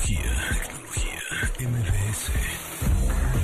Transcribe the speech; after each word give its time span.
Tecnología, 0.00 0.32
tecnología, 1.58 1.68
MBS. 1.68 2.32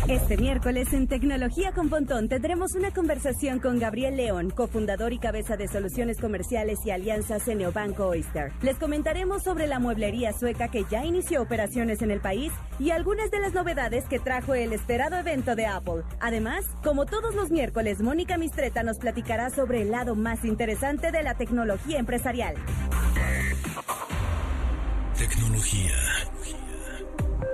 Este 0.09 0.37
miércoles 0.39 0.93
en 0.95 1.07
Tecnología 1.07 1.73
con 1.73 1.91
Pontón 1.91 2.29
tendremos 2.29 2.75
una 2.75 2.93
conversación 2.93 3.59
con 3.59 3.79
Gabriel 3.79 4.17
León, 4.17 4.51
cofundador 4.51 5.13
y 5.13 5.19
cabeza 5.19 5.59
de 5.59 5.69
soluciones 5.69 6.19
comerciales 6.19 6.79
y 6.87 6.93
alianzas 6.93 7.47
en 7.49 7.59
Neobanco 7.59 8.07
Oyster. 8.07 8.53
Les 8.63 8.77
comentaremos 8.77 9.43
sobre 9.43 9.67
la 9.67 9.81
mueblería 9.81 10.33
sueca 10.33 10.69
que 10.69 10.87
ya 10.91 11.05
inició 11.05 11.43
operaciones 11.43 12.01
en 12.01 12.11
el 12.11 12.21
país 12.21 12.53
y 12.79 12.91
algunas 12.91 13.31
de 13.31 13.41
las 13.41 13.53
novedades 13.53 14.07
que 14.07 14.19
trajo 14.19 14.55
el 14.55 14.73
esperado 14.73 15.17
evento 15.17 15.57
de 15.57 15.67
Apple. 15.67 16.05
Además, 16.21 16.65
como 16.83 17.05
todos 17.05 17.35
los 17.35 17.51
miércoles, 17.51 18.01
Mónica 18.01 18.39
Mistreta 18.39 18.83
nos 18.83 18.99
platicará 18.99 19.51
sobre 19.51 19.83
el 19.83 19.91
lado 19.91 20.15
más 20.15 20.43
interesante 20.45 21.13
de 21.13 21.23
la 21.23 21.35
tecnología 21.35 21.99
empresarial. 21.99 22.55
Tecnología. 25.19 25.93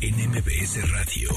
en 0.00 0.14
MBS 0.30 0.90
Radio. 0.92 1.30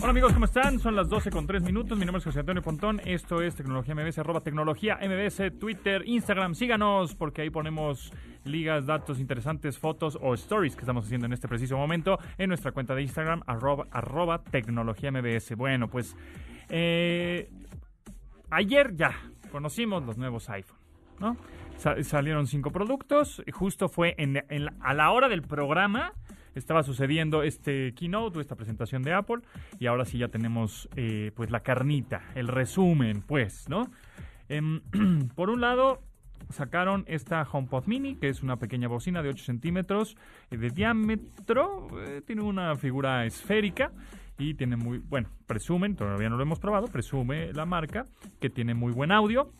Hola 0.00 0.10
amigos, 0.10 0.32
¿cómo 0.32 0.46
están? 0.46 0.80
Son 0.80 0.96
las 0.96 1.08
12 1.08 1.30
con 1.30 1.46
3 1.46 1.62
minutos. 1.62 1.98
Mi 1.98 2.04
nombre 2.04 2.18
es 2.18 2.24
José 2.24 2.40
Antonio 2.40 2.62
Pontón. 2.62 3.00
Esto 3.04 3.42
es 3.42 3.54
Tecnología 3.54 3.94
MBS, 3.94 4.18
arroba 4.18 4.40
Tecnología 4.40 4.98
MBS, 5.02 5.58
Twitter, 5.58 6.02
Instagram. 6.06 6.54
Síganos 6.54 7.14
porque 7.14 7.42
ahí 7.42 7.50
ponemos 7.50 8.12
ligas, 8.44 8.86
datos 8.86 9.20
interesantes, 9.20 9.78
fotos 9.78 10.18
o 10.20 10.34
stories 10.34 10.74
que 10.74 10.80
estamos 10.80 11.04
haciendo 11.04 11.26
en 11.26 11.32
este 11.32 11.48
preciso 11.48 11.76
momento 11.76 12.18
en 12.38 12.48
nuestra 12.48 12.72
cuenta 12.72 12.94
de 12.94 13.02
Instagram, 13.02 13.42
arroba, 13.46 13.86
arroba 13.90 14.42
Tecnología 14.42 15.12
MBS. 15.12 15.54
Bueno, 15.54 15.88
pues 15.88 16.16
eh, 16.70 17.50
ayer 18.50 18.96
ya 18.96 19.14
conocimos 19.52 20.04
los 20.04 20.16
nuevos 20.16 20.48
iPhone, 20.48 20.78
¿no? 21.20 21.36
Sa- 21.80 22.02
salieron 22.04 22.46
cinco 22.46 22.70
productos. 22.72 23.42
Justo 23.50 23.88
fue 23.88 24.14
en, 24.18 24.42
a 24.80 24.92
la 24.92 25.10
hora 25.12 25.30
del 25.30 25.40
programa 25.40 26.12
estaba 26.54 26.82
sucediendo 26.82 27.42
este 27.42 27.94
keynote 27.94 28.38
esta 28.38 28.54
presentación 28.54 29.02
de 29.02 29.14
Apple 29.14 29.38
y 29.78 29.86
ahora 29.86 30.04
sí 30.04 30.18
ya 30.18 30.28
tenemos 30.28 30.90
eh, 30.94 31.32
pues 31.34 31.50
la 31.50 31.60
carnita, 31.60 32.20
el 32.34 32.48
resumen, 32.48 33.22
pues, 33.22 33.66
¿no? 33.70 33.90
Em, 34.50 34.82
por 35.34 35.48
un 35.48 35.62
lado 35.62 36.02
sacaron 36.50 37.04
esta 37.06 37.46
HomePod 37.50 37.86
Mini, 37.86 38.16
que 38.16 38.28
es 38.28 38.42
una 38.42 38.56
pequeña 38.56 38.88
bocina 38.88 39.22
de 39.22 39.30
8 39.30 39.42
centímetros 39.42 40.18
eh, 40.50 40.58
de 40.58 40.68
diámetro, 40.68 41.88
eh, 42.04 42.20
tiene 42.26 42.42
una 42.42 42.76
figura 42.76 43.24
esférica 43.24 43.92
y 44.36 44.52
tiene 44.54 44.76
muy, 44.76 44.98
bueno, 44.98 45.30
presumen, 45.46 45.96
todavía 45.96 46.28
no 46.28 46.36
lo 46.36 46.42
hemos 46.42 46.58
probado, 46.58 46.88
presume 46.88 47.54
la 47.54 47.64
marca 47.64 48.06
que 48.38 48.50
tiene 48.50 48.74
muy 48.74 48.92
buen 48.92 49.12
audio 49.12 49.52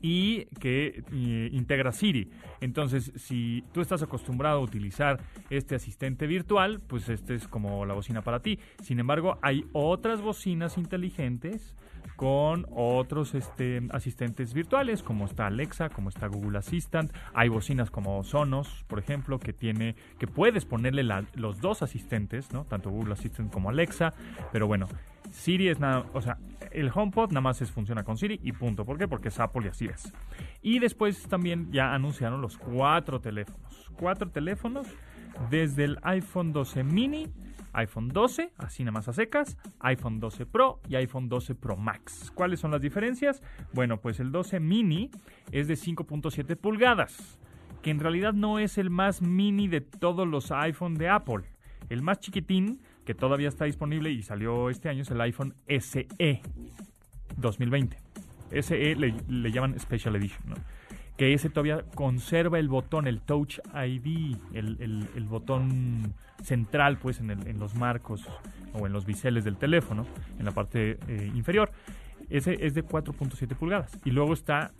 y 0.00 0.46
que 0.60 1.02
eh, 1.12 1.48
integra 1.52 1.92
Siri. 1.92 2.30
Entonces, 2.60 3.12
si 3.16 3.64
tú 3.72 3.80
estás 3.80 4.02
acostumbrado 4.02 4.58
a 4.58 4.62
utilizar 4.62 5.20
este 5.50 5.74
asistente 5.74 6.26
virtual, 6.26 6.80
pues 6.80 7.08
este 7.08 7.34
es 7.34 7.48
como 7.48 7.86
la 7.86 7.94
bocina 7.94 8.22
para 8.22 8.40
ti. 8.40 8.58
Sin 8.82 9.00
embargo, 9.00 9.38
hay 9.42 9.64
otras 9.72 10.20
bocinas 10.20 10.78
inteligentes 10.78 11.76
con 12.16 12.66
otros 12.70 13.34
este, 13.34 13.80
asistentes 13.90 14.52
virtuales, 14.52 15.04
como 15.04 15.26
está 15.26 15.46
Alexa, 15.46 15.88
como 15.88 16.08
está 16.08 16.26
Google 16.26 16.58
Assistant. 16.58 17.12
Hay 17.32 17.48
bocinas 17.48 17.90
como 17.90 18.24
Sonos, 18.24 18.84
por 18.88 18.98
ejemplo, 18.98 19.38
que 19.38 19.52
tiene, 19.52 19.94
que 20.18 20.26
puedes 20.26 20.64
ponerle 20.64 21.04
los 21.34 21.60
dos 21.60 21.82
asistentes, 21.82 22.52
¿no? 22.52 22.64
Tanto 22.64 22.90
Google 22.90 23.12
Assistant 23.12 23.52
como 23.52 23.70
Alexa. 23.70 24.14
Pero 24.52 24.66
bueno, 24.66 24.88
Siri 25.30 25.68
es 25.68 25.78
nada, 25.80 26.04
o 26.12 26.20
sea, 26.20 26.38
el 26.72 26.90
HomePod 26.94 27.30
nada 27.30 27.40
más 27.40 27.60
es, 27.62 27.70
funciona 27.70 28.04
con 28.04 28.16
Siri 28.16 28.40
y 28.42 28.52
punto. 28.52 28.84
¿Por 28.84 28.98
qué? 28.98 29.08
Porque 29.08 29.28
es 29.28 29.40
Apple 29.40 29.62
y 29.66 29.68
así 29.68 29.86
es. 29.86 30.12
Y 30.62 30.78
después 30.78 31.22
también 31.28 31.70
ya 31.72 31.94
anunciaron 31.94 32.40
los 32.40 32.56
cuatro 32.56 33.20
teléfonos. 33.20 33.90
Cuatro 33.96 34.30
teléfonos 34.30 34.86
desde 35.50 35.84
el 35.84 35.98
iPhone 36.02 36.52
12 36.52 36.84
mini, 36.84 37.26
iPhone 37.72 38.08
12, 38.08 38.52
así 38.58 38.82
nada 38.82 38.92
más 38.92 39.08
a 39.08 39.12
secas, 39.12 39.56
iPhone 39.80 40.20
12 40.20 40.46
Pro 40.46 40.80
y 40.88 40.96
iPhone 40.96 41.28
12 41.28 41.54
Pro 41.54 41.76
Max. 41.76 42.32
¿Cuáles 42.34 42.60
son 42.60 42.70
las 42.70 42.80
diferencias? 42.80 43.42
Bueno, 43.72 44.00
pues 44.00 44.20
el 44.20 44.32
12 44.32 44.60
mini 44.60 45.10
es 45.52 45.68
de 45.68 45.74
5.7 45.74 46.56
pulgadas, 46.56 47.38
que 47.82 47.90
en 47.90 48.00
realidad 48.00 48.32
no 48.32 48.58
es 48.58 48.78
el 48.78 48.90
más 48.90 49.22
mini 49.22 49.68
de 49.68 49.80
todos 49.80 50.26
los 50.26 50.50
iPhone 50.50 50.94
de 50.94 51.08
Apple. 51.08 51.44
El 51.88 52.02
más 52.02 52.20
chiquitín, 52.20 52.80
que 53.08 53.14
todavía 53.14 53.48
está 53.48 53.64
disponible 53.64 54.10
y 54.10 54.22
salió 54.22 54.68
este 54.68 54.90
año, 54.90 55.00
es 55.00 55.10
el 55.10 55.18
iPhone 55.22 55.54
SE 55.66 56.42
2020. 57.38 57.96
SE 58.60 58.94
le, 58.96 59.14
le 59.26 59.50
llaman 59.50 59.80
Special 59.80 60.14
Edition. 60.16 60.52
Que 61.16 61.32
ese 61.32 61.48
todavía 61.48 61.84
conserva 61.94 62.58
el 62.58 62.68
botón, 62.68 63.06
el 63.06 63.22
Touch 63.22 63.60
ID, 63.74 64.36
el, 64.52 65.08
el- 65.16 65.24
botón 65.24 66.12
central, 66.42 66.98
pues, 66.98 67.20
en, 67.20 67.58
los 67.58 67.74
marcos 67.76 68.28
o 68.74 68.86
en 68.86 68.92
los 68.92 69.06
biseles 69.06 69.42
del 69.42 69.56
teléfono, 69.56 70.04
en 70.38 70.44
la 70.44 70.50
parte 70.50 70.98
eh, 71.08 71.32
inferior. 71.34 71.70
Ese 72.28 72.58
es 72.60 72.74
de 72.74 72.84
4.7 72.84 73.56
pulgadas. 73.56 73.98
Y 74.04 74.10
luego 74.10 74.34
está 74.34 74.72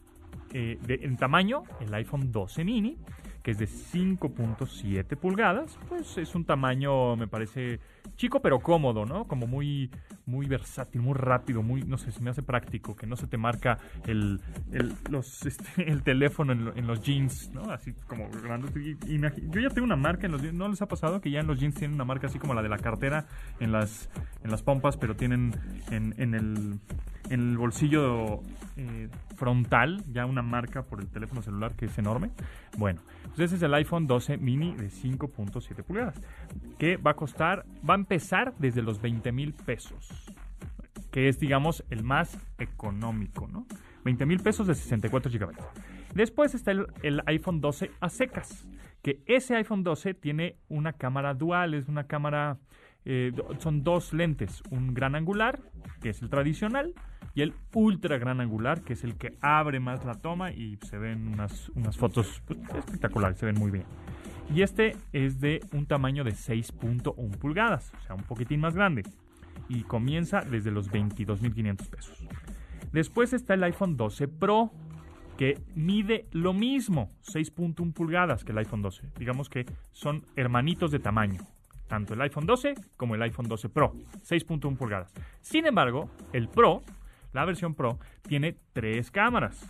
eh, 0.53 0.79
en 0.87 1.17
tamaño 1.17 1.63
el 1.81 1.95
iPhone 1.95 2.31
12 2.31 2.63
mini, 2.63 2.99
que 3.43 3.53
es 3.53 3.59
de 3.59 3.67
5.7 3.67 5.17
pulgadas. 5.17 5.79
Pues 5.89 6.19
es 6.19 6.35
un 6.35 6.45
tamaño, 6.45 7.17
me 7.17 7.27
parece 7.27 7.81
chico 8.17 8.41
pero 8.41 8.61
cómodo, 8.61 9.05
¿no? 9.05 9.27
Como 9.27 9.47
muy, 9.47 9.91
muy 10.27 10.47
versátil, 10.47 11.01
muy 11.01 11.15
rápido, 11.15 11.63
muy, 11.63 11.83
no 11.83 11.99
sé, 11.99 12.13
se 12.13 12.21
me 12.21 12.31
hace 12.31 12.43
práctico, 12.43 12.97
que 12.97 13.07
no 13.07 13.17
se 13.17 13.27
te 13.27 13.37
marca 13.37 13.79
el, 14.07 14.41
el, 14.73 14.95
los, 15.11 15.47
este, 15.47 15.91
el 15.91 16.03
teléfono 16.03 16.53
en, 16.53 16.73
en 16.77 16.87
los 16.87 17.03
jeans, 17.03 17.51
¿no? 17.53 17.71
Así 17.71 17.93
como 18.07 18.29
grande. 18.43 18.69
Yo 19.07 19.61
ya 19.61 19.71
tengo 19.71 19.85
una 19.85 19.97
marca 19.97 20.27
en 20.27 20.33
los 20.33 20.43
jeans, 20.43 20.55
¿no 20.55 20.69
les 20.69 20.83
ha 20.83 20.87
pasado 20.87 21.21
que 21.21 21.31
ya 21.31 21.41
en 21.41 21.47
los 21.47 21.59
jeans 21.59 21.75
tienen 21.75 21.95
una 21.95 22.05
marca 22.05 22.27
así 22.27 22.39
como 22.39 22.55
la 22.55 22.63
de 22.63 22.69
la 22.69 22.79
cartera 22.79 23.27
en 23.61 23.73
las, 23.73 24.09
en 24.43 24.51
las 24.51 24.63
pompas, 24.63 24.97
pero 24.97 25.17
tienen 25.17 25.55
en, 25.91 26.15
en 26.19 26.35
el 26.35 26.81
en 27.31 27.51
el 27.51 27.59
bolsillo 27.59 28.41
eh, 28.77 29.09
frontal 29.37 30.03
ya 30.13 30.27
una 30.27 30.43
marca 30.43 30.83
por 30.83 31.01
el 31.01 31.09
teléfono 31.09 31.43
celular 31.43 31.75
que 31.75 31.87
es 31.87 31.99
enorme. 31.99 32.31
Bueno, 32.77 33.01
pues 33.29 33.41
ese 33.41 33.57
es 33.57 33.63
el 33.63 33.75
iPhone 33.75 34.07
12 34.07 34.39
mini 34.39 34.75
de 34.75 34.89
5.7 34.89 35.83
pulgadas, 35.83 36.21
que 36.79 36.97
va 36.97 37.13
a 37.13 37.15
costar, 37.15 37.65
va 37.89 37.95
a 37.95 37.98
empezar 37.99 38.55
desde 38.59 38.83
los 38.83 39.01
20 39.01 39.33
mil 39.33 39.53
pesos, 39.53 40.09
que 41.11 41.29
es, 41.29 41.39
digamos, 41.39 41.85
el 41.91 42.03
más 42.03 42.39
económico, 42.59 43.47
¿no? 43.47 43.67
20 44.05 44.27
mil 44.27 44.41
pesos 44.41 44.67
de 44.67 44.75
64 44.75 45.31
gigabytes. 45.31 45.65
Después 46.15 46.55
está 46.55 46.71
el, 46.71 46.87
el 47.03 47.23
iPhone 47.27 47.61
12 47.61 47.91
a 48.01 48.09
secas, 48.09 48.67
que 49.03 49.23
ese 49.27 49.55
iPhone 49.57 49.85
12 49.85 50.15
tiene 50.15 50.57
una 50.69 50.93
cámara 50.93 51.35
dual, 51.35 51.75
es 51.75 51.89
una 51.89 52.07
cámara, 52.07 52.59
eh, 53.05 53.33
son 53.59 53.85
dos 53.85 54.13
lentes, 54.13 54.63
un 54.71 54.95
gran 54.95 55.15
angular, 55.15 55.61
que 56.01 56.11
es 56.11 56.23
el 56.23 56.31
tradicional, 56.31 56.95
y 57.35 57.43
el 57.43 57.55
ultra 57.73 58.19
gran 58.19 58.41
angular, 58.41 58.81
que 58.83 58.95
es 58.95 59.05
el 59.05 59.17
que 59.17 59.39
abre 59.41 59.81
más 59.81 60.05
la 60.05 60.15
toma 60.15 60.51
y 60.51 60.77
se 60.89 60.99
ven 60.99 61.29
unas, 61.29 61.69
unas 61.71 61.97
fotos 61.97 62.43
pues, 62.47 62.59
espectaculares, 62.77 63.39
se 63.39 63.47
ven 63.47 63.57
muy 63.57 63.71
bien. 63.71 63.85
Y 64.55 64.63
este 64.63 64.97
es 65.13 65.41
de 65.41 65.61
un 65.73 65.87
tamaño 65.87 66.25
de 66.25 66.33
6.1 66.33 67.37
pulgadas, 67.39 67.93
o 68.01 68.03
sea, 68.07 68.15
un 68.15 68.23
poquitín 68.23 68.61
más 68.61 68.75
grande. 68.75 69.03
Y 69.69 69.83
comienza 69.83 70.41
desde 70.41 70.71
los 70.71 70.91
22.500 70.91 71.87
pesos. 71.89 72.27
Después 72.93 73.33
está 73.35 73.55
el 73.55 73.65
iPhone 73.65 73.97
12 73.99 74.29
Pro, 74.29 74.73
que 75.37 75.61
mide 75.75 76.27
lo 76.33 76.55
mismo, 76.55 77.11
6.1 77.27 77.93
pulgadas 77.93 78.45
que 78.45 78.53
el 78.53 78.59
iPhone 78.59 78.81
12. 78.83 79.03
Digamos 79.19 79.49
que 79.51 79.67
son 79.93 80.25
hermanitos 80.37 80.91
de 80.91 80.99
tamaño, 80.99 81.43
tanto 81.87 82.15
el 82.15 82.21
iPhone 82.23 82.47
12 82.47 82.75
como 82.97 83.15
el 83.15 83.23
iPhone 83.23 83.47
12 83.49 83.69
Pro, 83.69 83.93
6.1 84.27 84.77
pulgadas. 84.79 85.13
Sin 85.43 85.67
embargo, 85.67 86.09
el 86.33 86.49
Pro, 86.49 86.83
la 87.35 87.45
versión 87.45 87.75
Pro, 87.75 87.99
tiene 88.27 88.57
tres 88.73 89.11
cámaras. 89.11 89.61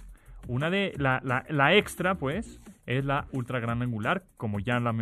Una 0.47 0.71
de 0.71 0.95
la, 0.97 1.21
la- 1.25 1.45
la 1.51 1.75
extra, 1.75 2.15
pues, 2.15 2.61
es 2.89 3.05
la 3.05 3.29
ultra 3.33 3.61
gran 3.61 3.83
angular, 3.83 4.25
como 4.39 4.61
ya 4.61 4.81
la 4.81 4.95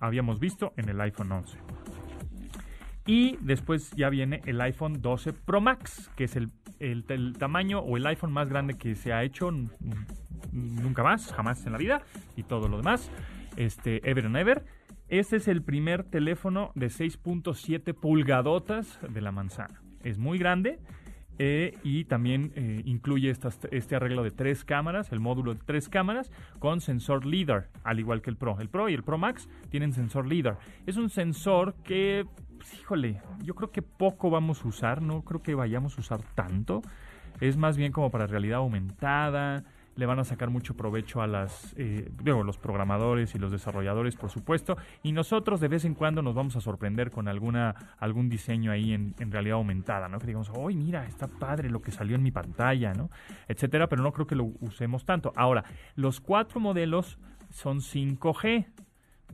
habíamos 0.00 0.40
visto 0.40 0.72
en 0.78 0.88
el 0.88 0.98
iPhone 1.02 1.30
11. 1.30 1.58
Y 3.06 3.36
después 3.42 3.90
ya 3.92 4.08
viene 4.08 4.40
el 4.46 4.58
iPhone 4.62 5.02
12 5.02 5.34
Pro 5.34 5.60
Max, 5.60 6.10
que 6.16 6.24
es 6.24 6.36
el, 6.36 6.50
tamaño 7.38 7.80
o 7.80 7.98
el 7.98 8.06
iPhone 8.06 8.32
más 8.32 8.48
grande 8.48 8.78
que 8.78 8.94
se 8.94 9.12
ha 9.12 9.24
hecho 9.24 9.50
nunca 10.52 11.02
más, 11.02 11.30
jamás 11.32 11.66
en 11.66 11.72
la 11.72 11.78
vida, 11.78 12.02
y 12.34 12.44
todo 12.44 12.66
lo 12.66 12.78
demás, 12.78 13.10
este, 13.56 14.08
ever 14.08 14.24
and 14.24 14.36
ever. 14.36 14.64
Este 15.08 15.36
es 15.36 15.48
el 15.48 15.62
primer 15.62 16.04
teléfono 16.04 16.72
de 16.74 16.86
6.7 16.86 17.92
pulgadotas 17.92 18.98
de 19.06 19.20
la 19.20 19.32
manzana. 19.32 19.82
Es 20.02 20.18
muy 20.18 20.38
grande 20.38 20.78
eh, 21.38 21.78
y 21.84 22.04
también 22.04 22.52
eh, 22.56 22.82
incluye 22.84 23.30
este 23.30 23.96
arreglo 23.96 24.22
de 24.22 24.30
tres 24.30 24.64
cámaras, 24.64 25.12
el 25.12 25.20
módulo 25.20 25.54
de 25.54 25.60
tres 25.64 25.88
cámaras 25.88 26.30
con 26.58 26.80
sensor 26.80 27.24
LIDAR, 27.24 27.68
al 27.84 28.00
igual 28.00 28.22
que 28.22 28.30
el 28.30 28.36
Pro. 28.36 28.58
El 28.60 28.68
Pro 28.68 28.88
y 28.88 28.94
el 28.94 29.04
Pro 29.04 29.18
Max 29.18 29.48
tienen 29.70 29.92
sensor 29.92 30.26
LIDAR. 30.26 30.58
Es 30.86 30.96
un 30.96 31.10
sensor 31.10 31.74
que, 31.84 32.26
pues, 32.56 32.74
híjole, 32.80 33.22
yo 33.44 33.54
creo 33.54 33.70
que 33.70 33.82
poco 33.82 34.30
vamos 34.30 34.64
a 34.64 34.68
usar, 34.68 35.00
no 35.00 35.22
creo 35.22 35.42
que 35.42 35.54
vayamos 35.54 35.96
a 35.96 36.00
usar 36.00 36.22
tanto. 36.34 36.82
Es 37.40 37.56
más 37.56 37.76
bien 37.76 37.92
como 37.92 38.10
para 38.10 38.26
realidad 38.26 38.58
aumentada, 38.58 39.64
le 39.98 40.06
van 40.06 40.20
a 40.20 40.24
sacar 40.24 40.48
mucho 40.48 40.76
provecho 40.76 41.22
a 41.22 41.26
las, 41.26 41.74
eh, 41.76 42.08
los 42.24 42.56
programadores 42.56 43.34
y 43.34 43.38
los 43.40 43.50
desarrolladores, 43.50 44.14
por 44.14 44.30
supuesto, 44.30 44.76
y 45.02 45.10
nosotros 45.10 45.58
de 45.58 45.66
vez 45.66 45.84
en 45.84 45.94
cuando 45.94 46.22
nos 46.22 46.36
vamos 46.36 46.54
a 46.54 46.60
sorprender 46.60 47.10
con 47.10 47.26
alguna, 47.26 47.74
algún 47.98 48.28
diseño 48.28 48.70
ahí 48.70 48.92
en, 48.92 49.14
realidad 49.32 49.56
aumentada, 49.56 50.08
¿no? 50.08 50.20
Que 50.20 50.28
digamos, 50.28 50.52
¡ay, 50.56 50.76
mira, 50.76 51.04
está 51.04 51.26
padre 51.26 51.68
lo 51.68 51.82
que 51.82 51.90
salió 51.90 52.14
en 52.14 52.22
mi 52.22 52.30
pantalla, 52.30 52.94
¿no? 52.94 53.10
Etcétera, 53.48 53.88
pero 53.88 54.04
no 54.04 54.12
creo 54.12 54.28
que 54.28 54.36
lo 54.36 54.52
usemos 54.60 55.04
tanto. 55.04 55.32
Ahora, 55.34 55.64
los 55.96 56.20
cuatro 56.20 56.60
modelos 56.60 57.18
son 57.50 57.80
5G. 57.80 58.66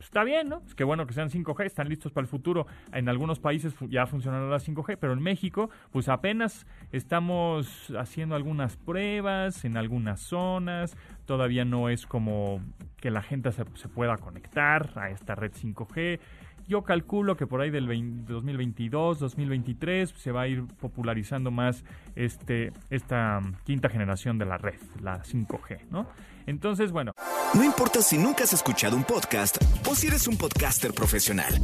Está 0.00 0.24
bien, 0.24 0.48
¿no? 0.48 0.62
Es 0.66 0.74
que 0.74 0.84
bueno 0.84 1.06
que 1.06 1.14
sean 1.14 1.30
5G, 1.30 1.64
están 1.64 1.88
listos 1.88 2.12
para 2.12 2.22
el 2.22 2.28
futuro. 2.28 2.66
En 2.92 3.08
algunos 3.08 3.38
países 3.38 3.74
ya 3.88 4.06
funcionará 4.06 4.46
la 4.48 4.58
5G, 4.58 4.98
pero 5.00 5.12
en 5.12 5.22
México, 5.22 5.70
pues 5.92 6.08
apenas 6.08 6.66
estamos 6.92 7.92
haciendo 7.98 8.34
algunas 8.34 8.76
pruebas 8.76 9.64
en 9.64 9.76
algunas 9.76 10.20
zonas. 10.20 10.96
Todavía 11.26 11.64
no 11.64 11.88
es 11.88 12.06
como 12.06 12.60
que 13.00 13.10
la 13.10 13.22
gente 13.22 13.52
se, 13.52 13.64
pueda 13.88 14.16
conectar 14.18 14.90
a 14.96 15.10
esta 15.10 15.34
red 15.34 15.52
5G. 15.52 16.20
Yo 16.66 16.82
calculo 16.82 17.36
que 17.36 17.46
por 17.46 17.60
ahí 17.60 17.70
del 17.70 17.86
2022, 18.26 19.18
2023 19.18 20.10
se 20.10 20.32
va 20.32 20.42
a 20.42 20.48
ir 20.48 20.64
popularizando 20.80 21.50
más 21.50 21.84
este, 22.16 22.72
esta 22.88 23.42
quinta 23.64 23.90
generación 23.90 24.38
de 24.38 24.46
la 24.46 24.56
red, 24.56 24.80
la 25.02 25.22
5G, 25.22 25.88
¿no? 25.90 26.06
Entonces, 26.46 26.90
bueno. 26.92 27.12
No 27.54 27.62
importa 27.62 28.00
si 28.00 28.18
nunca 28.18 28.44
has 28.44 28.52
escuchado 28.52 28.96
un 28.96 29.04
podcast 29.04 29.58
o 29.88 29.94
si 29.94 30.06
eres 30.08 30.26
un 30.28 30.36
podcaster 30.36 30.92
profesional. 30.92 31.54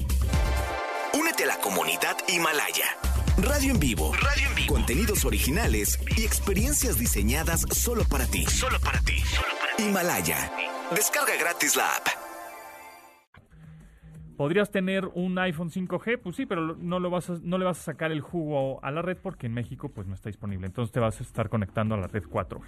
Únete 1.19 1.45
a 1.45 1.47
la 1.47 1.59
comunidad 1.59 2.17
Himalaya. 2.29 2.97
Radio 3.39 3.73
en 3.73 3.81
vivo. 3.81 4.13
Radio 4.15 4.49
en 4.49 4.55
vivo. 4.55 4.75
Contenidos 4.75 5.25
originales 5.25 5.99
y 6.17 6.25
experiencias 6.25 6.99
diseñadas 6.99 7.63
solo 7.73 8.05
para 8.05 8.27
ti. 8.27 8.45
Solo 8.47 8.79
para 8.81 9.01
ti. 9.01 9.23
Himalaya. 9.79 10.53
Descarga 10.95 11.33
gratis 11.39 11.77
la 11.77 11.87
app. 11.97 12.07
¿Podrías 14.37 14.71
tener 14.71 15.07
un 15.15 15.39
iPhone 15.39 15.71
5G? 15.71 16.19
Pues 16.23 16.37
sí, 16.37 16.47
pero 16.47 16.77
no, 16.77 16.99
lo 16.99 17.11
vas 17.11 17.29
no 17.29 17.59
le 17.59 17.65
vas 17.65 17.79
a 17.81 17.83
sacar 17.83 18.11
el 18.11 18.21
jugo 18.21 18.83
a 18.83 18.91
la 18.91 19.03
red 19.03 19.19
porque 19.23 19.47
en 19.47 19.55
México 19.55 19.91
pues 19.91 20.07
no 20.07 20.15
está 20.15 20.29
disponible. 20.29 20.67
Entonces 20.67 20.93
te 20.93 21.01
vas 21.01 21.21
a 21.21 21.23
estar 21.23 21.49
conectando 21.49 21.95
a 21.95 21.99
la 21.99 22.07
red 22.07 22.25
4G 22.25 22.63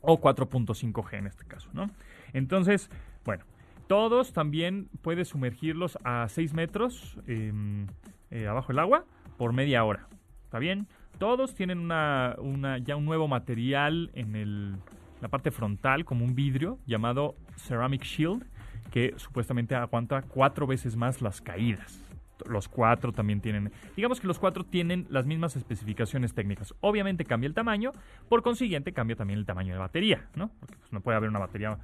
o 0.00 0.20
4.5G 0.20 1.18
en 1.18 1.26
este 1.26 1.44
caso, 1.44 1.68
¿no? 1.72 1.88
Entonces, 2.32 2.90
bueno, 3.24 3.44
todos 3.92 4.32
también 4.32 4.88
puedes 5.02 5.28
sumergirlos 5.28 5.98
a 6.02 6.26
6 6.26 6.54
metros 6.54 7.18
em, 7.26 7.88
eh, 8.30 8.48
abajo 8.48 8.68
del 8.68 8.78
agua 8.78 9.04
por 9.36 9.52
media 9.52 9.84
hora, 9.84 10.08
¿está 10.44 10.58
bien? 10.58 10.86
Todos 11.18 11.54
tienen 11.54 11.78
una, 11.78 12.34
ya 12.78 12.96
un 12.96 13.04
nuevo 13.04 13.28
material 13.28 14.10
en 14.14 14.34
el, 14.34 14.76
la 15.20 15.28
parte 15.28 15.50
frontal, 15.50 16.06
como 16.06 16.24
un 16.24 16.34
vidrio, 16.34 16.78
llamado 16.86 17.34
Ceramic 17.58 18.02
Shield, 18.02 18.46
que 18.90 19.12
supuestamente 19.18 19.74
aguanta 19.74 20.22
cuatro 20.22 20.66
veces 20.66 20.96
más 20.96 21.20
las 21.20 21.42
caídas 21.42 22.02
los 22.48 22.66
cuatro 22.66 23.12
también 23.12 23.40
tienen, 23.40 23.70
digamos 23.94 24.20
que 24.20 24.26
los 24.26 24.40
cuatro 24.40 24.64
tienen 24.64 25.06
las 25.10 25.26
mismas 25.26 25.54
especificaciones 25.54 26.34
técnicas. 26.34 26.74
Obviamente 26.80 27.24
cambia 27.24 27.46
el 27.46 27.54
tamaño, 27.54 27.92
por 28.28 28.42
consiguiente 28.42 28.92
cambia 28.92 29.14
también 29.14 29.38
el 29.38 29.46
tamaño 29.46 29.74
de 29.74 29.78
batería, 29.78 30.28
¿no? 30.34 30.50
Porque 30.58 30.74
pues, 30.76 30.92
no 30.92 31.02
puede 31.02 31.18
haber 31.18 31.30
una 31.30 31.38
batería 31.38 31.78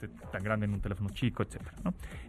este, 0.00 0.08
tan 0.30 0.44
grande 0.44 0.66
en 0.66 0.74
un 0.74 0.80
teléfono 0.80 1.10
chico, 1.10 1.42
etcétera, 1.42 1.72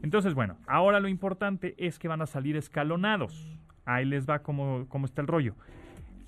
Entonces, 0.01 0.33
bueno, 0.33 0.57
ahora 0.65 0.99
lo 0.99 1.07
importante 1.07 1.75
es 1.77 1.99
que 1.99 2.07
van 2.07 2.21
a 2.21 2.25
salir 2.25 2.57
escalonados. 2.57 3.47
Ahí 3.85 4.05
les 4.05 4.27
va 4.27 4.39
cómo, 4.39 4.87
cómo 4.89 5.05
está 5.05 5.21
el 5.21 5.27
rollo. 5.27 5.55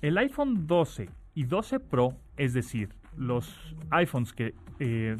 El 0.02 0.18
iPhone 0.18 0.68
12 0.68 1.08
y 1.34 1.44
12 1.44 1.80
Pro, 1.80 2.16
es 2.36 2.52
decir, 2.52 2.90
los 3.16 3.74
iPhones 3.90 4.32
que, 4.32 4.54
eh, 4.78 5.16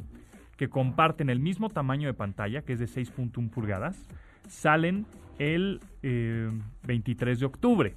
que 0.57 0.69
comparten 0.69 1.29
el 1.29 1.41
mismo 1.41 1.71
tamaño 1.71 2.07
de 2.07 2.15
pantalla, 2.15 2.63
que 2.63 2.75
es 2.75 2.79
de 2.79 2.87
6.1 2.87 3.51
pulgadas, 3.51 4.07
salen 4.49 5.07
el 5.41 5.81
23 6.85 7.37
eh, 7.37 7.41
de 7.41 7.47
octubre. 7.47 7.95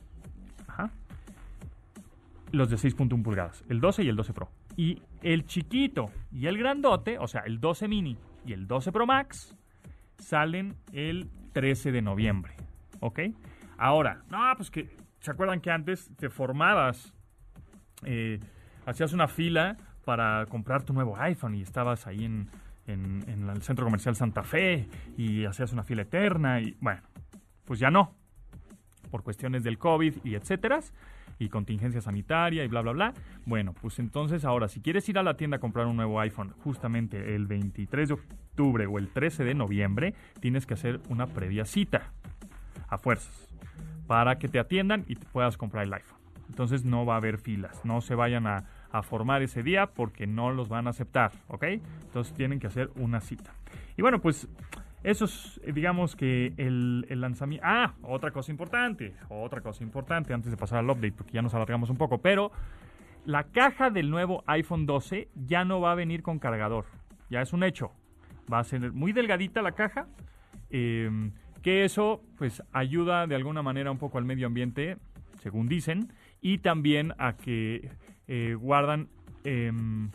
Los 2.51 2.69
de 2.69 2.77
6.1 2.77 3.22
pulgadas, 3.22 3.63
el 3.69 3.81
12 3.81 4.04
y 4.04 4.10
el 4.10 4.16
12 4.16 4.33
Pro. 4.33 4.50
Y 4.75 5.01
el 5.22 5.45
chiquito 5.45 6.12
y 6.31 6.48
el 6.48 6.57
grandote, 6.57 7.18
o 7.18 7.27
sea, 7.27 7.42
el 7.42 7.60
12 7.60 7.88
mini 7.88 8.18
y 8.45 8.54
el 8.54 8.68
12 8.68 8.92
Pro 8.92 9.06
Max, 9.06 9.56
salen 10.18 10.75
el 10.94 11.30
13 11.54 11.92
de 11.92 12.01
noviembre. 12.01 12.56
¿Ok? 13.00 13.19
Ahora, 13.77 14.24
no, 14.30 14.39
pues 14.56 14.72
que, 14.72 14.89
¿se 15.19 15.31
acuerdan 15.31 15.62
que 15.62 15.72
antes 15.72 16.12
te 16.18 16.30
formabas, 16.30 17.13
eh, 18.04 18.39
hacías 18.86 19.13
una 19.13 19.27
fila 19.27 19.77
para 20.06 20.45
comprar 20.45 20.83
tu 20.83 20.94
nuevo 20.94 21.18
iPhone 21.18 21.56
y 21.56 21.62
estabas 21.62 22.07
ahí 22.07 22.24
en, 22.24 22.50
en, 22.88 23.50
el 23.50 23.62
centro 23.62 23.86
comercial 23.86 24.16
Santa 24.16 24.44
Fe 24.44 24.88
y 25.18 25.45
hacías 25.45 25.74
una 25.74 25.83
fila 25.83 26.04
eterna 26.04 26.62
y 26.62 26.77
bueno, 26.80 27.01
pues 27.66 27.80
ya 27.80 27.89
no, 27.89 28.13
por 29.10 29.24
cuestiones 29.24 29.63
del 29.63 29.77
COVID 29.77 30.18
y 30.24 30.36
etcétera, 30.36 30.80
y 31.40 31.50
contingencia 31.50 32.02
sanitaria 32.02 32.64
y 32.64 32.68
bla, 32.68 32.82
bla, 32.82 32.92
bla. 32.92 33.14
Bueno, 33.46 33.74
pues 33.74 34.00
entonces 34.00 34.46
ahora, 34.46 34.68
si 34.68 34.82
quieres 34.82 35.08
ir 35.10 35.18
a 35.18 35.24
la 35.24 35.38
tienda 35.38 35.58
a 35.58 35.60
comprar 35.60 35.88
un 35.88 35.96
nuevo 35.96 36.20
iPhone 36.20 36.54
justamente 36.64 37.36
el 37.36 37.48
23 37.48 38.10
de 38.10 38.14
octubre 38.14 38.86
o 38.86 38.98
el 38.98 39.10
13 39.10 39.44
de 39.44 39.54
noviembre, 39.54 40.14
tienes 40.40 40.66
que 40.66 40.74
hacer 40.74 41.02
una 41.10 41.28
previa 41.28 41.66
cita, 41.66 42.12
a 42.88 42.98
fuerzas, 42.98 43.48
para 44.08 44.38
que 44.38 44.48
te 44.48 44.60
atiendan 44.60 45.04
y 45.08 45.16
te 45.16 45.26
puedas 45.28 45.58
comprar 45.58 45.86
el 45.86 45.94
iPhone. 45.94 46.20
Entonces 46.50 46.86
no 46.86 47.06
va 47.06 47.16
a 47.16 47.18
haber 47.18 47.40
filas, 47.40 47.84
no 47.84 48.02
se 48.02 48.14
vayan 48.14 48.46
a, 48.46 48.66
a 48.92 49.02
formar 49.02 49.42
ese 49.42 49.64
día 49.64 49.88
porque 49.88 50.28
no 50.28 50.52
los 50.52 50.70
van 50.70 50.88
a 50.88 50.92
aceptar, 50.92 51.32
¿ok? 51.48 51.64
Entonces 51.64 52.34
tienen 52.34 52.60
que 52.60 52.68
hacer 52.68 52.92
una 52.96 53.20
cita. 53.20 53.54
Y 53.98 54.02
bueno, 54.02 54.22
pues 54.22 54.48
eso 55.06 55.25
es, 55.25 55.62
eh, 55.63 55.72
digamos 55.72 56.16
que 56.16 56.54
el, 56.57 57.06
lanzamiento... 57.22 57.63
Ah, 57.68 57.94
otra 58.02 58.31
cosa 58.31 58.52
importante, 58.52 59.13
otra 59.29 59.62
cosa 59.62 59.84
importante 59.84 60.34
antes 60.34 60.50
de 60.50 60.58
pasar 60.58 60.79
al 60.79 60.89
update, 60.89 61.12
porque 61.12 61.34
ya 61.34 61.44
nos 61.44 61.53
alargamos 61.53 61.91
un 61.91 61.98
poco, 61.98 62.18
pero 62.24 62.51
la 63.24 63.44
caja 63.44 63.91
del 63.91 64.10
nuevo 64.10 64.44
iPhone 64.48 64.88
12 64.88 65.29
ya 65.36 65.63
no 65.63 65.79
va 65.79 65.91
a 65.91 65.96
venir 65.96 66.24
con 66.24 66.39
cargador, 66.39 66.86
ya 67.29 67.44
es 67.44 67.53
un 67.53 67.63
hecho. 67.63 67.91
Va 68.51 68.58
a 68.58 68.63
ser 68.63 68.94
muy 68.94 69.12
delgadita 69.12 69.62
la 69.62 69.74
caja, 69.74 70.08
em, 70.72 71.34
que 71.62 71.86
eso 71.86 72.24
pues 72.36 72.63
ayuda 72.72 73.27
de 73.27 73.36
alguna 73.36 73.62
manera 73.62 73.91
un 73.91 74.00
poco 74.00 74.18
al 74.18 74.25
medio 74.25 74.48
ambiente, 74.48 74.98
según 75.39 75.68
dicen, 75.68 76.13
y 76.41 76.58
también 76.58 77.13
a 77.20 77.38
que 77.38 77.91
eh, 78.27 78.56
guardan, 78.56 79.10
em, 79.44 80.10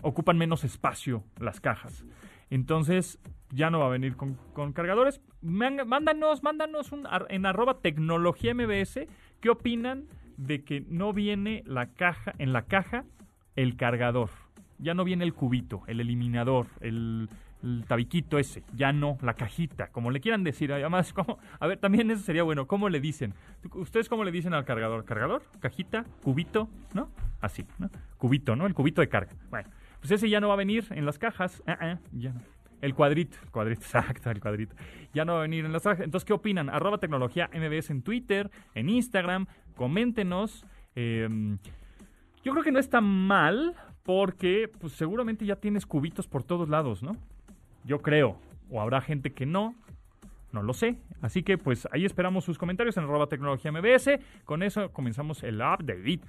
ocupan 0.00 0.38
menos 0.38 0.64
espacio 0.64 1.24
las 1.38 1.60
cajas. 1.60 2.06
Entonces, 2.48 3.18
ya 3.52 3.70
no 3.70 3.80
va 3.80 3.86
a 3.86 3.90
venir 3.90 4.16
con, 4.16 4.36
cargadores. 4.72 5.20
Mándanos, 5.42 6.42
mándanos 6.42 6.92
un, 6.92 7.06
en 7.28 7.46
arroba 7.46 7.80
tecnología 7.80 8.54
MBS 8.54 9.00
qué 9.40 9.50
opinan 9.50 10.04
de 10.36 10.64
que 10.64 10.84
no 10.88 11.12
viene 11.12 11.62
la 11.66 11.86
caja, 11.86 12.32
en 12.38 12.52
la 12.52 12.62
caja 12.62 13.04
el 13.56 13.76
cargador. 13.76 14.30
Ya 14.78 14.94
no 14.94 15.04
viene 15.04 15.24
el 15.24 15.34
cubito, 15.34 15.82
el 15.86 16.00
eliminador, 16.00 16.66
el, 16.80 17.28
tabiquito 17.86 18.38
ese, 18.38 18.62
ya 18.74 18.90
no, 18.90 19.18
la 19.20 19.34
cajita, 19.34 19.88
como 19.88 20.10
le 20.10 20.20
quieran 20.20 20.44
decir. 20.44 20.72
Además, 20.72 21.12
como, 21.14 21.38
a 21.58 21.66
ver, 21.66 21.78
también 21.78 22.10
eso 22.10 22.22
sería 22.22 22.42
bueno. 22.42 22.66
¿Cómo 22.66 22.88
le 22.88 23.00
dicen? 23.00 23.34
¿Ustedes 23.74 24.08
cómo 24.08 24.24
le 24.24 24.30
dicen 24.30 24.54
al 24.54 24.64
cargador? 24.64 25.04
¿Cargador? 25.04 25.42
¿Cajita? 25.58 26.04
¿Cubito? 26.22 26.68
¿No? 26.94 27.10
Así, 27.40 27.66
¿no? 27.78 27.90
Cubito, 28.16 28.56
¿no? 28.56 28.66
El 28.66 28.72
cubito 28.72 29.02
de 29.02 29.08
carga. 29.08 29.32
Bueno, 29.50 29.68
pues 30.00 30.12
ese 30.12 30.30
ya 30.30 30.40
no 30.40 30.48
va 30.48 30.54
a 30.54 30.58
venir 30.58 30.86
en 30.90 31.04
las 31.04 31.18
cajas. 31.18 31.62
Ah, 31.66 31.76
ah, 31.80 31.98
ya 32.12 32.32
no. 32.32 32.40
El 32.80 32.94
cuadrito, 32.94 33.36
el 33.42 33.50
cuadrito, 33.50 33.80
exacto, 33.84 34.30
el 34.30 34.40
cuadrito. 34.40 34.74
Ya 35.12 35.24
no 35.24 35.34
va 35.34 35.40
a 35.40 35.42
venir 35.42 35.64
en 35.64 35.72
las 35.72 35.82
cajas. 35.82 36.00
Entonces, 36.00 36.26
¿qué 36.26 36.32
opinan? 36.32 36.70
Arroba 36.70 36.98
tecnología 36.98 37.50
MBS 37.52 37.90
en 37.90 38.02
Twitter, 38.02 38.50
en 38.74 38.88
Instagram. 38.88 39.46
Coméntenos. 39.76 40.66
Em, 40.94 41.58
yo 42.42 42.52
creo 42.52 42.64
que 42.64 42.72
no 42.72 42.78
está 42.78 43.00
mal 43.00 43.74
porque 44.02 44.70
pues, 44.80 44.94
seguramente 44.94 45.44
ya 45.44 45.56
tienes 45.56 45.86
cubitos 45.86 46.26
por 46.26 46.42
todos 46.42 46.68
lados, 46.68 47.02
¿no? 47.02 47.16
Yo 47.84 48.00
creo. 48.00 48.38
O 48.70 48.80
habrá 48.80 49.00
gente 49.00 49.32
que 49.32 49.46
no. 49.46 49.74
No 50.52 50.62
lo 50.62 50.72
sé. 50.72 50.98
Así 51.20 51.42
que 51.42 51.58
pues 51.58 51.86
ahí 51.92 52.04
esperamos 52.04 52.44
sus 52.44 52.58
comentarios 52.58 52.96
en 52.96 53.04
arroba 53.04 53.28
tecnología 53.28 53.70
MBS. 53.70 54.18
Con 54.44 54.62
eso 54.62 54.92
comenzamos 54.92 55.42
el 55.44 55.56
update. 55.56 56.20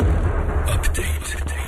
Update. 0.00 1.67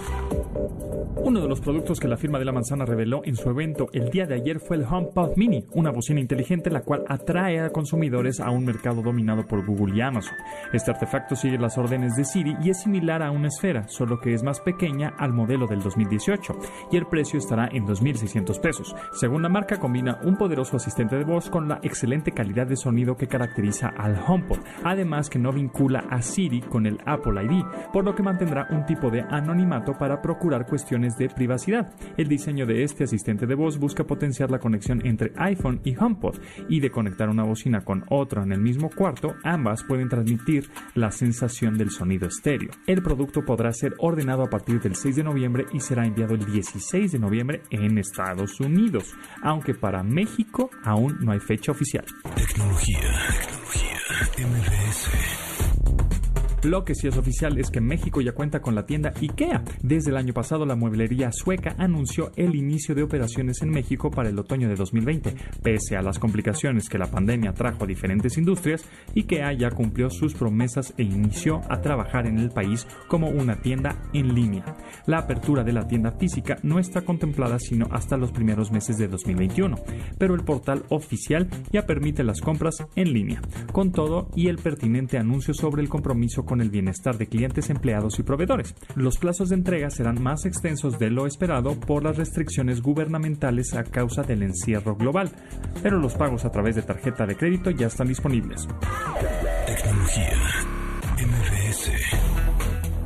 Uno 1.15 1.41
de 1.41 1.47
los 1.47 1.61
productos 1.61 1.99
que 1.99 2.07
la 2.07 2.17
firma 2.17 2.37
de 2.37 2.45
la 2.45 2.51
manzana 2.51 2.85
reveló 2.85 3.21
en 3.25 3.35
su 3.35 3.49
evento 3.49 3.87
el 3.93 4.09
día 4.09 4.25
de 4.25 4.35
ayer 4.35 4.59
fue 4.59 4.77
el 4.77 4.85
HomePod 4.85 5.35
Mini, 5.35 5.65
una 5.73 5.91
bocina 5.91 6.19
inteligente 6.19 6.69
la 6.69 6.81
cual 6.81 7.03
atrae 7.07 7.59
a 7.59 7.69
consumidores 7.69 8.39
a 8.39 8.51
un 8.51 8.65
mercado 8.65 9.01
dominado 9.01 9.47
por 9.47 9.65
Google 9.65 9.95
y 9.95 10.01
Amazon. 10.01 10.35
Este 10.73 10.91
artefacto 10.91 11.35
sigue 11.35 11.57
las 11.57 11.77
órdenes 11.77 12.15
de 12.15 12.25
Siri 12.25 12.55
y 12.61 12.69
es 12.69 12.81
similar 12.81 13.23
a 13.23 13.31
una 13.31 13.47
esfera, 13.47 13.87
solo 13.87 14.19
que 14.19 14.33
es 14.33 14.43
más 14.43 14.59
pequeña 14.59 15.13
al 15.17 15.33
modelo 15.33 15.65
del 15.65 15.81
2018 15.81 16.53
y 16.91 16.97
el 16.97 17.07
precio 17.07 17.39
estará 17.39 17.67
en 17.71 17.85
2.600 17.85 18.59
pesos. 18.59 18.95
Según 19.13 19.41
la 19.41 19.49
marca, 19.49 19.79
combina 19.79 20.19
un 20.23 20.37
poderoso 20.37 20.77
asistente 20.77 21.17
de 21.17 21.23
voz 21.23 21.49
con 21.49 21.67
la 21.67 21.79
excelente 21.83 22.31
calidad 22.31 22.67
de 22.67 22.77
sonido 22.77 23.15
que 23.15 23.27
caracteriza 23.27 23.87
al 23.97 24.21
HomePod, 24.27 24.59
además 24.83 25.29
que 25.29 25.39
no 25.39 25.51
vincula 25.51 26.05
a 26.09 26.21
Siri 26.21 26.61
con 26.61 26.85
el 26.85 26.99
Apple 27.05 27.43
ID, 27.43 27.63
por 27.91 28.05
lo 28.05 28.13
que 28.13 28.23
mantendrá 28.23 28.67
un 28.69 28.85
tipo 28.85 29.09
de 29.09 29.21
anonimato 29.21 29.97
para 29.97 30.21
procurar 30.21 30.65
cuestiones 30.67 30.90
de 30.91 31.29
privacidad. 31.29 31.93
El 32.17 32.27
diseño 32.27 32.65
de 32.65 32.83
este 32.83 33.05
asistente 33.05 33.47
de 33.47 33.55
voz 33.55 33.77
busca 33.77 34.03
potenciar 34.03 34.51
la 34.51 34.59
conexión 34.59 35.05
entre 35.05 35.31
iPhone 35.37 35.79
y 35.85 35.95
HomePod 35.95 36.35
y 36.67 36.81
de 36.81 36.91
conectar 36.91 37.29
una 37.29 37.43
bocina 37.43 37.85
con 37.85 38.03
otra 38.09 38.43
en 38.43 38.51
el 38.51 38.59
mismo 38.59 38.89
cuarto, 38.89 39.35
ambas 39.43 39.83
pueden 39.83 40.09
transmitir 40.09 40.69
la 40.93 41.11
sensación 41.11 41.77
del 41.77 41.91
sonido 41.91 42.27
estéreo. 42.27 42.71
El 42.87 43.01
producto 43.01 43.45
podrá 43.45 43.71
ser 43.71 43.93
ordenado 43.99 44.43
a 44.43 44.49
partir 44.49 44.81
del 44.81 44.95
6 44.95 45.15
de 45.15 45.23
noviembre 45.23 45.65
y 45.71 45.79
será 45.79 46.05
enviado 46.05 46.33
el 46.33 46.45
16 46.45 47.13
de 47.13 47.19
noviembre 47.19 47.61
en 47.69 47.97
Estados 47.97 48.59
Unidos, 48.59 49.15
aunque 49.41 49.73
para 49.73 50.03
México 50.03 50.69
aún 50.83 51.17
no 51.21 51.31
hay 51.31 51.39
fecha 51.39 51.71
oficial. 51.71 52.03
Lo 56.63 56.85
que 56.85 56.95
sí 56.95 57.07
es 57.07 57.17
oficial 57.17 57.57
es 57.57 57.69
que 57.71 57.81
México 57.81 58.21
ya 58.21 58.33
cuenta 58.33 58.61
con 58.61 58.75
la 58.75 58.85
tienda 58.85 59.13
IKEA. 59.19 59.63
Desde 59.81 60.11
el 60.11 60.17
año 60.17 60.33
pasado, 60.33 60.65
la 60.65 60.75
mueblería 60.75 61.31
sueca 61.31 61.75
anunció 61.77 62.31
el 62.35 62.55
inicio 62.55 62.93
de 62.93 63.03
operaciones 63.03 63.61
en 63.61 63.69
México 63.69 64.11
para 64.11 64.29
el 64.29 64.37
otoño 64.37 64.69
de 64.69 64.75
2020. 64.75 65.35
Pese 65.63 65.97
a 65.97 66.01
las 66.01 66.19
complicaciones 66.19 66.87
que 66.87 66.97
la 66.97 67.09
pandemia 67.09 67.53
trajo 67.53 67.83
a 67.83 67.87
diferentes 67.87 68.37
industrias, 68.37 68.85
IKEA 69.15 69.53
ya 69.53 69.71
cumplió 69.71 70.09
sus 70.09 70.33
promesas 70.33 70.93
e 70.97 71.03
inició 71.03 71.61
a 71.69 71.81
trabajar 71.81 72.27
en 72.27 72.37
el 72.37 72.51
país 72.51 72.87
como 73.07 73.29
una 73.29 73.61
tienda 73.61 73.97
en 74.13 74.33
línea. 74.33 74.77
La 75.07 75.19
apertura 75.19 75.63
de 75.63 75.73
la 75.73 75.87
tienda 75.87 76.11
física 76.11 76.57
no 76.63 76.79
está 76.79 77.01
contemplada 77.01 77.57
sino 77.59 77.87
hasta 77.91 78.17
los 78.17 78.31
primeros 78.31 78.71
meses 78.71 78.97
de 78.97 79.07
2021, 79.07 79.77
pero 80.17 80.35
el 80.35 80.43
portal 80.43 80.83
oficial 80.89 81.47
ya 81.71 81.85
permite 81.85 82.23
las 82.23 82.41
compras 82.41 82.75
en 82.95 83.13
línea. 83.13 83.41
Con 83.71 83.91
todo 83.91 84.29
y 84.35 84.47
el 84.47 84.57
pertinente 84.57 85.17
anuncio 85.17 85.53
sobre 85.53 85.81
el 85.81 85.89
compromiso 85.89 86.45
con 86.51 86.59
el 86.59 86.69
bienestar 86.69 87.17
de 87.17 87.27
clientes, 87.27 87.69
empleados 87.69 88.19
y 88.19 88.23
proveedores. 88.23 88.75
Los 88.95 89.17
plazos 89.17 89.47
de 89.47 89.55
entrega 89.55 89.89
serán 89.89 90.21
más 90.21 90.43
extensos 90.43 90.99
de 90.99 91.09
lo 91.09 91.25
esperado 91.25 91.79
por 91.79 92.03
las 92.03 92.17
restricciones 92.17 92.81
gubernamentales 92.81 93.73
a 93.73 93.85
causa 93.85 94.23
del 94.23 94.43
encierro 94.43 94.97
global, 94.97 95.31
pero 95.81 95.97
los 95.97 96.15
pagos 96.15 96.43
a 96.43 96.51
través 96.51 96.75
de 96.75 96.81
tarjeta 96.81 97.25
de 97.25 97.37
crédito 97.37 97.71
ya 97.71 97.87
están 97.87 98.09
disponibles. 98.09 98.67
Tecnología. 99.65 100.33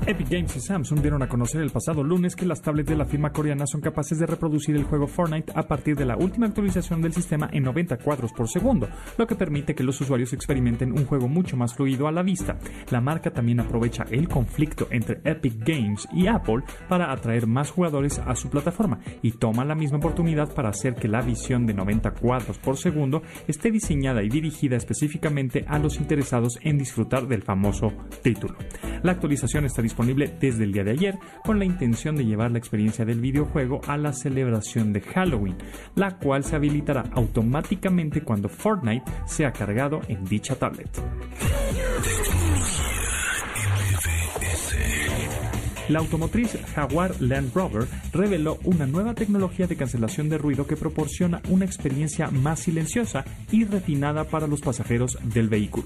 Epic 0.08 0.30
Games 0.30 0.56
y 0.56 0.60
Samsung 0.60 1.02
dieron 1.02 1.24
a 1.24 1.28
conocer 1.28 1.62
el 1.62 1.72
pasado 1.72 2.04
lunes 2.04 2.36
que 2.36 2.46
las 2.46 2.62
tablets 2.62 2.90
de 2.90 2.96
la 2.96 3.08
firma 3.08 3.32
coreana 3.32 3.66
son 3.66 3.82
capaces 3.82 4.20
de 4.20 4.28
reproducir 4.28 4.76
el 4.76 4.84
juego 4.84 5.08
Fortnite 5.08 5.52
a 5.56 5.64
partir 5.64 5.96
de 5.96 6.06
la 6.06 6.16
última 6.16 6.46
actualización 6.46 7.02
del 7.02 7.12
sistema 7.12 7.50
en 7.52 7.64
90 7.64 7.98
cuadros 7.98 8.32
por 8.32 8.48
segundo, 8.48 8.88
lo 9.18 9.26
que 9.26 9.34
permite 9.34 9.74
que 9.74 9.84
los 9.84 10.00
usuarios 10.00 10.32
experimenten 10.32 10.92
un 10.92 11.08
juego 11.08 11.28
mucho 11.28 11.58
más 11.58 11.74
fluido 11.74 12.08
a 12.08 12.12
la 12.12 12.22
vista. 12.22 12.60
La 12.92 13.02
marca 13.02 13.32
también 13.32 13.60
aprovecha 13.60 14.06
el 14.12 14.30
conflicto 14.30 14.88
entre 14.92 15.22
Epic 15.24 15.66
Games 15.66 16.08
y 16.14 16.28
Apple 16.28 16.62
para 16.88 17.12
atraer 17.12 17.48
más 17.48 17.72
jugadores 17.72 18.20
a 18.20 18.36
su 18.36 18.52
plataforma 18.52 19.00
y 19.24 19.32
toma 19.32 19.66
la 19.66 19.74
misma 19.74 19.98
oportunidad 19.98 20.54
para 20.54 20.70
hacer 20.70 20.94
que 20.94 21.08
la 21.08 21.24
visión 21.24 21.66
de 21.66 21.74
90 21.74 22.12
cuadros 22.12 22.60
por 22.60 22.78
segundo 22.78 23.24
esté 23.48 23.72
diseñada 23.72 24.22
y 24.22 24.30
dirigida 24.30 24.76
específicamente 24.76 25.66
a 25.68 25.80
los 25.80 25.98
interesados 26.00 26.60
en 26.62 26.78
disfrutar 26.78 27.28
del 27.28 27.42
famoso 27.42 27.92
título. 28.22 28.56
La 29.02 29.14
actualización 29.14 29.66
está 29.66 29.82
disponible 29.82 29.95
desde 30.40 30.64
el 30.64 30.72
día 30.72 30.84
de 30.84 30.92
ayer 30.92 31.18
con 31.44 31.60
la 31.60 31.66
intención 31.66 32.16
de 32.16 32.26
llevar 32.26 32.52
la 32.52 32.58
experiencia 32.58 33.06
del 33.06 33.20
videojuego 33.20 33.82
a 33.88 33.98
la 33.98 34.14
celebración 34.14 34.94
de 34.94 35.02
Halloween, 35.02 35.58
la 35.96 36.18
cual 36.18 36.44
se 36.44 36.56
habilitará 36.56 37.04
automáticamente 37.14 38.22
cuando 38.22 38.50
Fortnite 38.50 39.06
sea 39.26 39.52
cargado 39.52 40.02
en 40.08 40.24
dicha 40.26 40.56
tablet. 40.56 40.90
La 45.88 46.00
automotriz 46.00 46.58
Jaguar 46.74 47.22
Land 47.22 47.54
Rover 47.54 47.88
reveló 48.12 48.58
una 48.64 48.88
nueva 48.88 49.14
tecnología 49.14 49.68
de 49.68 49.76
cancelación 49.76 50.30
de 50.30 50.40
ruido 50.40 50.66
que 50.66 50.76
proporciona 50.76 51.44
una 51.48 51.66
experiencia 51.66 52.32
más 52.32 52.62
silenciosa 52.62 53.24
y 53.52 53.66
refinada 53.66 54.24
para 54.24 54.48
los 54.48 54.62
pasajeros 54.62 55.16
del 55.24 55.48
vehículo. 55.48 55.86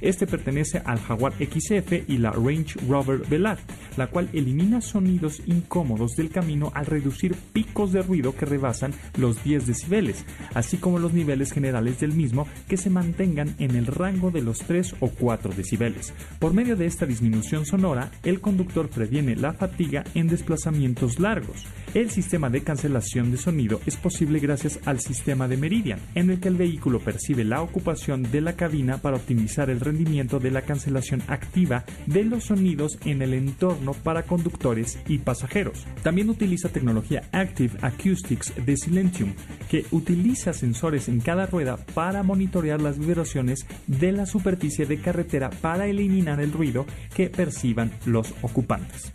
Este 0.00 0.26
pertenece 0.26 0.82
al 0.84 0.98
Jaguar 0.98 1.32
XF 1.34 2.08
y 2.08 2.18
la 2.18 2.32
Range 2.32 2.74
Rover 2.88 3.18
Velar, 3.28 3.58
la 3.96 4.08
cual 4.08 4.28
elimina 4.32 4.80
sonidos 4.80 5.40
incómodos 5.46 6.16
del 6.16 6.30
camino 6.30 6.72
al 6.74 6.86
reducir 6.86 7.36
picos 7.52 7.92
de 7.92 8.02
ruido 8.02 8.34
que 8.34 8.46
rebasan 8.46 8.92
los 9.16 9.42
10 9.44 9.66
decibeles, 9.66 10.24
así 10.54 10.76
como 10.76 10.98
los 10.98 11.14
niveles 11.14 11.52
generales 11.52 12.00
del 12.00 12.12
mismo 12.12 12.48
que 12.68 12.76
se 12.76 12.90
mantengan 12.90 13.54
en 13.58 13.76
el 13.76 13.86
rango 13.86 14.32
de 14.32 14.42
los 14.42 14.58
3 14.58 14.96
o 15.00 15.08
4 15.08 15.52
decibeles. 15.56 16.12
Por 16.40 16.52
medio 16.52 16.76
de 16.76 16.86
esta 16.86 17.06
disminución 17.06 17.64
sonora, 17.64 18.10
el 18.24 18.40
conductor 18.40 18.88
previene 18.88 19.35
la 19.36 19.52
fatiga 19.52 20.04
en 20.14 20.28
desplazamientos 20.28 21.18
largos. 21.18 21.64
El 21.94 22.10
sistema 22.10 22.50
de 22.50 22.62
cancelación 22.62 23.30
de 23.30 23.38
sonido 23.38 23.80
es 23.86 23.96
posible 23.96 24.38
gracias 24.38 24.78
al 24.84 25.00
sistema 25.00 25.48
de 25.48 25.56
Meridian, 25.56 25.98
en 26.14 26.30
el 26.30 26.40
que 26.40 26.48
el 26.48 26.56
vehículo 26.56 27.00
percibe 27.00 27.44
la 27.44 27.62
ocupación 27.62 28.22
de 28.30 28.40
la 28.40 28.54
cabina 28.54 28.98
para 28.98 29.16
optimizar 29.16 29.70
el 29.70 29.80
rendimiento 29.80 30.38
de 30.38 30.50
la 30.50 30.62
cancelación 30.62 31.22
activa 31.28 31.84
de 32.06 32.24
los 32.24 32.44
sonidos 32.44 32.98
en 33.04 33.22
el 33.22 33.32
entorno 33.32 33.94
para 33.94 34.24
conductores 34.24 34.98
y 35.08 35.18
pasajeros. 35.18 35.86
También 36.02 36.28
utiliza 36.28 36.68
tecnología 36.68 37.22
Active 37.32 37.78
Acoustics 37.80 38.52
de 38.64 38.76
Silentium, 38.76 39.32
que 39.70 39.86
utiliza 39.90 40.52
sensores 40.52 41.08
en 41.08 41.20
cada 41.20 41.46
rueda 41.46 41.76
para 41.94 42.22
monitorear 42.22 42.80
las 42.80 42.98
vibraciones 42.98 43.66
de 43.86 44.12
la 44.12 44.26
superficie 44.26 44.86
de 44.86 45.00
carretera 45.00 45.50
para 45.50 45.86
eliminar 45.86 46.40
el 46.40 46.52
ruido 46.52 46.86
que 47.14 47.30
perciban 47.30 47.90
los 48.04 48.34
ocupantes. 48.42 49.12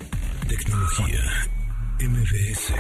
Tecnología. 0.48 1.20
MBS. 2.00 2.74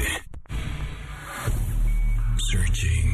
Searching. 2.51 3.13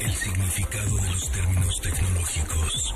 El 0.00 0.10
significado 0.12 0.96
de 0.96 1.10
los 1.10 1.30
términos 1.32 1.80
tecnológicos. 1.80 2.94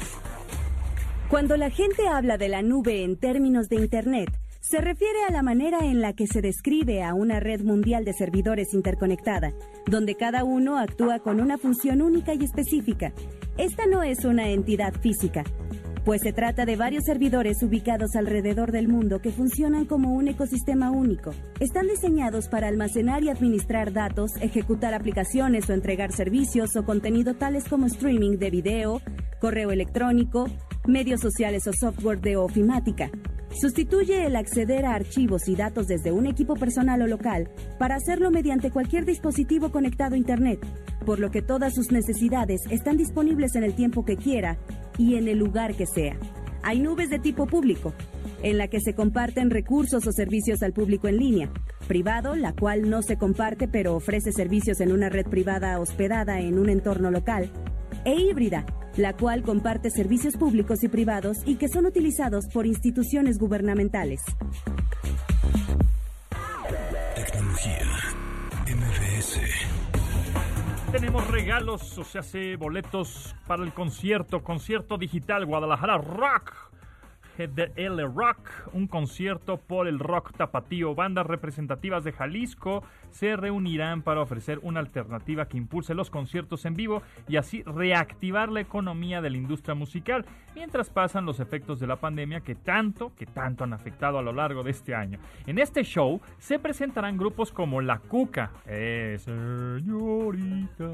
Cuando 1.28 1.56
la 1.56 1.70
gente 1.70 2.06
habla 2.08 2.38
de 2.38 2.48
la 2.48 2.62
nube 2.62 3.04
en 3.04 3.16
términos 3.16 3.68
de 3.68 3.76
Internet, 3.76 4.30
se 4.60 4.80
refiere 4.80 5.24
a 5.28 5.32
la 5.32 5.42
manera 5.42 5.80
en 5.80 6.00
la 6.00 6.12
que 6.12 6.26
se 6.26 6.42
describe 6.42 7.02
a 7.02 7.14
una 7.14 7.40
red 7.40 7.62
mundial 7.62 8.04
de 8.04 8.12
servidores 8.12 8.72
interconectada, 8.74 9.52
donde 9.86 10.14
cada 10.14 10.44
uno 10.44 10.78
actúa 10.78 11.18
con 11.18 11.40
una 11.40 11.58
función 11.58 12.02
única 12.02 12.34
y 12.34 12.44
específica. 12.44 13.12
Esta 13.56 13.86
no 13.86 14.02
es 14.02 14.24
una 14.24 14.48
entidad 14.50 14.94
física, 15.00 15.44
pues 16.04 16.22
se 16.22 16.32
trata 16.32 16.64
de 16.64 16.76
varios 16.76 17.04
servidores 17.04 17.62
ubicados 17.62 18.16
alrededor 18.16 18.72
del 18.72 18.88
mundo 18.88 19.20
que 19.20 19.32
funcionan 19.32 19.84
como 19.84 20.14
un 20.14 20.28
ecosistema 20.28 20.90
único. 20.90 21.32
Están 21.60 21.88
diseñados 21.88 22.48
para 22.48 22.68
almacenar 22.68 23.22
y 23.22 23.28
administrar 23.28 23.92
datos, 23.92 24.32
ejecutar 24.40 24.94
aplicaciones 24.94 25.68
o 25.68 25.74
entregar 25.74 26.12
servicios 26.12 26.74
o 26.76 26.84
contenido 26.84 27.34
tales 27.34 27.64
como 27.68 27.86
streaming 27.86 28.38
de 28.38 28.50
video, 28.50 29.02
correo 29.40 29.70
electrónico, 29.70 30.48
medios 30.86 31.20
sociales 31.20 31.66
o 31.66 31.72
software 31.72 32.20
de 32.20 32.36
ofimática. 32.36 33.10
Sustituye 33.60 34.26
el 34.26 34.36
acceder 34.36 34.86
a 34.86 34.94
archivos 34.94 35.48
y 35.48 35.56
datos 35.56 35.88
desde 35.88 36.12
un 36.12 36.26
equipo 36.26 36.54
personal 36.54 37.02
o 37.02 37.06
local 37.08 37.50
para 37.78 37.96
hacerlo 37.96 38.30
mediante 38.30 38.70
cualquier 38.70 39.04
dispositivo 39.04 39.70
conectado 39.72 40.14
a 40.14 40.18
Internet, 40.18 40.60
por 41.04 41.18
lo 41.18 41.30
que 41.32 41.42
todas 41.42 41.74
sus 41.74 41.90
necesidades 41.90 42.60
están 42.70 42.96
disponibles 42.96 43.56
en 43.56 43.64
el 43.64 43.74
tiempo 43.74 44.04
que 44.04 44.16
quiera 44.16 44.56
y 45.00 45.14
en 45.14 45.28
el 45.28 45.38
lugar 45.38 45.74
que 45.74 45.86
sea. 45.86 46.18
Hay 46.62 46.78
nubes 46.78 47.08
de 47.08 47.18
tipo 47.18 47.46
público, 47.46 47.94
en 48.42 48.58
la 48.58 48.68
que 48.68 48.80
se 48.80 48.94
comparten 48.94 49.48
recursos 49.48 50.06
o 50.06 50.12
servicios 50.12 50.62
al 50.62 50.74
público 50.74 51.08
en 51.08 51.16
línea. 51.16 51.50
Privado, 51.88 52.36
la 52.36 52.52
cual 52.52 52.90
no 52.90 53.00
se 53.00 53.16
comparte 53.16 53.66
pero 53.66 53.94
ofrece 53.94 54.30
servicios 54.30 54.78
en 54.80 54.92
una 54.92 55.08
red 55.08 55.26
privada 55.26 55.80
hospedada 55.80 56.40
en 56.40 56.58
un 56.58 56.68
entorno 56.68 57.10
local. 57.10 57.50
E 58.04 58.14
híbrida, 58.14 58.66
la 58.98 59.16
cual 59.16 59.42
comparte 59.42 59.90
servicios 59.90 60.36
públicos 60.36 60.84
y 60.84 60.88
privados 60.88 61.38
y 61.46 61.56
que 61.56 61.68
son 61.68 61.86
utilizados 61.86 62.44
por 62.52 62.66
instituciones 62.66 63.38
gubernamentales. 63.38 64.20
Tenemos 70.90 71.26
regalos, 71.28 71.98
o 71.98 72.04
sea, 72.04 72.22
boletos 72.56 73.36
para 73.46 73.62
el 73.62 73.72
concierto, 73.72 74.42
concierto 74.42 74.98
digital 74.98 75.46
Guadalajara 75.46 75.98
Rock. 75.98 76.69
GDL 77.38 78.02
Rock, 78.14 78.38
un 78.72 78.86
concierto 78.86 79.56
por 79.56 79.88
el 79.88 79.98
rock 79.98 80.32
tapatío. 80.36 80.94
Bandas 80.94 81.26
representativas 81.26 82.04
de 82.04 82.12
Jalisco 82.12 82.82
se 83.10 83.36
reunirán 83.36 84.02
para 84.02 84.20
ofrecer 84.20 84.58
una 84.62 84.80
alternativa 84.80 85.48
que 85.48 85.56
impulse 85.56 85.94
los 85.94 86.10
conciertos 86.10 86.64
en 86.64 86.74
vivo 86.74 87.02
y 87.28 87.36
así 87.36 87.62
reactivar 87.62 88.50
la 88.50 88.60
economía 88.60 89.20
de 89.20 89.30
la 89.30 89.36
industria 89.36 89.74
musical, 89.74 90.24
mientras 90.54 90.90
pasan 90.90 91.26
los 91.26 91.40
efectos 91.40 91.80
de 91.80 91.86
la 91.86 91.96
pandemia 91.96 92.40
que 92.40 92.54
tanto, 92.54 93.12
que 93.16 93.26
tanto 93.26 93.64
han 93.64 93.72
afectado 93.72 94.18
a 94.18 94.22
lo 94.22 94.32
largo 94.32 94.62
de 94.62 94.70
este 94.70 94.94
año. 94.94 95.18
En 95.46 95.58
este 95.58 95.82
show 95.84 96.20
se 96.38 96.58
presentarán 96.58 97.16
grupos 97.16 97.52
como 97.52 97.80
La 97.80 97.98
Cuca, 97.98 98.50
eh, 98.66 99.18
señorita, 99.18 100.90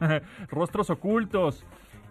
Rostros 0.50 0.90
Ocultos, 0.90 1.64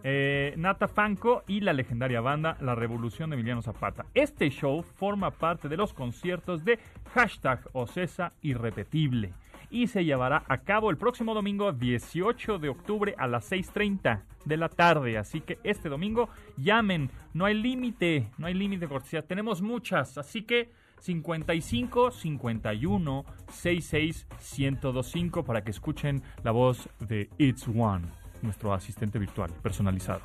eh, 0.04 0.54
Nata 0.58 0.88
Fanco 0.88 1.44
y 1.48 1.62
la 1.62 1.74
legendaria 1.74 2.22
banda 2.22 2.58
La 2.62 2.76
Revolución 2.76 3.30
de 3.30 3.36
Emiliano 3.36 3.62
Zapata. 3.62 4.06
Este 4.14 4.50
show 4.50 4.84
forma 4.84 5.32
parte 5.32 5.68
de 5.70 5.78
los 5.78 5.94
conciertos 5.94 6.64
de 6.64 6.80
hashtag 7.14 7.62
Ocesa 7.74 8.34
Irrepetible 8.42 9.34
y 9.70 9.88
se 9.88 10.06
llevará 10.06 10.44
a 10.48 10.60
cabo 10.60 10.90
el 10.90 10.98
próximo 10.98 11.34
domingo 11.34 11.72
18 11.74 12.60
de 12.60 12.70
octubre 12.70 13.16
a 13.18 13.28
las 13.28 13.52
6.30 13.52 14.22
de 14.46 14.58
la 14.58 14.70
tarde. 14.70 15.18
Así 15.18 15.42
que 15.42 15.60
este 15.64 15.90
domingo 15.90 16.30
llamen, 16.56 17.10
no 17.34 17.46
hay 17.46 17.54
límite, 17.54 18.30
no 18.38 18.48
hay 18.48 18.54
límite 18.54 18.88
cortesía, 18.88 19.22
tenemos 19.22 19.62
muchas, 19.62 20.18
así 20.18 20.44
que 20.44 20.72
55 21.00 22.12
51 22.12 23.26
66 23.50 24.28
1025 24.58 25.44
para 25.44 25.64
que 25.64 25.72
escuchen 25.72 26.24
la 26.44 26.52
voz 26.52 26.90
de 27.00 27.30
It's 27.38 27.68
One, 27.68 28.08
nuestro 28.42 28.74
asistente 28.74 29.20
virtual 29.20 29.52
personalizado 29.62 30.22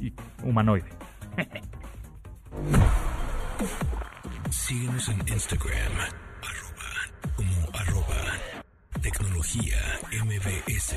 y 0.00 0.12
humanoide. 0.42 0.90
Síguenos 4.50 5.08
en 5.08 5.28
Instagram, 5.28 5.92
arroba, 6.42 7.36
como 7.36 7.78
arroba, 7.78 8.38
tecnología 9.00 9.76
MBS. 10.24 10.94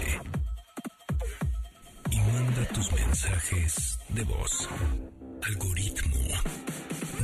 Y 2.12 2.18
manda 2.18 2.66
tus 2.74 2.92
mensajes 2.94 4.00
de 4.10 4.24
voz. 4.24 4.70
Algoritmo. 5.44 6.20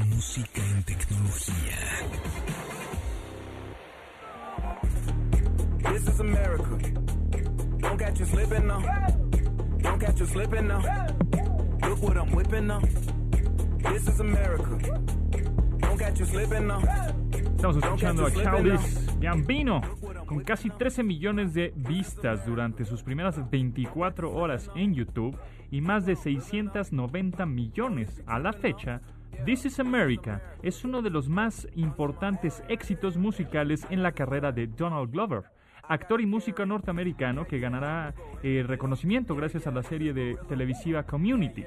Música 0.08 0.62
en 0.66 0.84
tecnología. 0.84 1.78
This 5.92 6.08
is 6.08 6.20
America. 6.20 6.78
Don't 7.80 7.98
catch 7.98 8.20
you 8.20 8.26
slipping 8.26 8.68
now. 8.68 9.21
Don't 9.82 10.00
catch 10.00 10.20
you 10.20 10.26
slipping 10.26 10.68
now. 10.68 10.82
Look 11.82 12.02
what 12.04 12.18
I'm 12.18 12.32
whipping 12.32 12.68
now. 12.68 12.82
This 13.92 14.08
is 14.08 14.20
America. 14.20 14.78
Don't 15.80 15.98
catch 15.98 16.20
you 16.20 16.26
slipping 16.26 16.68
now. 16.68 16.82
Estamos 17.56 17.78
escuchando 17.78 18.26
a 18.26 18.32
Childish 18.32 19.20
Gambino 19.20 19.82
con 20.26 20.44
casi 20.44 20.70
13 20.70 21.04
millones 21.04 21.54
de 21.54 21.74
vistas 21.76 22.46
durante 22.46 22.86
sus 22.86 23.04
primeras 23.04 23.50
24 23.50 24.32
horas 24.34 24.70
en 24.76 24.94
YouTube 24.94 25.38
y 25.70 25.82
más 25.82 26.06
de 26.06 26.16
690 26.16 27.46
millones 27.46 28.22
a 28.26 28.40
la 28.40 28.54
fecha. 28.54 29.02
This 29.46 29.66
is 29.66 29.80
America 29.80 30.42
es 30.62 30.84
uno 30.84 31.02
de 31.02 31.10
los 31.10 31.30
más 31.30 31.68
importantes 31.76 32.64
éxitos 32.68 33.18
musicales 33.18 33.86
en 33.90 34.04
la 34.04 34.12
carrera 34.12 34.52
de 34.52 34.68
Donald 34.68 35.12
Glover, 35.12 35.44
actor 35.88 36.22
y 36.22 36.26
músico 36.26 36.66
norteamericano 36.66 37.46
que 37.46 37.60
ganará 37.60 38.14
eh, 38.44 38.64
reconocimiento 38.68 39.36
gracias 39.36 39.68
a 39.68 39.72
la 39.72 39.84
serie 39.84 40.14
de 40.14 40.38
televisiva 40.48 41.04
Community. 41.04 41.66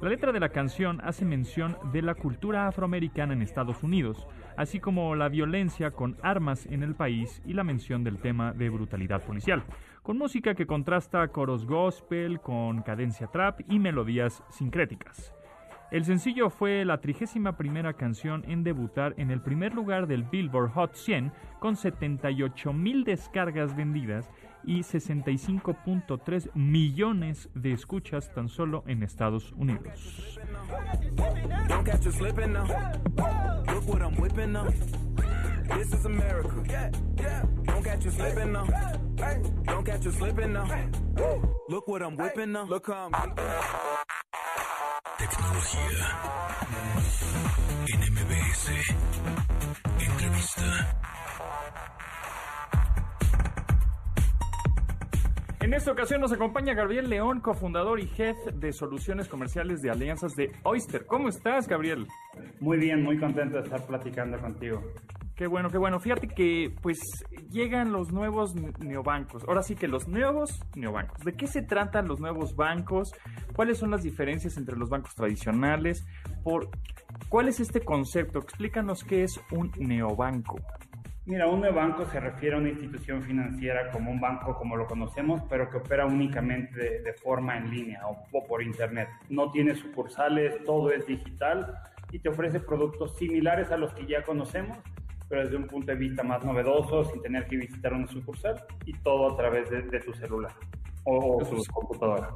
La 0.00 0.10
letra 0.10 0.30
de 0.30 0.40
la 0.40 0.50
canción 0.50 1.00
hace 1.02 1.24
mención 1.24 1.78
de 1.92 2.02
la 2.02 2.14
cultura 2.14 2.68
afroamericana 2.68 3.32
en 3.32 3.40
Estados 3.40 3.82
Unidos, 3.82 4.26
así 4.56 4.78
como 4.78 5.14
la 5.14 5.30
violencia 5.30 5.90
con 5.90 6.18
armas 6.22 6.66
en 6.66 6.82
el 6.82 6.94
país 6.94 7.40
y 7.46 7.54
la 7.54 7.64
mención 7.64 8.04
del 8.04 8.18
tema 8.18 8.52
de 8.52 8.68
brutalidad 8.68 9.22
policial, 9.22 9.62
con 10.02 10.18
música 10.18 10.54
que 10.54 10.66
contrasta 10.66 11.26
coros 11.28 11.66
gospel 11.66 12.40
con 12.40 12.82
cadencia 12.82 13.28
trap 13.28 13.60
y 13.68 13.78
melodías 13.78 14.42
sincréticas. 14.50 15.35
El 15.92 16.04
sencillo 16.04 16.50
fue 16.50 16.84
la 16.84 17.00
trigésima 17.00 17.56
primera 17.56 17.92
canción 17.92 18.44
en 18.48 18.64
debutar 18.64 19.14
en 19.18 19.30
el 19.30 19.40
primer 19.40 19.72
lugar 19.72 20.08
del 20.08 20.24
Billboard 20.24 20.72
Hot 20.72 20.94
100 20.94 21.32
con 21.60 21.76
78 21.76 22.72
mil 22.72 23.04
descargas 23.04 23.76
vendidas 23.76 24.28
y 24.64 24.80
65.3 24.80 26.50
millones 26.54 27.48
de 27.54 27.72
escuchas 27.72 28.32
tan 28.34 28.48
solo 28.48 28.82
en 28.88 29.04
Estados 29.04 29.52
Unidos. 29.52 30.40
Tecnología. 45.30 46.06
En 47.88 48.00
MBS. 48.12 48.70
Entrevista. 49.98 50.96
En 55.60 55.74
esta 55.74 55.90
ocasión 55.90 56.20
nos 56.20 56.32
acompaña 56.32 56.74
Gabriel 56.74 57.10
León, 57.10 57.40
cofundador 57.40 57.98
y 57.98 58.06
jefe 58.06 58.52
de 58.52 58.72
soluciones 58.72 59.26
comerciales 59.26 59.82
de 59.82 59.90
alianzas 59.90 60.36
de 60.36 60.52
Oyster. 60.62 61.06
¿Cómo 61.06 61.28
estás, 61.28 61.66
Gabriel? 61.66 62.06
Muy 62.60 62.78
bien, 62.78 63.02
muy 63.02 63.18
contento 63.18 63.56
de 63.56 63.64
estar 63.64 63.84
platicando 63.84 64.38
contigo. 64.38 64.80
Qué 65.36 65.46
bueno, 65.46 65.68
qué 65.68 65.76
bueno. 65.76 66.00
Fíjate 66.00 66.28
que 66.28 66.74
pues 66.80 66.98
llegan 67.50 67.92
los 67.92 68.10
nuevos 68.10 68.54
ne- 68.54 68.72
neobancos. 68.78 69.44
Ahora 69.46 69.62
sí 69.62 69.74
que 69.76 69.86
los 69.86 70.08
nuevos 70.08 70.58
neobancos. 70.74 71.18
¿De 71.24 71.34
qué 71.34 71.46
se 71.46 71.60
tratan 71.62 72.08
los 72.08 72.20
nuevos 72.20 72.56
bancos? 72.56 73.12
¿Cuáles 73.54 73.76
son 73.78 73.90
las 73.90 74.02
diferencias 74.02 74.56
entre 74.56 74.76
los 74.76 74.88
bancos 74.88 75.14
tradicionales? 75.14 76.06
Por 76.42 76.70
¿Cuál 77.28 77.48
es 77.48 77.60
este 77.60 77.80
concepto? 77.80 78.38
Explícanos 78.38 79.04
qué 79.04 79.24
es 79.24 79.38
un 79.50 79.70
neobanco. 79.78 80.56
Mira, 81.26 81.48
un 81.48 81.60
banco 81.74 82.06
se 82.06 82.20
refiere 82.20 82.54
a 82.54 82.58
una 82.58 82.68
institución 82.68 83.20
financiera 83.22 83.90
como 83.90 84.12
un 84.12 84.20
banco 84.20 84.54
como 84.56 84.76
lo 84.76 84.86
conocemos, 84.86 85.42
pero 85.50 85.68
que 85.68 85.78
opera 85.78 86.06
únicamente 86.06 86.78
de, 86.78 87.02
de 87.02 87.12
forma 87.14 87.58
en 87.58 87.70
línea 87.70 88.06
o, 88.06 88.16
o 88.32 88.46
por 88.46 88.62
internet. 88.62 89.08
No 89.28 89.50
tiene 89.50 89.74
sucursales, 89.74 90.62
todo 90.64 90.92
es 90.92 91.04
digital 91.06 91.74
y 92.12 92.20
te 92.20 92.28
ofrece 92.28 92.60
productos 92.60 93.16
similares 93.18 93.70
a 93.72 93.76
los 93.76 93.92
que 93.92 94.06
ya 94.06 94.22
conocemos, 94.22 94.78
pero 95.28 95.42
desde 95.42 95.56
un 95.56 95.66
punto 95.66 95.92
de 95.92 95.98
vista 95.98 96.22
más 96.22 96.44
novedoso, 96.44 97.04
sin 97.04 97.20
tener 97.22 97.46
que 97.46 97.56
visitar 97.56 97.92
una 97.92 98.06
sucursal 98.06 98.62
y 98.84 98.92
todo 98.98 99.32
a 99.32 99.36
través 99.36 99.68
de, 99.70 99.82
de 99.82 100.00
tu 100.00 100.12
celular 100.14 100.52
o, 101.04 101.36
o 101.36 101.44
tu 101.44 101.62
computadora. 101.72 102.30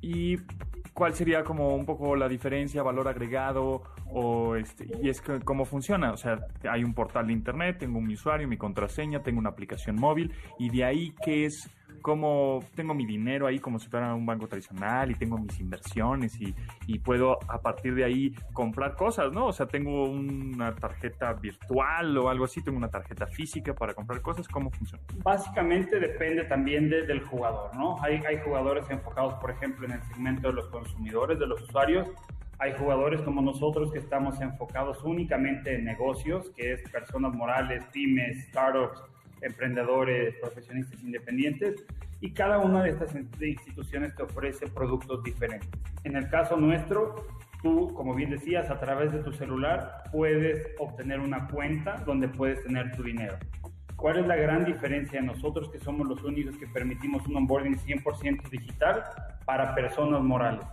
¿Y 0.00 0.36
cuál 0.92 1.14
sería 1.14 1.44
como 1.44 1.74
un 1.74 1.84
poco 1.84 2.16
la 2.16 2.28
diferencia, 2.28 2.82
valor 2.82 3.08
agregado 3.08 3.82
o 4.08 4.56
este, 4.56 4.86
y 5.02 5.08
es 5.08 5.20
que 5.20 5.40
cómo 5.40 5.64
funciona? 5.64 6.12
O 6.12 6.16
sea, 6.16 6.38
hay 6.70 6.84
un 6.84 6.94
portal 6.94 7.26
de 7.26 7.32
internet, 7.32 7.78
tengo 7.78 8.00
mi 8.00 8.14
usuario, 8.14 8.48
mi 8.48 8.56
contraseña, 8.56 9.22
tengo 9.22 9.38
una 9.38 9.50
aplicación 9.50 9.96
móvil 9.96 10.32
y 10.58 10.70
de 10.70 10.84
ahí 10.84 11.14
qué 11.24 11.44
es 11.46 11.70
como 12.06 12.60
tengo 12.76 12.94
mi 12.94 13.04
dinero 13.04 13.48
ahí 13.48 13.58
como 13.58 13.80
si 13.80 13.88
fuera 13.88 14.14
un 14.14 14.24
banco 14.24 14.46
tradicional 14.46 15.10
y 15.10 15.16
tengo 15.16 15.36
mis 15.38 15.58
inversiones 15.58 16.40
y, 16.40 16.54
y 16.86 17.00
puedo 17.00 17.36
a 17.48 17.60
partir 17.60 17.96
de 17.96 18.04
ahí 18.04 18.32
comprar 18.52 18.94
cosas, 18.94 19.32
¿no? 19.32 19.46
O 19.46 19.52
sea, 19.52 19.66
tengo 19.66 20.04
una 20.04 20.72
tarjeta 20.76 21.32
virtual 21.32 22.16
o 22.16 22.28
algo 22.30 22.44
así, 22.44 22.62
tengo 22.62 22.78
una 22.78 22.90
tarjeta 22.90 23.26
física 23.26 23.74
para 23.74 23.92
comprar 23.92 24.20
cosas, 24.22 24.46
¿cómo 24.46 24.70
funciona? 24.70 25.02
Básicamente 25.24 25.98
depende 25.98 26.44
también 26.44 26.88
de- 26.88 27.04
del 27.08 27.22
jugador, 27.22 27.74
¿no? 27.74 28.00
Hay, 28.00 28.22
hay 28.24 28.38
jugadores 28.44 28.88
enfocados, 28.88 29.34
por 29.40 29.50
ejemplo, 29.50 29.84
en 29.86 29.94
el 29.94 30.02
segmento 30.04 30.46
de 30.46 30.54
los 30.54 30.68
consumidores, 30.68 31.40
de 31.40 31.46
los 31.48 31.60
usuarios. 31.60 32.06
Hay 32.60 32.72
jugadores 32.78 33.20
como 33.22 33.42
nosotros 33.42 33.90
que 33.92 33.98
estamos 33.98 34.40
enfocados 34.40 35.02
únicamente 35.02 35.74
en 35.74 35.84
negocios, 35.84 36.50
que 36.56 36.74
es 36.74 36.88
personas 36.88 37.34
morales, 37.34 37.82
pymes, 37.92 38.46
startups, 38.50 39.02
emprendedores, 39.40 40.34
profesionistas 40.36 41.02
independientes. 41.02 41.84
Y 42.20 42.32
cada 42.32 42.58
una 42.58 42.82
de 42.82 42.90
estas 42.90 43.14
instituciones 43.14 44.14
te 44.14 44.22
ofrece 44.22 44.66
productos 44.68 45.22
diferentes. 45.22 45.68
En 46.04 46.16
el 46.16 46.28
caso 46.28 46.56
nuestro, 46.56 47.26
tú, 47.62 47.92
como 47.94 48.14
bien 48.14 48.30
decías, 48.30 48.70
a 48.70 48.78
través 48.78 49.12
de 49.12 49.18
tu 49.18 49.32
celular 49.32 50.04
puedes 50.12 50.68
obtener 50.78 51.20
una 51.20 51.48
cuenta 51.48 51.96
donde 52.06 52.28
puedes 52.28 52.62
tener 52.62 52.94
tu 52.96 53.02
dinero. 53.02 53.36
¿Cuál 53.96 54.18
es 54.18 54.26
la 54.26 54.36
gran 54.36 54.64
diferencia 54.64 55.22
nosotros 55.22 55.70
que 55.70 55.78
somos 55.78 56.06
los 56.06 56.22
únicos 56.22 56.56
que 56.58 56.66
permitimos 56.66 57.26
un 57.26 57.36
onboarding 57.36 57.76
100% 57.76 58.48
digital 58.50 59.04
para 59.46 59.74
personas 59.74 60.22
morales? 60.22 60.66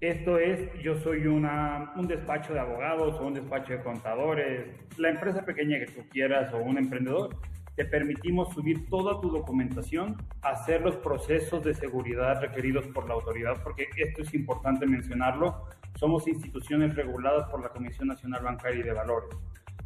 Esto 0.00 0.38
es, 0.38 0.72
yo 0.82 0.96
soy 0.96 1.26
una, 1.26 1.92
un 1.94 2.08
despacho 2.08 2.54
de 2.54 2.60
abogados 2.60 3.20
o 3.20 3.26
un 3.26 3.34
despacho 3.34 3.74
de 3.74 3.82
contadores, 3.82 4.66
la 4.96 5.10
empresa 5.10 5.44
pequeña 5.44 5.78
que 5.78 5.86
tú 5.86 6.00
quieras 6.10 6.52
o 6.54 6.58
un 6.58 6.78
emprendedor, 6.78 7.36
te 7.80 7.86
permitimos 7.86 8.52
subir 8.52 8.90
toda 8.90 9.22
tu 9.22 9.30
documentación, 9.30 10.14
hacer 10.42 10.82
los 10.82 10.96
procesos 10.96 11.64
de 11.64 11.72
seguridad 11.72 12.38
requeridos 12.38 12.86
por 12.88 13.08
la 13.08 13.14
autoridad, 13.14 13.62
porque 13.62 13.88
esto 13.96 14.20
es 14.20 14.34
importante 14.34 14.86
mencionarlo, 14.86 15.64
somos 15.94 16.28
instituciones 16.28 16.94
reguladas 16.94 17.48
por 17.48 17.62
la 17.62 17.70
Comisión 17.70 18.08
Nacional 18.08 18.42
Bancaria 18.42 18.80
y 18.80 18.82
de 18.82 18.92
Valores. 18.92 19.30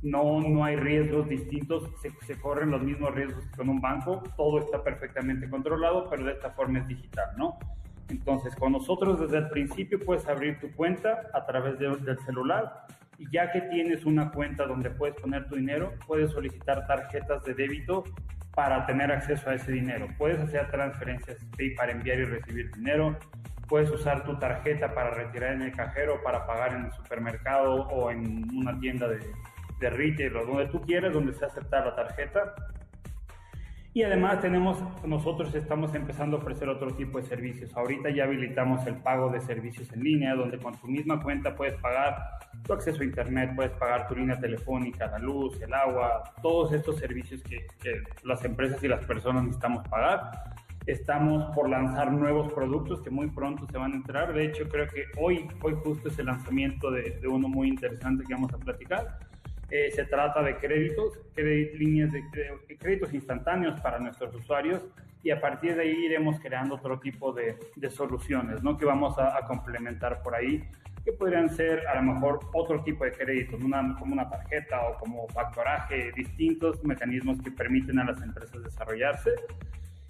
No, 0.02 0.40
no 0.40 0.64
hay 0.64 0.74
riesgos 0.74 1.28
distintos, 1.28 1.88
se, 2.02 2.10
se 2.26 2.40
corren 2.40 2.72
los 2.72 2.82
mismos 2.82 3.14
riesgos 3.14 3.44
que 3.46 3.58
con 3.58 3.68
un 3.68 3.80
banco, 3.80 4.24
todo 4.36 4.58
está 4.58 4.82
perfectamente 4.82 5.48
controlado, 5.48 6.10
pero 6.10 6.24
de 6.24 6.32
esta 6.32 6.50
forma 6.50 6.80
es 6.80 6.88
digital, 6.88 7.28
¿no? 7.36 7.60
Entonces, 8.08 8.56
con 8.56 8.72
nosotros 8.72 9.20
desde 9.20 9.38
el 9.38 9.50
principio 9.50 10.00
puedes 10.04 10.26
abrir 10.26 10.58
tu 10.58 10.72
cuenta 10.72 11.30
a 11.32 11.46
través 11.46 11.78
de, 11.78 11.94
del 11.98 12.18
celular 12.24 12.86
y 13.18 13.30
ya 13.30 13.52
que 13.52 13.60
tienes 13.62 14.04
una 14.04 14.30
cuenta 14.30 14.66
donde 14.66 14.90
puedes 14.90 15.16
poner 15.16 15.46
tu 15.48 15.56
dinero, 15.56 15.92
puedes 16.06 16.30
solicitar 16.30 16.86
tarjetas 16.86 17.42
de 17.44 17.54
débito 17.54 18.04
para 18.54 18.86
tener 18.86 19.10
acceso 19.10 19.50
a 19.50 19.54
ese 19.54 19.72
dinero. 19.72 20.08
Puedes 20.16 20.38
hacer 20.40 20.70
transferencias 20.70 21.38
para 21.76 21.92
enviar 21.92 22.18
y 22.18 22.24
recibir 22.24 22.70
dinero. 22.72 23.16
Puedes 23.68 23.90
usar 23.90 24.24
tu 24.24 24.38
tarjeta 24.38 24.94
para 24.94 25.10
retirar 25.10 25.54
en 25.54 25.62
el 25.62 25.72
cajero, 25.72 26.22
para 26.22 26.46
pagar 26.46 26.74
en 26.74 26.86
el 26.86 26.92
supermercado 26.92 27.86
o 27.88 28.10
en 28.10 28.48
una 28.54 28.78
tienda 28.78 29.08
de, 29.08 29.20
de 29.80 29.90
retail 29.90 30.36
o 30.36 30.46
donde 30.46 30.66
tú 30.66 30.80
quieras, 30.82 31.12
donde 31.12 31.32
se 31.32 31.44
acepta 31.44 31.84
la 31.84 31.96
tarjeta. 31.96 32.54
Y 33.96 34.02
además 34.02 34.40
tenemos, 34.40 34.76
nosotros 35.06 35.54
estamos 35.54 35.94
empezando 35.94 36.36
a 36.36 36.40
ofrecer 36.40 36.68
otro 36.68 36.90
tipo 36.96 37.18
de 37.18 37.28
servicios. 37.28 37.76
Ahorita 37.76 38.10
ya 38.10 38.24
habilitamos 38.24 38.84
el 38.88 38.96
pago 38.96 39.30
de 39.30 39.40
servicios 39.40 39.92
en 39.92 40.02
línea, 40.02 40.34
donde 40.34 40.58
con 40.58 40.74
tu 40.74 40.88
misma 40.88 41.22
cuenta 41.22 41.54
puedes 41.54 41.76
pagar 41.80 42.16
tu 42.64 42.72
acceso 42.72 43.02
a 43.02 43.04
Internet, 43.04 43.52
puedes 43.54 43.70
pagar 43.74 44.08
tu 44.08 44.16
línea 44.16 44.36
telefónica, 44.36 45.06
la 45.06 45.20
luz, 45.20 45.62
el 45.62 45.72
agua, 45.72 46.24
todos 46.42 46.72
estos 46.72 46.96
servicios 46.96 47.40
que, 47.44 47.68
que 47.80 48.02
las 48.24 48.44
empresas 48.44 48.82
y 48.82 48.88
las 48.88 49.04
personas 49.04 49.44
necesitamos 49.44 49.86
pagar. 49.86 50.42
Estamos 50.86 51.54
por 51.54 51.70
lanzar 51.70 52.10
nuevos 52.10 52.52
productos 52.52 53.00
que 53.00 53.10
muy 53.10 53.30
pronto 53.30 53.64
se 53.70 53.78
van 53.78 53.92
a 53.92 53.94
entrar. 53.94 54.34
De 54.34 54.44
hecho, 54.44 54.68
creo 54.68 54.88
que 54.88 55.04
hoy, 55.20 55.46
hoy 55.62 55.76
justo 55.84 56.08
es 56.08 56.18
el 56.18 56.26
lanzamiento 56.26 56.90
de, 56.90 57.20
de 57.20 57.28
uno 57.28 57.46
muy 57.46 57.68
interesante 57.68 58.24
que 58.26 58.34
vamos 58.34 58.52
a 58.54 58.58
platicar 58.58 59.20
eh, 59.70 59.90
se 59.90 60.04
trata 60.04 60.42
de 60.42 60.56
créditos, 60.56 61.18
líneas 61.36 62.12
de, 62.12 62.22
créditos 62.78 63.14
instantáneos 63.14 63.80
para 63.80 63.98
nuestros 63.98 64.34
usuarios 64.34 64.82
y 65.22 65.30
a 65.30 65.40
partir 65.40 65.74
de 65.74 65.82
ahí 65.82 66.04
iremos 66.04 66.38
creando 66.40 66.74
otro 66.74 67.00
tipo 67.00 67.32
de, 67.32 67.56
de 67.74 67.90
soluciones 67.90 68.62
¿no? 68.62 68.76
que 68.76 68.84
vamos 68.84 69.18
a, 69.18 69.38
a, 69.38 69.46
complementar 69.46 70.22
por 70.22 70.34
ahí, 70.34 70.62
que 71.02 71.12
podrían 71.12 71.48
ser 71.48 71.86
a 71.88 71.96
lo 71.96 72.12
mejor 72.12 72.40
otro 72.52 72.82
tipo 72.84 73.04
de 73.04 73.12
créditos, 73.12 73.62
una, 73.62 73.96
como 73.98 74.12
una 74.12 74.28
tarjeta 74.28 74.86
o 74.88 74.98
como 74.98 75.26
factoraje, 75.28 76.12
distintos 76.14 76.84
mecanismos 76.84 77.40
que 77.42 77.50
permiten 77.50 77.98
a 77.98 78.04
las 78.04 78.20
empresas 78.22 78.62
desarrollarse. 78.62 79.30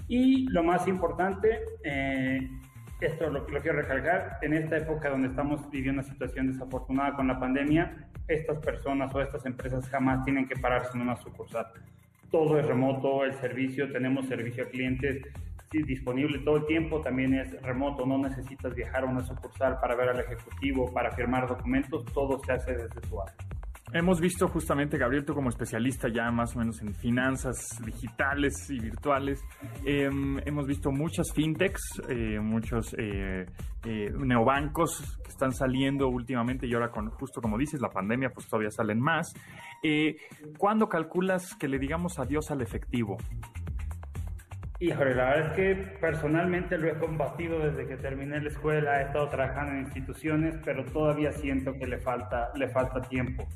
Y 0.09 0.49
lo 0.51 0.62
más 0.62 0.87
importante, 0.88 1.61
eh, 1.85 2.51
esto 3.01 3.31
lo, 3.31 3.49
lo 3.49 3.61
quiero 3.61 3.79
recalcar, 3.79 4.38
en 4.43 4.53
esta 4.53 4.79
época 4.79 5.11
donde 5.11 5.29
estamos 5.29 5.71
viviendo 5.71 6.03
una 6.03 6.11
situación 6.11 6.53
desafortunada 6.53 7.14
con 7.14 7.29
la 7.29 7.38
pandemia, 7.38 8.09
estas 8.28 8.58
personas 8.58 9.14
o 9.14 9.20
estas 9.20 9.44
empresas 9.46 9.88
jamás 9.88 10.24
tienen 10.24 10.48
que 10.48 10.56
pararse 10.56 10.90
en 10.94 11.02
una 11.02 11.16
sucursal. 11.16 11.66
Todo 12.30 12.58
es 12.58 12.66
remoto, 12.66 13.24
el 13.24 13.34
servicio, 13.34 13.90
tenemos 13.92 14.26
servicio 14.26 14.64
a 14.64 14.68
clientes 14.68 15.22
disponible 15.82 16.38
todo 16.40 16.58
el 16.58 16.66
tiempo, 16.66 17.00
también 17.00 17.34
es 17.34 17.60
remoto, 17.62 18.06
no 18.06 18.18
necesitas 18.18 18.74
viajar 18.74 19.04
a 19.04 19.06
una 19.06 19.24
sucursal 19.24 19.78
para 19.80 19.96
ver 19.96 20.10
al 20.10 20.20
ejecutivo, 20.20 20.92
para 20.92 21.10
firmar 21.12 21.48
documentos, 21.48 22.04
todo 22.12 22.40
se 22.44 22.52
hace 22.52 22.74
desde 22.74 23.00
tu 23.00 23.20
área. 23.20 23.34
Hemos 23.94 24.20
visto 24.20 24.48
justamente, 24.48 24.98
Gabriel, 24.98 25.24
tú 25.24 25.35
como 25.35 25.50
especialista 25.50 26.09
ya 26.09 26.28
más 26.33 26.57
o 26.57 26.59
menos 26.59 26.83
en 26.83 26.92
finanzas 26.96 27.80
digitales 27.87 28.68
y 28.68 28.80
virtuales, 28.80 29.40
eh, 29.87 30.11
hemos 30.44 30.66
visto 30.66 30.90
muchas 30.90 31.33
fintechs, 31.33 32.02
eh, 32.09 32.40
muchos 32.40 32.92
eh, 32.98 33.46
eh, 33.85 34.11
neobancos 34.18 35.20
que 35.22 35.28
están 35.28 35.52
saliendo 35.52 36.09
últimamente 36.09 36.66
y 36.66 36.74
ahora 36.74 36.90
con, 36.90 37.09
justo 37.11 37.40
como 37.40 37.57
dices, 37.57 37.80
la 37.80 37.88
pandemia, 37.88 38.30
pues 38.30 38.48
todavía 38.48 38.72
salen 38.72 38.98
más. 38.98 39.33
Eh, 39.80 40.16
¿Cuándo 40.59 40.88
calculas 40.88 41.54
que 41.54 41.68
le 41.68 41.78
digamos 41.78 42.18
adiós 42.18 42.50
al 42.50 42.62
efectivo? 42.62 43.16
Híjole, 44.80 45.14
la 45.14 45.24
verdad 45.26 45.46
es 45.46 45.52
que 45.52 45.98
personalmente 46.00 46.78
lo 46.78 46.88
he 46.88 46.98
combatido 46.98 47.61
desde 47.61 47.87
que 47.87 47.96
terminé 47.96 48.40
la 48.40 48.48
escuela, 48.48 49.00
he 49.00 49.04
estado 49.04 49.28
trabajando 49.28 49.74
en 49.74 49.83
instituciones, 49.83 50.57
pero 50.64 50.85
todavía 50.85 51.30
siento 51.30 51.74
que 51.74 51.87
le 51.87 51.98
falta, 51.98 52.50
le 52.57 52.68
falta 52.70 53.00
tiempo 53.00 53.46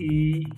y 0.00 0.48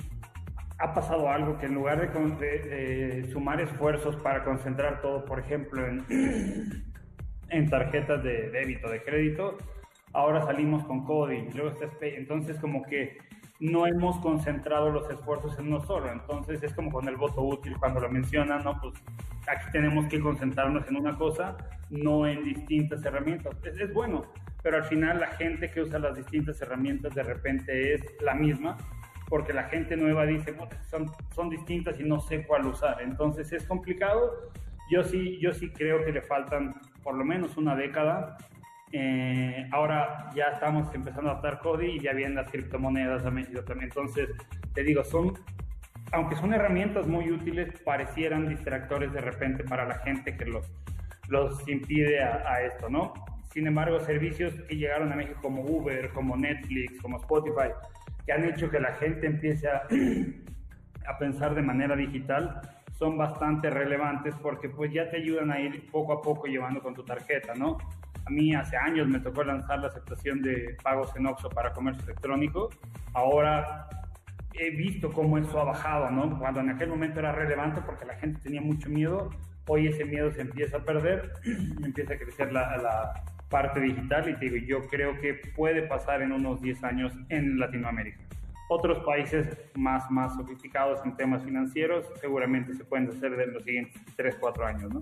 ha 0.79 0.95
pasado 0.95 1.29
algo 1.29 1.59
que 1.59 1.67
en 1.67 1.75
lugar 1.75 2.13
de, 2.13 2.47
de, 2.47 3.31
sumar 3.33 3.61
esfuerzos 3.61 4.15
para 4.17 4.45
concentrar 4.45 5.03
todo, 5.03 5.25
por 5.25 5.41
ejemplo, 5.41 5.85
en, 5.85 6.05
en 7.49 7.69
tarjetas 7.69 8.23
de 8.23 8.51
débito, 8.51 8.89
de 8.89 9.03
crédito, 9.03 9.59
ahora 10.13 10.45
salimos 10.45 10.85
con 10.85 11.05
coding, 11.05 11.51
luego 11.55 11.77
entonces 12.03 12.57
como 12.59 12.85
que 12.85 13.19
no 13.59 13.87
hemos 13.87 14.19
concentrado 14.19 14.91
los 14.91 15.11
esfuerzos 15.11 15.59
en 15.59 15.69
uno 15.69 15.81
solo, 15.81 16.11
entonces 16.13 16.63
es 16.63 16.73
como 16.73 16.93
con 16.93 17.09
el 17.09 17.17
voto 17.17 17.43
útil 17.43 17.77
cuando 17.79 18.01
lo 18.01 18.09
mencionan, 18.09 18.63
¿no? 18.63 18.81
Pues 18.81 18.95
aquí 19.49 19.71
tenemos 19.73 20.07
que 20.07 20.21
concentrarnos 20.21 20.87
en 20.89 20.97
una 20.97 21.17
cosa, 21.17 21.57
no 21.91 22.27
en 22.27 22.45
distintas 22.45 23.05
herramientas. 23.05 23.57
Es, 23.65 23.79
es 23.79 23.93
bueno, 23.93 24.23
pero 24.63 24.77
al 24.77 24.85
final 24.85 25.21
la 25.21 25.29
gente 25.29 25.71
que 25.71 25.81
usa 25.81 25.99
las 25.99 26.17
distintas 26.17 26.61
herramientas 26.61 27.15
de 27.15 27.23
repente 27.23 27.95
es 27.95 28.03
la 28.21 28.35
misma 28.35 28.77
porque 29.33 29.55
la 29.55 29.65
gente 29.65 29.97
nueva 29.97 30.27
dice, 30.27 30.55
son, 30.91 31.11
son 31.35 31.49
distintas 31.49 31.99
y 31.99 32.05
no 32.05 32.21
sé 32.21 32.45
cuál 32.47 32.67
usar. 32.67 33.01
Entonces 33.01 33.51
es 33.55 33.65
complicado. 33.65 34.51
Yo 34.91 35.03
sí, 35.05 35.39
yo 35.41 35.55
sí 35.55 35.71
creo 35.71 36.05
que 36.05 36.13
le 36.13 36.21
faltan 36.21 36.75
por 37.03 37.15
lo 37.15 37.25
menos 37.25 37.57
una 37.57 37.75
década. 37.75 38.37
Eh, 38.93 39.67
ahora 39.73 40.29
ya 40.35 40.49
estamos 40.49 40.95
empezando 40.95 41.31
a 41.31 41.33
adaptar 41.33 41.61
CODI 41.61 41.93
y 41.93 42.01
ya 42.01 42.13
vienen 42.13 42.35
las 42.35 42.51
criptomonedas 42.51 43.25
a 43.25 43.31
México 43.31 43.65
también. 43.65 43.89
Entonces, 43.89 44.29
te 44.75 44.83
digo, 44.83 45.03
son, 45.03 45.33
aunque 46.13 46.37
son 46.37 46.53
herramientas 46.53 47.07
muy 47.07 47.31
útiles, 47.31 47.73
parecieran 47.87 48.51
distractores 48.51 49.15
de 49.15 49.23
repente 49.23 49.65
para 49.65 49.87
la 49.87 49.95
gente 50.01 50.37
que 50.37 50.45
los, 50.45 50.71
los 51.29 51.67
impide 51.67 52.23
a, 52.23 52.53
a 52.53 52.65
esto, 52.65 52.91
¿no? 52.91 53.15
Sin 53.51 53.67
embargo, 53.67 53.99
servicios 53.99 54.53
que 54.69 54.77
llegaron 54.77 55.11
a 55.11 55.17
México 55.17 55.39
como 55.41 55.63
Uber, 55.63 56.11
como 56.11 56.37
Netflix, 56.37 57.01
como 57.01 57.17
Spotify, 57.17 57.71
que 58.27 58.33
han 58.33 58.45
hecho 58.45 58.71
que 58.71 58.81
la 58.81 58.95
gente 58.95 59.27
empiece 59.27 59.69
a, 59.69 59.83
a 61.07 61.19
pensar 61.19 61.55
de 61.55 61.63
manera 61.63 61.97
digital 61.97 62.61
son 63.03 63.19
bastante 63.19 63.69
relevantes 63.71 64.35
porque 64.41 64.69
pues 64.69 64.93
ya 64.93 65.11
te 65.11 65.17
ayudan 65.17 65.51
a 65.51 65.61
ir 65.61 65.91
poco 65.91 66.13
a 66.13 66.23
poco 66.23 66.47
llevando 66.47 66.81
con 66.81 66.95
tu 66.95 67.05
tarjeta, 67.05 67.55
¿no? 67.55 67.79
A 68.25 68.31
mí 68.31 68.55
hace 68.55 68.77
años 68.77 69.09
me 69.09 69.19
tocó 69.19 69.43
lanzar 69.43 69.81
la 69.81 69.89
aceptación 69.89 70.41
de 70.43 70.77
pagos 70.83 71.11
en 71.17 71.27
OXXO 71.27 71.51
para 71.51 71.73
comercio 71.73 72.05
electrónico. 72.05 72.71
Ahora 73.15 73.89
he 74.55 74.71
visto 74.71 75.11
cómo 75.13 75.39
eso 75.39 75.61
ha 75.61 75.65
bajado, 75.65 76.11
¿no? 76.11 76.39
Cuando 76.39 76.61
en 76.61 76.71
aquel 76.71 76.91
momento 76.91 77.19
era 77.19 77.33
relevante 77.33 77.81
porque 77.85 78.05
la 78.05 78.15
gente 78.15 78.41
tenía 78.41 78.61
mucho 78.61 78.89
miedo, 78.89 79.31
hoy 79.67 79.89
ese 79.89 80.05
miedo 80.05 80.31
se 80.31 80.43
empieza 80.43 80.77
a 80.77 80.85
perder, 80.85 81.33
empieza 81.85 82.15
a 82.15 82.19
crecer 82.19 82.53
la, 82.53 82.77
la 82.77 83.25
parte 83.53 83.81
digital 83.81 84.29
y 84.31 84.35
te 84.35 84.49
digo, 84.49 84.57
yo 84.67 84.89
creo 84.89 85.21
que 85.21 85.35
puede 85.55 85.83
pasar 85.83 86.23
en 86.23 86.33
unos 86.33 86.63
10 86.63 86.83
años 86.85 87.13
en 87.29 87.59
Latinoamérica. 87.59 88.19
Otros 88.69 89.05
países 89.05 89.47
más, 89.75 90.11
más 90.11 90.35
sofisticados 90.35 91.05
en 91.05 91.15
temas 91.15 91.45
financieros 91.45 92.07
seguramente 92.21 92.75
se 92.75 92.85
pueden 92.85 93.09
hacer 93.09 93.39
en 93.39 93.53
los 93.53 93.63
siguientes 93.63 94.01
3, 94.17 94.37
4 94.41 94.67
años, 94.67 94.95
¿no? 94.95 95.01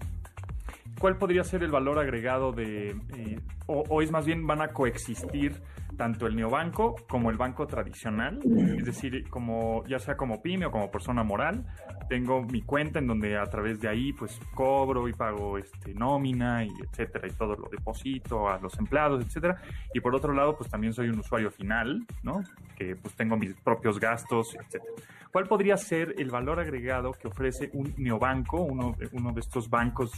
¿Cuál 0.99 1.17
podría 1.17 1.45
ser 1.45 1.63
el 1.63 1.71
valor 1.71 2.01
agregado 2.01 2.51
de, 2.53 2.91
eh, 3.17 3.41
o, 3.67 3.85
o, 3.89 4.03
es 4.03 4.11
más 4.11 4.27
bien 4.27 4.45
van 4.47 4.61
a 4.61 4.69
coexistir 4.69 5.55
tanto 6.01 6.27
el 6.27 6.35
neobanco 6.35 6.97
como 7.11 7.29
el 7.29 7.37
banco 7.37 7.67
tradicional? 7.67 8.39
Es 8.79 8.87
decir, 8.87 9.29
como 9.29 9.85
ya 9.87 9.99
sea 9.99 10.17
como 10.17 10.41
pyme 10.41 10.65
o 10.65 10.71
como 10.71 10.91
persona 10.91 11.23
moral, 11.23 11.67
tengo 12.09 12.43
mi 12.43 12.63
cuenta 12.63 13.01
en 13.01 13.07
donde 13.07 13.37
a 13.37 13.45
través 13.45 13.79
de 13.83 13.89
ahí 13.91 14.15
pues 14.15 14.41
cobro 14.55 15.09
y 15.09 15.13
pago 15.13 15.59
este 15.59 15.93
nómina 15.93 16.65
y 16.65 16.71
etcétera 16.89 17.29
y 17.29 17.33
todo 17.33 17.55
lo 17.55 17.69
deposito 17.69 18.49
a 18.49 18.59
los 18.59 18.79
empleados, 18.79 19.23
etcétera. 19.23 19.61
Y 19.93 20.01
por 20.01 20.15
otro 20.15 20.33
lado, 20.33 20.57
pues 20.57 20.71
también 20.71 20.95
soy 20.95 21.11
un 21.11 21.19
usuario 21.19 21.51
final, 21.51 22.07
¿no? 22.23 22.41
Que 22.79 22.97
pues 22.97 23.15
tengo 23.15 23.37
mis 23.37 23.53
propios 23.57 24.01
gastos, 24.01 24.55
etcétera. 24.55 24.95
¿Cuál 25.31 25.49
podría 25.49 25.77
ser 25.77 26.15
el 26.17 26.31
valor 26.31 26.61
agregado 26.61 27.13
que 27.13 27.29
ofrece 27.29 27.69
un 27.75 27.93
neobanco, 27.99 28.63
uno, 28.63 28.97
uno 29.13 29.33
de 29.33 29.41
estos 29.41 29.69
bancos 29.69 30.11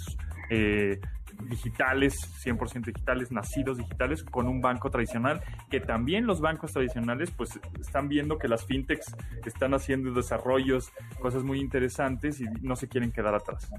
eh, 0.49 1.01
digitales, 1.49 2.15
100% 2.45 2.87
digitales, 2.87 3.33
nacidos 3.33 3.79
digitales, 3.79 4.23
con 4.25 4.49
un 4.49 4.61
banco 4.61 4.91
tradicional, 4.91 5.41
que 5.71 5.81
también 5.81 6.27
los 6.27 6.41
bancos 6.41 6.73
tradicionales 6.73 7.31
pues 7.31 7.59
están 7.81 8.09
viendo 8.09 8.39
que 8.39 8.49
las 8.49 8.65
fintechs 8.65 9.15
están 9.45 9.75
haciendo 9.75 10.13
desarrollos, 10.13 10.93
cosas 11.21 11.45
muy 11.45 11.61
interesantes 11.61 12.41
y 12.41 12.45
no 12.63 12.77
se 12.77 12.89
quieren 12.89 13.13
quedar 13.13 13.35
atrás. 13.35 13.71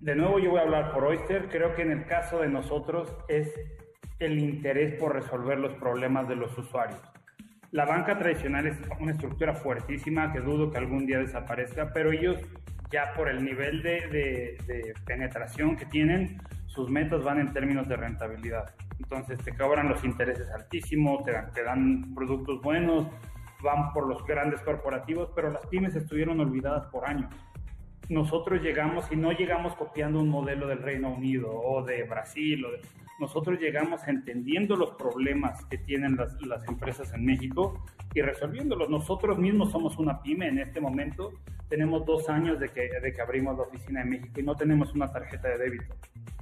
De 0.00 0.14
nuevo 0.14 0.38
yo 0.38 0.50
voy 0.50 0.60
a 0.60 0.62
hablar 0.62 0.92
por 0.92 1.04
Oyster, 1.04 1.48
creo 1.48 1.74
que 1.74 1.82
en 1.82 1.92
el 1.92 2.06
caso 2.06 2.40
de 2.40 2.48
nosotros 2.48 3.12
es 3.28 3.52
el 4.18 4.38
interés 4.38 4.98
por 4.98 5.14
resolver 5.14 5.58
los 5.58 5.74
problemas 5.74 6.28
de 6.28 6.36
los 6.36 6.56
usuarios. 6.56 7.00
La 7.72 7.84
banca 7.84 8.16
tradicional 8.16 8.66
es 8.66 8.78
una 9.00 9.12
estructura 9.12 9.54
fuertísima 9.54 10.32
que 10.32 10.40
dudo 10.40 10.70
que 10.70 10.78
algún 10.78 11.06
día 11.06 11.18
desaparezca, 11.18 11.92
pero 11.92 12.12
ellos 12.12 12.40
ya 12.90 13.12
por 13.14 13.28
el 13.28 13.44
nivel 13.44 13.82
de, 13.82 14.58
de, 14.66 14.94
penetración 15.04 15.76
que 15.76 15.86
tienen, 15.86 16.38
sus 16.66 16.90
metas 16.90 17.22
van 17.22 17.40
en 17.40 17.52
términos 17.52 17.88
de 17.88 17.96
rentabilidad. 17.96 18.74
Entonces 18.98 19.38
te 19.38 19.54
cobran 19.56 19.88
los 19.88 20.04
intereses 20.04 20.48
altísimos, 20.50 21.24
te 21.24 21.32
te 21.54 21.62
dan 21.62 22.14
productos 22.14 22.60
buenos, 22.62 23.06
van 23.62 23.92
por 23.92 24.06
los 24.06 24.24
grandes 24.26 24.60
corporativos, 24.60 25.30
pero 25.34 25.50
las 25.50 25.66
pymes 25.66 25.94
estuvieron 25.94 26.40
olvidadas 26.40 26.86
por 26.86 27.08
años. 27.08 27.32
Nosotros 28.08 28.62
llegamos 28.62 29.10
y 29.10 29.16
no 29.16 29.32
llegamos 29.32 29.74
copiando 29.74 30.20
un 30.20 30.28
modelo 30.28 30.68
del 30.68 30.82
Reino 30.82 31.12
Unido 31.14 31.50
o 31.52 31.82
de 31.82 32.04
Brasil. 32.04 32.64
O 32.64 32.70
de, 32.70 32.80
nosotros 33.18 33.58
llegamos 33.58 34.06
entendiendo 34.06 34.76
los 34.76 34.90
problemas 34.92 35.64
que 35.66 35.78
tienen 35.78 36.16
las, 36.16 36.40
las 36.42 36.66
empresas 36.68 37.12
en 37.14 37.24
México 37.24 37.84
y 38.14 38.20
resolviéndolos. 38.20 38.90
Nosotros 38.90 39.38
mismos 39.38 39.70
somos 39.72 39.96
una 39.98 40.22
pyme 40.22 40.48
en 40.48 40.58
este 40.58 40.80
momento. 40.80 41.32
Tenemos 41.68 42.04
dos 42.06 42.28
años 42.28 42.60
de 42.60 42.68
que, 42.68 42.88
de 43.00 43.12
que 43.12 43.20
abrimos 43.22 43.56
la 43.56 43.64
oficina 43.64 44.02
en 44.02 44.10
México 44.10 44.38
y 44.38 44.42
no 44.42 44.54
tenemos 44.54 44.94
una 44.94 45.10
tarjeta 45.10 45.48
de 45.48 45.58
débito, 45.58 45.94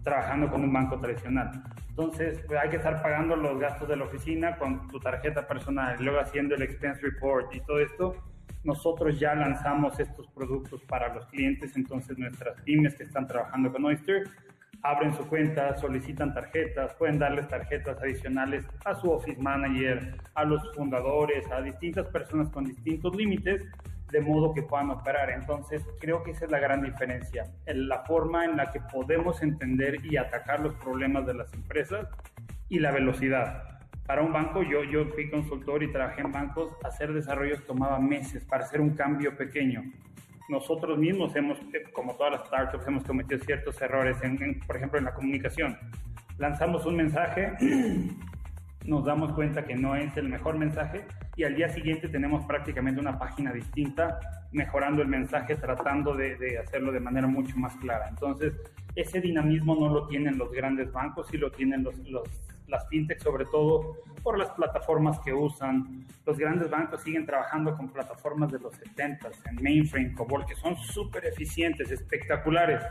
trabajando 0.03 0.51
con 0.51 0.63
un 0.63 0.73
banco 0.73 0.99
tradicional. 0.99 1.63
Entonces, 1.89 2.43
pues, 2.47 2.61
hay 2.61 2.71
que 2.71 2.77
estar 2.77 3.01
pagando 3.01 3.37
los 3.37 3.59
gastos 3.59 3.89
de 3.89 3.97
la 3.97 4.05
oficina 4.05 4.57
con 4.57 4.89
tu 4.89 4.99
tarjeta 4.99 5.47
personal, 5.47 5.97
luego 6.01 6.21
haciendo 6.21 6.57
el 6.57 6.63
expense 6.63 7.01
report 7.01 7.55
y 7.55 7.61
todo 7.61 7.79
esto. 7.79 8.17
Nosotros 8.65 9.21
ya 9.21 9.35
lanzamos 9.35 10.01
estos 10.01 10.27
productos 10.29 10.83
para 10.85 11.15
los 11.15 11.27
clientes, 11.27 11.77
entonces 11.77 12.19
nuestras 12.19 12.61
pymes 12.63 12.95
que 12.95 13.05
están 13.05 13.27
trabajando 13.27 13.71
con 13.71 13.85
Oyster 13.85 14.25
abren 14.83 15.15
su 15.15 15.27
cuenta, 15.27 15.77
solicitan 15.77 16.35
tarjetas, 16.35 16.95
pueden 16.95 17.19
darles 17.19 17.49
tarjetas 17.49 17.99
adicionales 18.03 18.67
a 18.85 18.95
su 18.95 19.11
office 19.11 19.41
manager, 19.41 20.15
a 20.35 20.45
los 20.45 20.61
fundadores, 20.75 21.51
a 21.51 21.63
distintas 21.63 22.07
personas 22.09 22.51
con 22.51 22.65
distintos 22.65 23.17
límites, 23.17 23.67
de 24.13 24.21
modo 24.21 24.53
que 24.53 24.63
puedan 24.63 24.91
operar. 24.91 25.31
Entonces, 25.31 25.83
creo 26.01 26.23
que 26.23 26.33
esa 26.33 26.45
es 26.45 26.51
la 26.51 26.59
gran 26.59 26.83
diferencia, 26.83 27.45
en 27.65 27.89
la 27.89 28.05
forma 28.05 28.45
en 28.45 28.57
la 28.57 28.71
que 28.71 28.81
podemos 28.81 29.43
entender 29.43 30.05
y 30.05 30.19
atacar 30.19 30.61
los 30.61 30.75
problemas 30.75 31.27
de 31.27 31.35
las 31.35 31.53
empresas 31.55 32.07
y 32.69 32.79
la 32.79 32.93
velocidad. 32.93 33.74
Para 34.07 34.23
un 34.23 34.33
banco, 34.33 34.63
yo, 34.63 34.85
yo 34.85 35.07
fui 35.07 35.31
consultor 35.31 35.83
y 35.83 35.91
trabajé 35.91 36.21
en 36.21 36.33
bancos, 36.33 36.73
hacer 36.85 37.13
desarrollos 37.13 37.65
tomaba 37.67 37.99
meses 37.99 38.45
para 38.45 38.65
hacer 38.65 38.81
un 38.81 38.91
cambio 38.91 39.37
pequeño 39.37 39.83
nosotros 40.49 40.99
mismos 40.99 41.35
hemos, 41.37 41.59
eh, 41.73 41.85
como 41.93 42.15
todas 42.15 42.33
las 42.33 42.47
startups, 42.47 42.87
hemos 42.87 43.05
cometido 43.05 43.41
ciertos 43.41 43.81
errores, 43.81 44.17
en, 44.23 44.61
por 44.67 44.77
ejemplo, 44.77 44.99
en 44.99 45.07
la 45.07 45.15
comunicación. 45.15 45.79
Lanzamos 46.39 46.85
un 46.87 46.97
mensaje, 46.97 47.53
nos 48.85 49.05
damos 49.05 49.33
cuenta 49.33 49.65
que 49.65 49.75
no 49.75 49.97
es 49.97 50.15
el 50.17 50.29
mejor 50.29 50.59
mensaje 50.59 51.07
y 51.37 51.45
al 51.45 51.55
día 51.55 51.69
siguiente 51.69 52.09
tenemos 52.09 52.45
prácticamente 52.45 53.01
una 53.01 53.19
página 53.19 53.53
distinta, 53.53 54.19
mejorando 54.53 55.03
el 55.03 55.09
mensaje, 55.09 55.57
tratando 55.57 56.15
de, 56.15 56.37
de 56.37 56.59
hacerlo 56.59 56.93
de 56.93 57.01
manera 57.01 57.27
mucho 57.27 57.57
más 57.57 57.75
clara. 57.77 58.09
Entonces, 58.09 58.53
ese 58.95 59.21
dinamismo 59.21 59.75
no 59.75 59.89
lo 59.89 60.07
tienen 60.07 60.37
los 60.39 60.53
grandes 60.53 60.93
bancos, 60.93 61.27
sí 61.29 61.39
lo 61.39 61.51
tienen 61.51 61.83
los, 61.83 61.97
los 62.09 62.29
las 62.69 62.89
fintechs 62.89 63.23
sobre 63.23 63.45
todo 63.47 63.99
por 64.23 64.39
las 64.39 64.51
plataformas 64.51 65.21
que 65.21 65.33
usan. 65.33 66.07
Los 66.25 66.39
grandes 66.39 66.71
bancos 66.71 67.03
siguen 67.03 67.27
trabajando 67.27 67.77
con 67.77 67.91
plataformas 67.91 68.51
de 68.51 68.59
los 68.59 68.75
70 68.75 69.31
en 69.51 69.63
mainframe, 69.63 70.15
COBOL, 70.15 70.47
que 70.47 70.55
son 70.55 70.77
súper 70.77 71.27
eficientes, 71.27 71.91
espectaculares, 71.91 72.83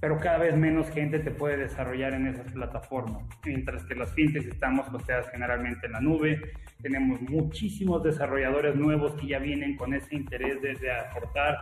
pero 0.00 0.18
cada 0.18 0.38
vez 0.38 0.56
menos 0.56 0.90
gente 0.90 1.20
te 1.20 1.30
puede 1.30 1.56
desarrollar 1.56 2.12
en 2.14 2.26
esas 2.26 2.50
plataformas. 2.52 3.24
Mientras 3.44 3.84
que 3.84 3.94
las 3.94 4.12
fintechs 4.12 4.46
estamos 4.46 4.86
hosteadas 4.92 5.30
generalmente 5.30 5.86
en 5.86 5.92
la 5.92 6.00
nube, 6.00 6.52
tenemos 6.82 7.20
muchísimos 7.22 8.02
desarrolladores 8.02 8.74
nuevos 8.74 9.14
que 9.14 9.28
ya 9.28 9.38
vienen 9.38 9.76
con 9.76 9.94
ese 9.94 10.16
interés 10.16 10.60
de, 10.60 10.74
de 10.74 10.92
aportar 10.92 11.56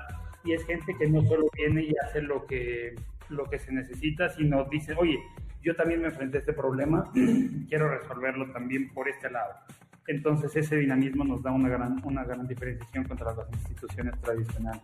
y 0.44 0.52
es 0.52 0.64
gente 0.66 0.94
que 0.98 1.08
no 1.08 1.22
solo 1.22 1.46
viene 1.56 1.84
y 1.84 1.94
hace 2.04 2.20
lo 2.22 2.46
que, 2.46 2.94
lo 3.28 3.44
que 3.44 3.58
se 3.58 3.72
necesita, 3.72 4.28
sino 4.28 4.64
dice, 4.64 4.94
oye, 4.96 5.18
yo 5.64 5.74
también 5.74 6.02
me 6.02 6.08
enfrenté 6.08 6.38
a 6.38 6.40
este 6.40 6.52
problema, 6.52 7.10
quiero 7.68 7.88
resolverlo 7.88 8.52
también 8.52 8.92
por 8.92 9.08
este 9.08 9.30
lado. 9.30 9.54
Entonces 10.06 10.54
ese 10.54 10.76
dinamismo 10.76 11.24
nos 11.24 11.42
da 11.42 11.50
una 11.50 11.68
gran, 11.68 12.00
una 12.04 12.24
gran 12.24 12.46
diferenciación 12.46 13.04
contra 13.04 13.34
las 13.34 13.50
instituciones 13.52 14.20
tradicionales. 14.20 14.82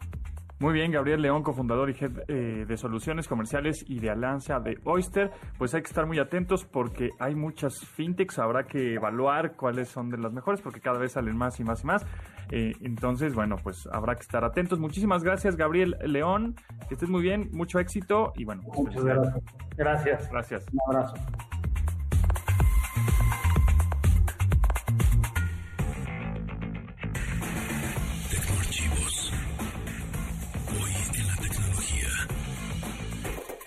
Muy 0.61 0.75
bien, 0.75 0.93
Gabriel 0.93 1.23
León, 1.23 1.43
cofundador 1.43 1.89
y 1.89 1.95
head 1.99 2.13
eh, 2.29 2.67
de 2.69 2.77
soluciones 2.77 3.27
comerciales 3.27 3.83
y 3.89 3.99
de 3.99 4.11
alianza 4.11 4.61
de 4.61 4.79
Oyster. 4.85 5.31
Pues 5.57 5.75
hay 5.75 5.81
que 5.81 5.89
estar 5.89 6.05
muy 6.05 6.19
atentos 6.19 6.67
porque 6.67 7.09
hay 7.19 7.35
muchas 7.35 7.79
fintechs, 7.79 8.39
habrá 8.39 8.65
que 8.65 8.93
evaluar 8.93 9.57
cuáles 9.57 9.89
son 9.89 10.11
de 10.11 10.19
las 10.19 10.35
mejores 10.35 10.61
porque 10.61 10.81
cada 10.81 10.99
vez 10.99 11.13
salen 11.13 11.35
más 11.35 11.59
y 11.61 11.65
más 11.65 11.83
y 11.83 11.87
más. 11.87 12.07
Eh, 12.51 12.75
entonces, 12.83 13.35
bueno, 13.35 13.57
pues 13.63 13.89
habrá 13.91 14.15
que 14.17 14.21
estar 14.21 14.45
atentos. 14.45 14.79
Muchísimas 14.79 15.25
gracias, 15.25 15.57
Gabriel 15.57 15.97
León. 16.05 16.55
Que 16.89 16.95
estés 16.95 17.09
muy 17.09 17.23
bien, 17.23 17.49
mucho 17.53 17.79
éxito 17.79 18.35
y 18.37 18.45
bueno. 18.45 18.61
Pues, 18.67 18.81
Muchas 18.81 19.05
gracias. 19.05 19.45
Gracias. 19.79 20.31
Gracias. 20.31 20.67
Un 20.73 20.95
abrazo. 20.95 21.15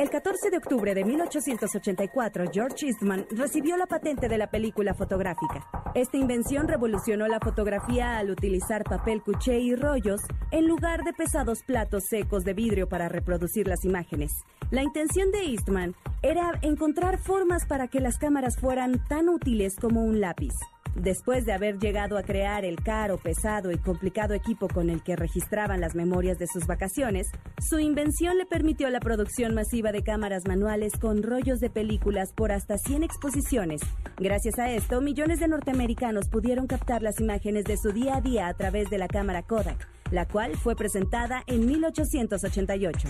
El 0.03 0.09
14 0.09 0.49
de 0.49 0.57
octubre 0.57 0.93
de 0.93 1.05
1884, 1.05 2.51
George 2.51 2.87
Eastman 2.87 3.25
recibió 3.29 3.77
la 3.77 3.85
patente 3.85 4.27
de 4.27 4.37
la 4.37 4.47
película 4.47 4.93
fotográfica. 4.93 5.65
Esta 5.95 6.17
invención 6.17 6.67
revolucionó 6.67 7.25
la 7.29 7.39
fotografía 7.39 8.17
al 8.17 8.29
utilizar 8.29 8.83
papel 8.83 9.21
cuché 9.23 9.61
y 9.61 9.77
rollos 9.77 10.19
en 10.51 10.67
lugar 10.67 11.05
de 11.05 11.13
pesados 11.13 11.63
platos 11.63 12.03
secos 12.09 12.43
de 12.43 12.53
vidrio 12.53 12.89
para 12.89 13.07
reproducir 13.07 13.65
las 13.69 13.85
imágenes. 13.85 14.33
La 14.71 14.83
intención 14.83 15.31
de 15.31 15.45
Eastman 15.45 15.95
era 16.21 16.51
encontrar 16.63 17.17
formas 17.17 17.65
para 17.65 17.87
que 17.87 18.01
las 18.01 18.17
cámaras 18.17 18.57
fueran 18.59 19.01
tan 19.07 19.29
útiles 19.29 19.77
como 19.79 20.03
un 20.03 20.19
lápiz. 20.19 20.51
Después 20.95 21.45
de 21.45 21.53
haber 21.53 21.79
llegado 21.79 22.17
a 22.17 22.23
crear 22.23 22.65
el 22.65 22.75
caro, 22.75 23.17
pesado 23.17 23.71
y 23.71 23.77
complicado 23.77 24.35
equipo 24.35 24.67
con 24.67 24.91
el 24.91 25.03
que 25.03 25.15
registraban 25.15 25.81
las 25.81 25.95
memorias 25.95 26.37
de 26.37 26.45
sus 26.45 26.67
vacaciones, 26.67 27.27
su 27.59 27.79
invención 27.79 28.37
le 28.37 28.45
permitió 28.45 28.89
la 28.89 28.99
producción 28.99 29.55
masiva 29.55 29.91
de 29.91 30.03
cámaras 30.03 30.43
manuales 30.47 30.93
con 30.99 31.23
rollos 31.23 31.59
de 31.59 31.71
películas 31.71 32.31
por 32.35 32.51
hasta 32.51 32.77
100 32.77 33.03
exposiciones. 33.03 33.81
Gracias 34.17 34.59
a 34.59 34.71
esto, 34.71 35.01
millones 35.01 35.39
de 35.39 35.47
norteamericanos 35.47 36.29
pudieron 36.29 36.67
captar 36.67 37.01
las 37.01 37.19
imágenes 37.19 37.65
de 37.65 37.77
su 37.77 37.91
día 37.91 38.17
a 38.17 38.21
día 38.21 38.47
a 38.47 38.53
través 38.53 38.89
de 38.91 38.99
la 38.99 39.07
cámara 39.07 39.41
Kodak, 39.41 39.87
la 40.11 40.27
cual 40.27 40.55
fue 40.57 40.75
presentada 40.75 41.43
en 41.47 41.65
1888. 41.65 43.09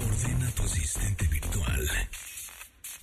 Ordena 0.00 0.50
tu 0.56 0.62
asistente 0.64 0.78
virtual 0.78 0.87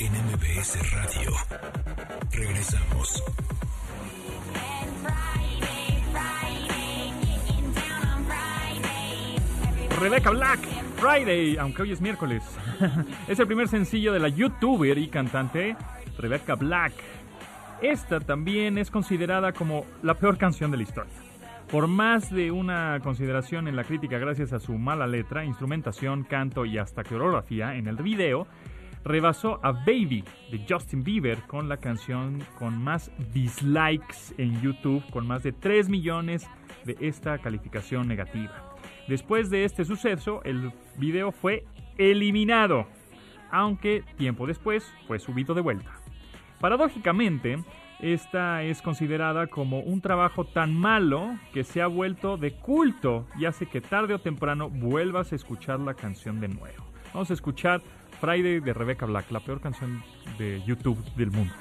En 0.00 0.12
MBS 0.12 0.92
Radio. 0.92 1.32
Regresamos. 2.30 3.24
Rebecca 10.00 10.30
Black, 10.30 10.60
Friday, 10.98 11.56
aunque 11.56 11.82
hoy 11.82 11.92
es 11.92 12.00
miércoles. 12.00 12.44
es 13.28 13.40
el 13.40 13.46
primer 13.48 13.66
sencillo 13.66 14.12
de 14.12 14.20
la 14.20 14.28
youtuber 14.28 14.96
y 14.98 15.08
cantante 15.08 15.76
Rebecca 16.16 16.54
Black. 16.54 16.92
Esta 17.82 18.20
también 18.20 18.78
es 18.78 18.92
considerada 18.92 19.52
como 19.52 19.84
la 20.02 20.14
peor 20.14 20.38
canción 20.38 20.70
de 20.70 20.76
la 20.76 20.84
historia. 20.84 21.12
Por 21.72 21.88
más 21.88 22.30
de 22.30 22.52
una 22.52 23.00
consideración 23.02 23.66
en 23.66 23.74
la 23.74 23.82
crítica 23.82 24.18
gracias 24.18 24.52
a 24.52 24.60
su 24.60 24.78
mala 24.78 25.08
letra, 25.08 25.44
instrumentación, 25.44 26.22
canto 26.22 26.64
y 26.64 26.78
hasta 26.78 27.02
coreografía 27.02 27.74
en 27.74 27.88
el 27.88 27.96
video, 27.96 28.46
rebasó 29.08 29.58
a 29.62 29.72
Baby 29.72 30.22
de 30.50 30.64
Justin 30.68 31.02
Bieber 31.02 31.42
con 31.46 31.68
la 31.68 31.78
canción 31.78 32.44
con 32.58 32.80
más 32.80 33.10
dislikes 33.32 34.34
en 34.36 34.60
YouTube, 34.60 35.02
con 35.10 35.26
más 35.26 35.42
de 35.42 35.52
3 35.52 35.88
millones 35.88 36.48
de 36.84 36.96
esta 37.00 37.38
calificación 37.38 38.06
negativa. 38.06 38.74
Después 39.08 39.48
de 39.50 39.64
este 39.64 39.84
suceso, 39.84 40.42
el 40.44 40.72
video 40.98 41.32
fue 41.32 41.64
eliminado, 41.96 42.86
aunque 43.50 44.04
tiempo 44.18 44.46
después 44.46 44.84
fue 45.06 45.18
subido 45.18 45.54
de 45.54 45.62
vuelta. 45.62 45.90
Paradójicamente, 46.60 47.56
esta 48.00 48.62
es 48.62 48.82
considerada 48.82 49.46
como 49.46 49.80
un 49.80 50.02
trabajo 50.02 50.44
tan 50.44 50.74
malo 50.74 51.36
que 51.52 51.64
se 51.64 51.80
ha 51.80 51.86
vuelto 51.86 52.36
de 52.36 52.52
culto 52.52 53.26
y 53.38 53.46
hace 53.46 53.66
que 53.66 53.80
tarde 53.80 54.14
o 54.14 54.20
temprano 54.20 54.68
vuelvas 54.68 55.32
a 55.32 55.36
escuchar 55.36 55.80
la 55.80 55.94
canción 55.94 56.40
de 56.40 56.48
nuevo. 56.48 56.84
Vamos 57.14 57.30
a 57.30 57.34
escuchar 57.34 57.80
Friday 58.20 58.60
de 58.60 58.72
Rebecca 58.72 59.06
Black, 59.06 59.30
la 59.30 59.40
peor 59.40 59.60
canción 59.60 60.02
de 60.38 60.62
YouTube 60.64 60.98
del 61.14 61.30
mundo. 61.30 61.54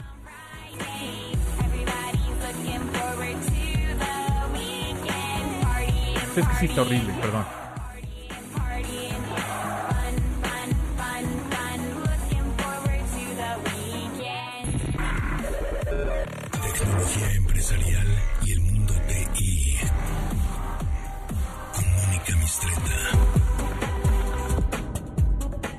Es 6.36 6.48
que 6.48 6.56
sí 6.60 6.66
está 6.68 6.84
horrible, 6.84 7.14
perdón. 7.20 7.46
Tecnología 16.78 17.34
empresarial 17.38 17.97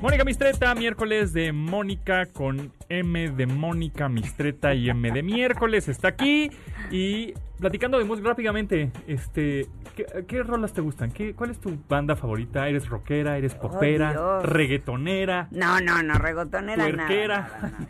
Mónica 0.01 0.23
Mistreta, 0.23 0.73
miércoles 0.75 1.33
de 1.33 1.51
Mónica 1.51 2.25
con 2.27 2.71
M 2.87 3.31
de 3.31 3.45
Mónica 3.47 4.07
Mistreta 4.07 4.73
y 4.73 4.89
M 4.89 5.11
de 5.11 5.21
miércoles 5.23 5.89
está 5.89 6.07
aquí 6.09 6.49
y 6.89 7.33
platicando 7.59 7.97
de 7.99 8.05
música 8.05 8.29
rápidamente, 8.29 8.91
este, 9.07 9.67
¿qué, 9.97 10.05
qué 10.25 10.41
rolas 10.43 10.71
te 10.71 10.79
gustan? 10.79 11.11
¿Qué, 11.11 11.33
¿Cuál 11.35 11.49
es 11.49 11.59
tu 11.59 11.77
banda 11.89 12.15
favorita? 12.15 12.69
¿Eres 12.69 12.87
rockera? 12.87 13.37
¿Eres 13.37 13.55
popera? 13.55 14.11
Dios. 14.13 14.43
¿Reggaetonera? 14.45 15.49
No, 15.51 15.81
no, 15.81 16.01
no, 16.01 16.13
regotonera 16.13 16.77
nada, 16.87 16.95
Puerquera. 17.07 17.37
nada, 17.41 17.59
nada. 17.63 17.77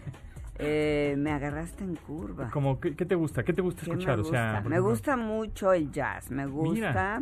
Eh, 0.61 1.15
me 1.17 1.31
agarraste 1.31 1.85
en 1.85 1.95
curva. 1.95 2.49
Como, 2.49 2.81
¿qué, 2.81 2.93
qué 2.93 3.05
te 3.05 3.15
gusta? 3.15 3.43
¿Qué 3.43 3.53
te 3.53 3.61
gusta 3.61 3.81
¿Qué 3.85 3.91
escuchar? 3.91 4.17
me 4.17 4.21
O 4.23 4.25
sea, 4.25 4.41
gusta? 4.55 4.69
me 4.69 4.75
ejemplo- 4.75 4.89
gusta 4.89 5.15
mucho 5.15 5.71
el 5.71 5.89
jazz, 5.89 6.29
me 6.31 6.45
gusta 6.47 6.73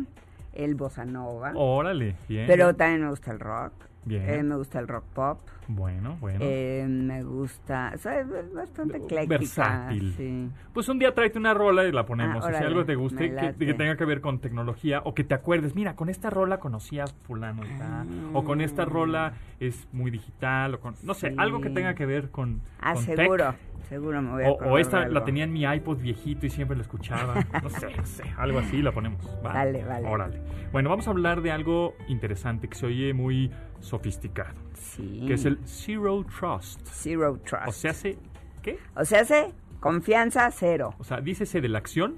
el 0.54 0.74
bossa 0.74 1.04
nova, 1.04 1.52
Órale, 1.54 2.16
bien. 2.28 2.48
pero 2.48 2.74
también 2.74 3.02
me 3.04 3.10
gusta 3.10 3.30
el 3.30 3.38
rock, 3.38 3.74
Bien. 4.04 4.22
eh, 4.28 4.42
me 4.42 4.56
gusta 4.56 4.78
el 4.78 4.88
rock 4.88 5.04
pop, 5.12 5.40
Bueno, 5.66 6.16
bueno. 6.20 6.38
eh, 6.40 6.86
me 6.88 7.22
gusta, 7.24 7.92
o 7.94 7.98
sea, 7.98 8.20
es 8.20 8.54
bastante 8.54 8.96
ecléctica. 8.98 9.38
Versátil. 9.38 10.14
Sí. 10.16 10.48
Pues 10.72 10.88
un 10.88 10.98
día 10.98 11.14
tráete 11.14 11.38
una 11.38 11.52
rola 11.52 11.84
y 11.84 11.92
la 11.92 12.06
ponemos. 12.06 12.36
Ah, 12.36 12.38
o 12.38 12.50
sea, 12.50 12.50
órale, 12.50 12.66
algo 12.66 12.84
te 12.86 12.94
guste 12.94 13.34
que, 13.58 13.74
tenga 13.74 13.96
que 13.96 14.04
ver 14.06 14.20
con 14.22 14.38
tecnología 14.38 15.02
o 15.04 15.14
que 15.14 15.24
te 15.24 15.34
acuerdes. 15.34 15.74
Mira, 15.74 15.94
con 15.94 16.08
esta 16.08 16.30
rola 16.30 16.58
conocí 16.58 16.98
a 16.98 17.06
fulano 17.06 17.62
y 17.66 17.78
tal, 17.78 18.06
O 18.32 18.44
con 18.44 18.60
esta 18.62 18.84
rola 18.86 19.34
es 19.60 19.86
muy 19.92 20.10
digital. 20.10 20.74
O 20.74 20.80
con, 20.80 20.94
no 21.02 21.12
sé, 21.14 21.34
algo 21.36 21.60
que 21.60 21.68
tenga 21.70 21.94
que 21.94 22.06
ver 22.06 22.30
con. 22.30 22.62
Ah, 22.80 22.94
con 22.94 23.04
tech. 23.04 23.16
seguro, 23.16 23.54
seguro 23.88 24.22
me 24.22 24.30
voy 24.30 24.44
a 24.44 24.50
O, 24.50 24.54
o 24.72 24.78
esta 24.78 24.98
algo. 25.02 25.12
la 25.14 25.24
tenía 25.24 25.44
en 25.44 25.52
mi 25.52 25.64
iPod 25.64 25.98
viejito 25.98 26.46
y 26.46 26.50
siempre 26.50 26.76
la 26.76 26.82
escuchaba. 26.82 27.34
No 27.62 27.68
sé, 27.68 27.88
no 27.94 28.06
sé. 28.06 28.22
Algo 28.38 28.60
así 28.60 28.80
la 28.80 28.92
ponemos. 28.92 29.26
¿va? 29.44 29.52
Vale, 29.52 29.84
vale. 29.84 30.08
Órale. 30.08 30.40
Bueno, 30.72 30.88
vamos 30.88 31.06
a 31.08 31.10
hablar 31.10 31.42
de 31.42 31.50
algo 31.50 31.94
interesante 32.08 32.68
que 32.68 32.76
se 32.76 32.86
oye 32.86 33.12
muy 33.12 33.50
sofisticado. 33.80 34.54
Sí. 34.74 35.24
Que 35.26 35.34
es 35.34 35.44
el 35.44 35.58
Zero 35.66 36.24
Trust. 36.24 36.80
Zero 36.86 37.38
Trust. 37.44 37.68
O 37.68 37.72
sea, 37.72 37.90
hace. 37.92 38.18
¿Qué? 38.62 38.78
O 38.96 39.04
sea, 39.04 39.20
hace 39.20 39.52
confianza 39.80 40.50
cero. 40.50 40.94
O 40.98 41.04
sea, 41.04 41.20
dícese 41.20 41.60
de 41.60 41.68
la 41.68 41.78
acción, 41.78 42.16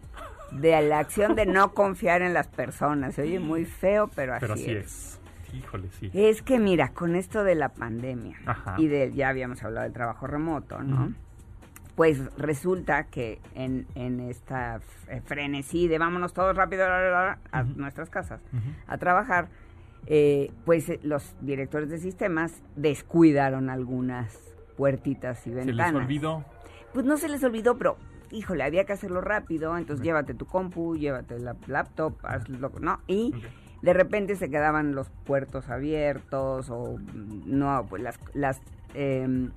De 0.51 0.81
la 0.83 0.99
acción 1.01 1.35
de 1.35 1.46
no 1.46 1.73
confiar 1.75 2.23
en 2.23 2.33
las 2.35 2.49
personas. 2.49 3.14
Se 3.14 3.23
oye 3.23 3.38
muy 3.40 3.64
feo, 3.64 4.11
pero 4.14 4.35
así, 4.35 4.40
pero 4.40 4.55
así 4.55 4.70
es. 4.70 4.85
es. 4.85 5.20
Híjole, 5.55 5.88
sí. 5.99 6.11
Es 6.14 6.42
que 6.42 6.59
mira, 6.59 6.90
con 6.92 7.16
esto 7.16 7.42
de 7.42 7.57
la 7.57 7.70
pandemia 7.70 8.37
Ajá. 8.46 8.77
y 8.79 8.87
de, 8.87 9.12
ya 9.12 9.29
habíamos 9.29 9.62
hablado 9.64 9.85
del 9.85 9.92
trabajo 9.92 10.27
remoto, 10.29 10.81
¿no? 10.83 11.12
Pues 11.96 12.20
resulta 12.38 13.05
que 13.05 13.40
en, 13.55 13.87
en 13.96 14.20
esta 14.20 14.81
frenesí 15.25 15.88
de 15.88 15.99
vámonos 15.99 16.33
todos 16.33 16.57
rápido 16.57 16.87
a 16.87 17.37
nuestras 17.75 18.09
casas 18.11 18.40
a 18.87 18.96
trabajar, 18.99 19.49
eh, 20.06 20.50
pues 20.64 20.88
eh, 20.88 21.00
los 21.02 21.34
directores 21.40 21.88
de 21.90 21.98
sistemas 21.98 22.62
descuidaron 22.76 23.70
algunas 23.70 24.36
puertitas 24.76 25.46
y 25.46 25.50
Se 25.50 25.56
ventanas. 25.56 25.92
les 25.94 26.02
olvidó. 26.02 26.44
Pues 26.92 27.04
no 27.06 27.16
se 27.16 27.28
les 27.28 27.42
olvidó, 27.44 27.76
pero 27.78 27.96
híjole, 28.30 28.64
había 28.64 28.84
que 28.84 28.92
hacerlo 28.92 29.20
rápido, 29.20 29.76
entonces 29.76 30.04
llévate 30.04 30.34
tu 30.34 30.46
compu, 30.46 30.96
llévate 30.96 31.38
la 31.38 31.56
laptop, 31.66 32.14
hazlo, 32.22 32.70
¿no? 32.80 33.00
Y 33.06 33.34
de 33.82 33.92
repente 33.92 34.36
se 34.36 34.50
quedaban 34.50 34.94
los 34.94 35.08
puertos 35.24 35.68
abiertos 35.68 36.70
o 36.70 36.96
mm, 36.98 37.42
no, 37.46 37.86
pues 37.88 38.02
las, 38.02 38.18
las 38.34 38.60
em, 38.94 39.50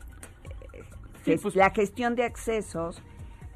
Sí, 1.25 1.37
pues- 1.41 1.55
la 1.55 1.69
gestión 1.69 2.15
de 2.15 2.23
accesos 2.25 3.01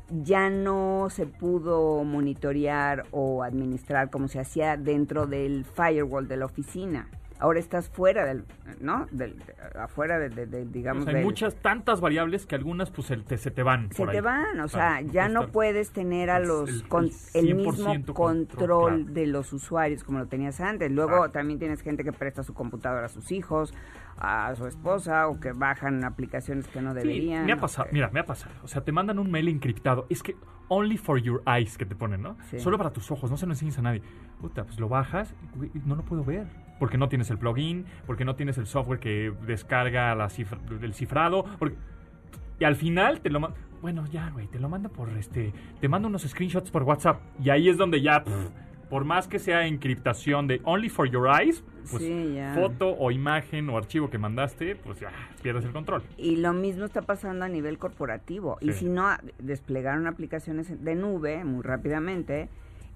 ya 0.10 0.50
no 0.50 1.08
se 1.10 1.26
pudo 1.26 2.04
monitorear 2.04 3.06
o 3.12 3.44
administrar 3.44 4.10
como 4.10 4.28
se 4.28 4.40
hacía 4.40 4.78
dentro 4.78 5.28
del 5.28 5.66
firewall 5.66 6.28
de 6.28 6.38
la 6.38 6.46
oficina. 6.46 7.08
Ahora 7.40 7.60
estás 7.60 7.88
fuera 7.90 8.26
del, 8.26 8.46
¿no? 8.82 9.06
Del, 9.12 9.36
afuera 9.80 10.18
de, 10.18 10.30
de- 10.30 10.48
de, 10.48 10.66
digamos, 10.66 11.04
O 11.04 11.06
sea, 11.06 11.12
hay 11.12 11.18
del- 11.18 11.26
muchas, 11.26 11.54
tantas 11.58 12.02
variables 12.02 12.48
que 12.48 12.56
algunas 12.56 12.90
pues 12.90 13.12
el- 13.12 13.26
te- 13.26 13.38
se 13.38 13.52
te 13.52 13.62
van. 13.62 13.92
se 13.92 13.98
por 13.98 14.10
te 14.10 14.18
ahí. 14.18 14.24
van, 14.24 14.60
o 14.60 14.68
sea, 14.68 15.02
ya 15.02 15.28
puedes 15.28 15.34
no 15.34 15.48
puedes 15.52 15.92
tener 15.92 16.32
a 16.32 16.40
los 16.40 16.68
el- 16.68 16.88
con- 16.88 17.06
el 17.36 17.50
el, 17.50 17.58
100% 17.58 17.58
mismo 17.58 17.86
control, 17.86 18.48
control 18.48 18.96
claro. 19.04 19.14
de 19.14 19.28
los 19.28 19.54
usuarios 19.54 20.04
como 20.04 20.18
lo 20.18 20.26
tenías 20.26 20.60
antes. 20.62 20.90
Luego 20.92 21.12
Claro. 21.18 21.32
también 21.32 21.60
tienes 21.60 21.82
gente 21.82 22.04
que 22.04 22.12
presta 22.12 22.42
su 22.42 22.56
computadora 22.56 23.06
a 23.06 23.10
sus 23.10 23.32
hijos, 23.32 23.72
a 24.20 24.54
su 24.56 24.66
esposa 24.68 25.28
o 25.28 25.40
que 25.40 25.52
bajan 25.52 26.04
aplicaciones 26.04 26.68
que 26.68 26.82
no 26.82 26.92
Sí, 26.94 27.00
deberían. 27.00 27.46
me 27.46 27.52
ha 27.54 27.58
pasado, 27.60 27.88
que- 27.88 27.94
mira, 27.94 28.10
me 28.12 28.20
ha 28.20 28.26
pasado. 28.26 28.54
O 28.64 28.68
sea, 28.68 28.84
te 28.84 28.92
mandan 28.92 29.20
un 29.20 29.30
mail 29.32 29.48
encriptado. 29.48 30.06
Es 30.10 30.24
que 30.24 30.36
only 30.70 30.98
for 30.98 31.20
your 31.22 31.44
eyes 31.46 31.78
que 31.78 31.86
te 31.86 31.96
ponen, 31.96 32.22
¿no? 32.22 32.36
Sí. 32.50 32.60
Solo 32.60 32.78
para 32.78 32.92
tus 32.92 33.10
ojos, 33.12 33.30
no 33.32 33.38
se 33.38 33.46
lo 33.46 33.54
enseñes 33.54 33.78
a 33.78 33.82
nadie. 33.82 34.02
Puta, 34.42 34.64
pues 34.66 34.80
lo 34.80 34.90
bajas 34.90 35.34
y 35.74 35.80
no 35.86 35.96
lo 35.96 36.04
puedo 36.04 36.24
ver. 36.24 36.48
Porque 36.80 36.98
no 36.98 37.10
tienes 37.10 37.30
el 37.32 37.38
plugin, 37.38 37.86
porque 38.06 38.24
no 38.26 38.36
tienes 38.36 38.58
el 38.58 38.68
software 38.68 39.00
que 39.00 39.34
descarga 39.48 40.14
la 40.16 40.30
cifra, 40.30 40.60
el 40.82 40.94
cifrado. 40.94 41.46
porque- 41.60 41.78
Y 42.60 42.64
al 42.64 42.76
final 42.76 43.22
te 43.22 43.30
lo 43.30 43.40
manda. 43.40 43.56
Bueno, 43.82 44.06
ya, 44.08 44.32
güey, 44.32 44.48
te 44.48 44.60
lo 44.60 44.68
manda 44.70 44.90
por 44.90 45.10
este. 45.12 45.54
Te 45.80 45.88
manda 45.88 46.08
unos 46.08 46.24
screenshots 46.24 46.72
por 46.72 46.82
WhatsApp. 46.84 47.22
Y 47.40 47.52
ahí 47.52 47.70
es 47.70 47.78
donde 47.78 48.02
ya. 48.02 48.24
pff, 48.24 48.50
por 48.90 49.04
más 49.06 49.28
que 49.28 49.40
sea 49.40 49.68
encriptación 49.68 50.48
de 50.48 50.62
only 50.64 50.90
for 50.90 51.10
your 51.10 51.28
eyes, 51.28 51.64
pues 51.90 52.04
Sí, 52.04 52.34
ya. 52.36 52.54
foto 52.54 52.90
o 52.98 53.12
imagen 53.12 53.70
o 53.70 53.78
archivo 53.78 54.10
que 54.10 54.18
mandaste, 54.18 54.76
pues 54.76 55.00
ya 55.00 55.10
pierdes 55.42 55.64
el 55.66 55.72
control. 55.72 56.04
Y 56.18 56.38
lo 56.38 56.54
mismo 56.54 56.86
está 56.86 57.02
pasando 57.02 57.46
a 57.46 57.50
nivel 57.50 57.78
corporativo. 57.78 58.58
Y 58.62 58.72
si 58.74 58.86
no, 58.90 59.08
desplegaron 59.40 60.08
aplicaciones 60.08 60.84
de 60.84 60.96
nube 60.96 61.44
muy 61.44 61.64
rápidamente. 61.64 62.50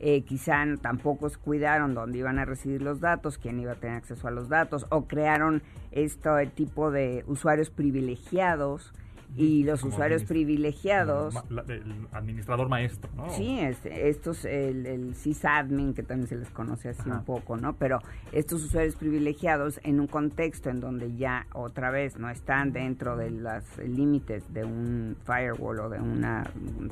eh, 0.03 0.23
quizá 0.23 0.65
tampoco 0.81 1.29
cuidaron 1.43 1.93
dónde 1.93 2.17
iban 2.17 2.39
a 2.39 2.45
recibir 2.45 2.81
los 2.81 3.01
datos, 3.01 3.37
quién 3.37 3.59
iba 3.59 3.73
a 3.73 3.75
tener 3.75 3.97
acceso 3.97 4.27
a 4.27 4.31
los 4.31 4.49
datos, 4.49 4.87
o 4.89 5.05
crearon 5.05 5.61
este 5.91 6.29
tipo 6.55 6.89
de 6.89 7.23
usuarios 7.27 7.69
privilegiados. 7.69 8.93
Y 9.35 9.63
los 9.63 9.79
Como 9.79 9.93
usuarios 9.93 10.23
privilegiados, 10.25 11.33
la- 11.49 11.61
el 11.67 12.07
administrador 12.11 12.67
maestro, 12.67 13.09
¿no? 13.15 13.29
Sí, 13.29 13.59
este, 13.59 14.09
estos, 14.09 14.43
el, 14.45 14.85
el 14.85 15.15
sysadmin, 15.15 15.93
que 15.93 16.03
también 16.03 16.27
se 16.27 16.35
les 16.35 16.49
conoce 16.49 16.89
así 16.89 17.01
Ajá. 17.09 17.19
un 17.19 17.23
poco, 17.25 17.55
¿no? 17.55 17.73
Pero 17.77 17.99
estos 18.33 18.61
usuarios 18.63 18.95
privilegiados 18.95 19.79
en 19.83 19.99
un 20.01 20.07
contexto 20.07 20.69
en 20.69 20.81
donde 20.81 21.15
ya 21.15 21.47
otra 21.53 21.91
vez 21.91 22.17
no 22.17 22.29
están 22.29 22.73
dentro 22.73 23.15
de 23.15 23.31
los 23.31 23.63
límites 23.77 24.53
de 24.53 24.65
un 24.65 25.15
firewall 25.25 25.79
o 25.79 25.89
de 25.89 25.99
una 26.01 26.43
un, 26.77 26.91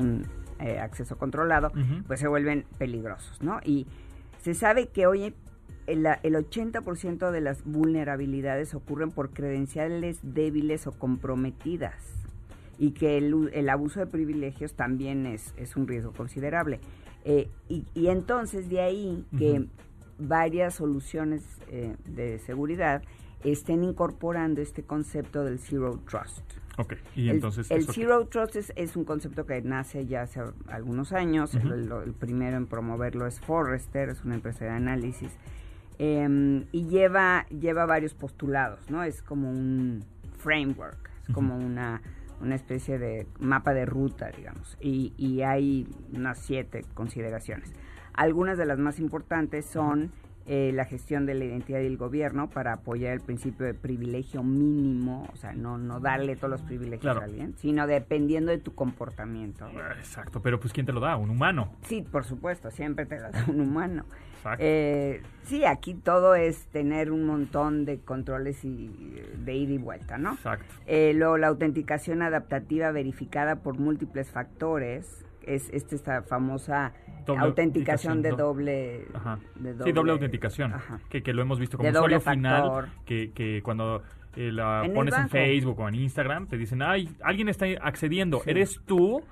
un, 0.00 0.26
eh, 0.60 0.78
acceso 0.78 1.18
controlado, 1.18 1.72
pues 2.06 2.20
se 2.20 2.28
vuelven 2.28 2.64
peligrosos, 2.78 3.42
¿no? 3.42 3.58
Y 3.64 3.86
se 4.42 4.54
sabe 4.54 4.86
que 4.88 5.06
hoy 5.08 5.34
el, 5.86 6.06
el 6.06 6.34
80% 6.34 7.30
de 7.30 7.40
las 7.40 7.64
vulnerabilidades 7.64 8.74
ocurren 8.74 9.10
por 9.10 9.30
credenciales 9.30 10.18
débiles 10.22 10.86
o 10.86 10.92
comprometidas 10.92 11.94
y 12.78 12.92
que 12.92 13.18
el, 13.18 13.50
el 13.52 13.68
abuso 13.68 14.00
de 14.00 14.06
privilegios 14.06 14.74
también 14.74 15.26
es, 15.26 15.54
es 15.56 15.76
un 15.76 15.86
riesgo 15.86 16.12
considerable. 16.12 16.80
Eh, 17.24 17.48
y, 17.68 17.84
y 17.94 18.08
entonces 18.08 18.68
de 18.68 18.80
ahí 18.80 19.24
que 19.38 19.66
varias 20.18 20.74
soluciones 20.74 21.42
eh, 21.68 21.96
de 22.04 22.38
seguridad 22.38 23.02
estén 23.44 23.84
incorporando 23.84 24.60
este 24.60 24.82
concepto 24.82 25.44
del 25.44 25.58
Zero 25.58 26.00
Trust. 26.08 26.42
Ok, 26.76 26.94
y 27.14 27.28
entonces... 27.28 27.70
el. 27.70 27.86
Zero 27.86 28.26
Trust 28.26 28.56
es, 28.56 28.72
es 28.74 28.96
un 28.96 29.04
concepto 29.04 29.46
que 29.46 29.60
nace 29.62 30.06
ya 30.06 30.22
hace 30.22 30.40
algunos 30.68 31.12
años. 31.12 31.54
El, 31.54 31.90
el 31.92 32.12
primero 32.12 32.56
en 32.56 32.66
promoverlo 32.66 33.26
es 33.26 33.38
Forrester, 33.40 34.08
es 34.08 34.24
una 34.24 34.34
empresa 34.34 34.64
de 34.64 34.70
análisis. 34.72 35.30
Em, 35.98 36.66
y 36.72 36.86
lleva, 36.86 37.46
lleva 37.48 37.86
varios 37.86 38.14
postulados, 38.14 38.90
¿no? 38.90 39.02
Es 39.02 39.22
como 39.22 39.50
un 39.50 40.04
framework, 40.38 41.10
es 41.22 41.34
como 41.34 41.56
una, 41.56 42.02
una 42.40 42.54
especie 42.54 42.98
de 42.98 43.26
mapa 43.38 43.74
de 43.74 43.86
ruta, 43.86 44.30
digamos. 44.30 44.76
Y, 44.80 45.12
y 45.16 45.42
hay 45.42 45.88
unas 46.12 46.38
siete 46.38 46.84
consideraciones. 46.94 47.72
Algunas 48.12 48.58
de 48.58 48.66
las 48.66 48.78
más 48.78 48.98
importantes 48.98 49.66
son 49.66 50.12
eh, 50.46 50.72
la 50.74 50.84
gestión 50.84 51.24
de 51.24 51.32
la 51.32 51.46
identidad 51.46 51.80
y 51.80 51.86
el 51.86 51.96
gobierno 51.96 52.50
para 52.50 52.74
apoyar 52.74 53.14
el 53.14 53.20
principio 53.20 53.64
de 53.64 53.72
privilegio 53.72 54.42
mínimo, 54.42 55.26
o 55.32 55.36
sea, 55.36 55.54
no, 55.54 55.78
no 55.78 56.00
darle 56.00 56.36
todos 56.36 56.50
los 56.50 56.60
privilegios 56.60 57.16
a 57.16 57.24
alguien, 57.24 57.54
sino 57.56 57.86
dependiendo 57.86 58.50
de 58.50 58.58
tu 58.58 58.74
comportamiento. 58.74 59.66
Exacto, 59.98 60.42
pero 60.42 60.60
pues 60.60 60.74
¿quién 60.74 60.84
te 60.84 60.92
lo 60.92 61.00
da? 61.00 61.16
¿Un 61.16 61.30
humano? 61.30 61.72
Sí, 61.86 62.02
por 62.02 62.24
supuesto, 62.24 62.70
siempre 62.70 63.06
te 63.06 63.18
lo 63.20 63.30
da 63.30 63.42
un 63.48 63.58
humano. 63.58 64.04
Eh, 64.58 65.22
sí, 65.44 65.64
aquí 65.64 65.94
todo 65.94 66.34
es 66.34 66.66
tener 66.66 67.10
un 67.10 67.26
montón 67.26 67.84
de 67.84 68.00
controles 68.00 68.64
y 68.64 68.88
de 69.38 69.54
ida 69.54 69.72
y 69.72 69.78
vuelta, 69.78 70.18
¿no? 70.18 70.32
Exacto. 70.34 70.74
Eh, 70.86 71.12
luego 71.14 71.38
la 71.38 71.48
autenticación 71.48 72.22
adaptativa 72.22 72.90
verificada 72.92 73.56
por 73.56 73.78
múltiples 73.78 74.30
factores, 74.30 75.24
es, 75.42 75.70
esta 75.70 76.22
famosa 76.22 76.92
autenticación 77.26 78.22
de 78.22 78.30
doble, 78.30 79.06
Sí, 79.84 79.92
doble 79.92 80.12
autenticación. 80.12 80.74
Que, 81.08 81.22
que, 81.22 81.32
lo 81.32 81.42
hemos 81.42 81.58
visto 81.58 81.76
como 81.76 81.88
usuario 81.88 82.20
final. 82.20 82.92
Que, 83.04 83.32
que 83.32 83.62
cuando 83.62 84.02
eh, 84.36 84.50
la 84.52 84.88
pones 84.94 85.16
en 85.16 85.28
Facebook 85.28 85.78
o 85.80 85.88
en 85.88 85.94
Instagram, 85.94 86.46
te 86.46 86.56
dicen, 86.56 86.82
ay, 86.82 87.08
alguien 87.22 87.48
está 87.48 87.66
accediendo, 87.82 88.42
eres 88.46 88.80
tú 88.86 89.22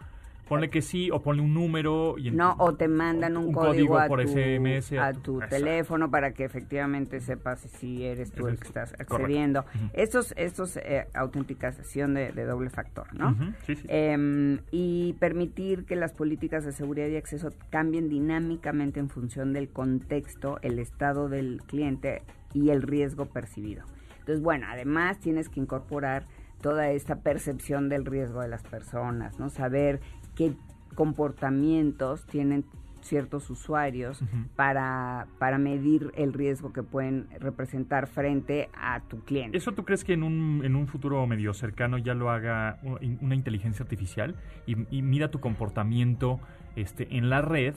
Ponle 0.48 0.70
que 0.70 0.82
sí 0.82 1.10
o 1.10 1.22
ponle 1.22 1.42
un 1.42 1.54
número. 1.54 2.16
Y 2.18 2.30
no, 2.30 2.54
o 2.58 2.74
te 2.74 2.88
mandan 2.88 3.36
un, 3.36 3.52
código, 3.52 3.96
a 3.98 4.08
tu, 4.08 4.20
SMS, 4.20 4.92
a 4.92 5.12
tu, 5.12 5.40
teléfono 5.48 6.10
para 6.10 6.32
que 6.32 6.44
efectivamente 6.44 7.20
sepas 7.20 7.60
si 7.60 8.04
eres 8.04 8.32
tú 8.32 8.48
el 8.48 8.58
que 8.58 8.66
estás 8.66 8.92
accediendo. 8.98 9.64
Estos, 9.92 10.34
estos 10.36 10.76
eh, 10.76 11.06
autenticación 11.14 12.14
de, 12.14 12.32
doble 12.44 12.70
factor, 12.70 13.06
¿no? 13.14 13.36
sí, 13.66 13.76
sí. 13.76 13.86
Em, 13.88 14.58
y 14.70 15.14
permitir 15.14 15.84
que 15.84 15.96
las 15.96 16.12
políticas 16.12 16.64
de 16.64 16.72
seguridad 16.72 17.06
y 17.08 17.16
acceso 17.16 17.50
cambien 17.70 18.08
dinámicamente 18.08 19.00
en 19.00 19.08
función 19.08 19.52
del 19.52 19.68
contexto, 19.70 20.58
el 20.62 20.78
estado 20.78 21.28
del 21.28 21.62
cliente 21.66 22.22
y 22.52 22.70
el 22.70 22.82
riesgo 22.82 23.26
percibido. 23.26 23.84
Entonces, 24.20 24.42
bueno, 24.42 24.66
además 24.68 25.18
tienes 25.18 25.48
que 25.48 25.60
incorporar 25.60 26.26
toda 26.60 26.90
esta 26.90 27.16
percepción 27.16 27.88
del 27.88 28.06
riesgo 28.06 28.40
de 28.40 28.48
las 28.48 28.62
personas, 28.62 29.38
¿no? 29.38 29.50
Saber 29.50 30.00
qué 30.34 30.54
comportamientos 30.94 32.26
tienen 32.26 32.64
ciertos 33.00 33.50
usuarios 33.50 34.22
para, 34.56 35.26
para 35.38 35.58
medir 35.58 36.12
el 36.16 36.32
riesgo 36.32 36.72
que 36.72 36.82
pueden 36.82 37.26
representar 37.40 38.06
frente 38.06 38.70
a 38.74 39.00
tu 39.00 39.20
cliente. 39.24 39.56
¿Eso 39.56 39.72
tú 39.72 39.84
crees 39.84 40.04
que 40.04 40.12
en 40.12 40.22
un, 40.22 40.62
en 40.64 40.76
un 40.76 40.86
futuro 40.86 41.26
medio 41.26 41.52
cercano 41.52 41.98
ya 41.98 42.14
lo 42.14 42.30
haga 42.30 42.78
una 43.20 43.34
inteligencia 43.34 43.82
artificial 43.82 44.36
y, 44.66 44.76
y 44.96 45.02
mida 45.02 45.30
tu 45.30 45.40
comportamiento 45.40 46.40
este, 46.76 47.16
en 47.16 47.28
la 47.28 47.42
red 47.42 47.74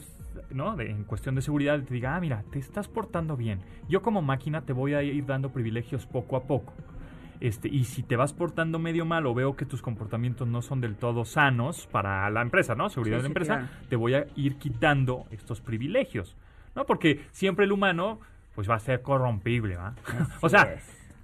¿no? 0.51 0.79
en 0.79 1.03
cuestión 1.03 1.35
de 1.35 1.41
seguridad, 1.41 1.81
te 1.81 1.93
diga, 1.93 2.15
ah, 2.15 2.19
mira, 2.19 2.43
te 2.51 2.59
estás 2.59 2.87
portando 2.87 3.37
bien. 3.37 3.61
Yo 3.87 4.01
como 4.01 4.21
máquina 4.21 4.61
te 4.61 4.73
voy 4.73 4.93
a 4.93 5.01
ir 5.01 5.25
dando 5.25 5.51
privilegios 5.51 6.05
poco 6.05 6.35
a 6.35 6.43
poco. 6.43 6.73
Este, 7.39 7.67
y 7.67 7.83
si 7.85 8.03
te 8.03 8.15
vas 8.15 8.33
portando 8.33 8.79
medio 8.79 9.05
mal 9.05 9.25
o 9.25 9.33
veo 9.33 9.55
que 9.55 9.65
tus 9.65 9.81
comportamientos 9.81 10.47
no 10.47 10.61
son 10.61 10.81
del 10.81 10.95
todo 10.95 11.25
sanos 11.25 11.87
para 11.87 12.29
la 12.29 12.41
empresa, 12.41 12.75
¿no? 12.75 12.89
Seguridad 12.89 13.17
de 13.17 13.23
la 13.23 13.27
empresa, 13.27 13.69
te 13.89 13.95
voy 13.95 14.15
a 14.15 14.27
ir 14.35 14.57
quitando 14.57 15.25
estos 15.31 15.61
privilegios, 15.61 16.35
¿no? 16.75 16.85
Porque 16.85 17.25
siempre 17.31 17.65
el 17.65 17.71
humano, 17.71 18.19
pues 18.53 18.69
va 18.69 18.75
a 18.75 18.79
ser 18.79 19.01
corrompible, 19.01 19.75
¿va? 19.75 19.95
o 20.41 20.49
sea, 20.49 20.77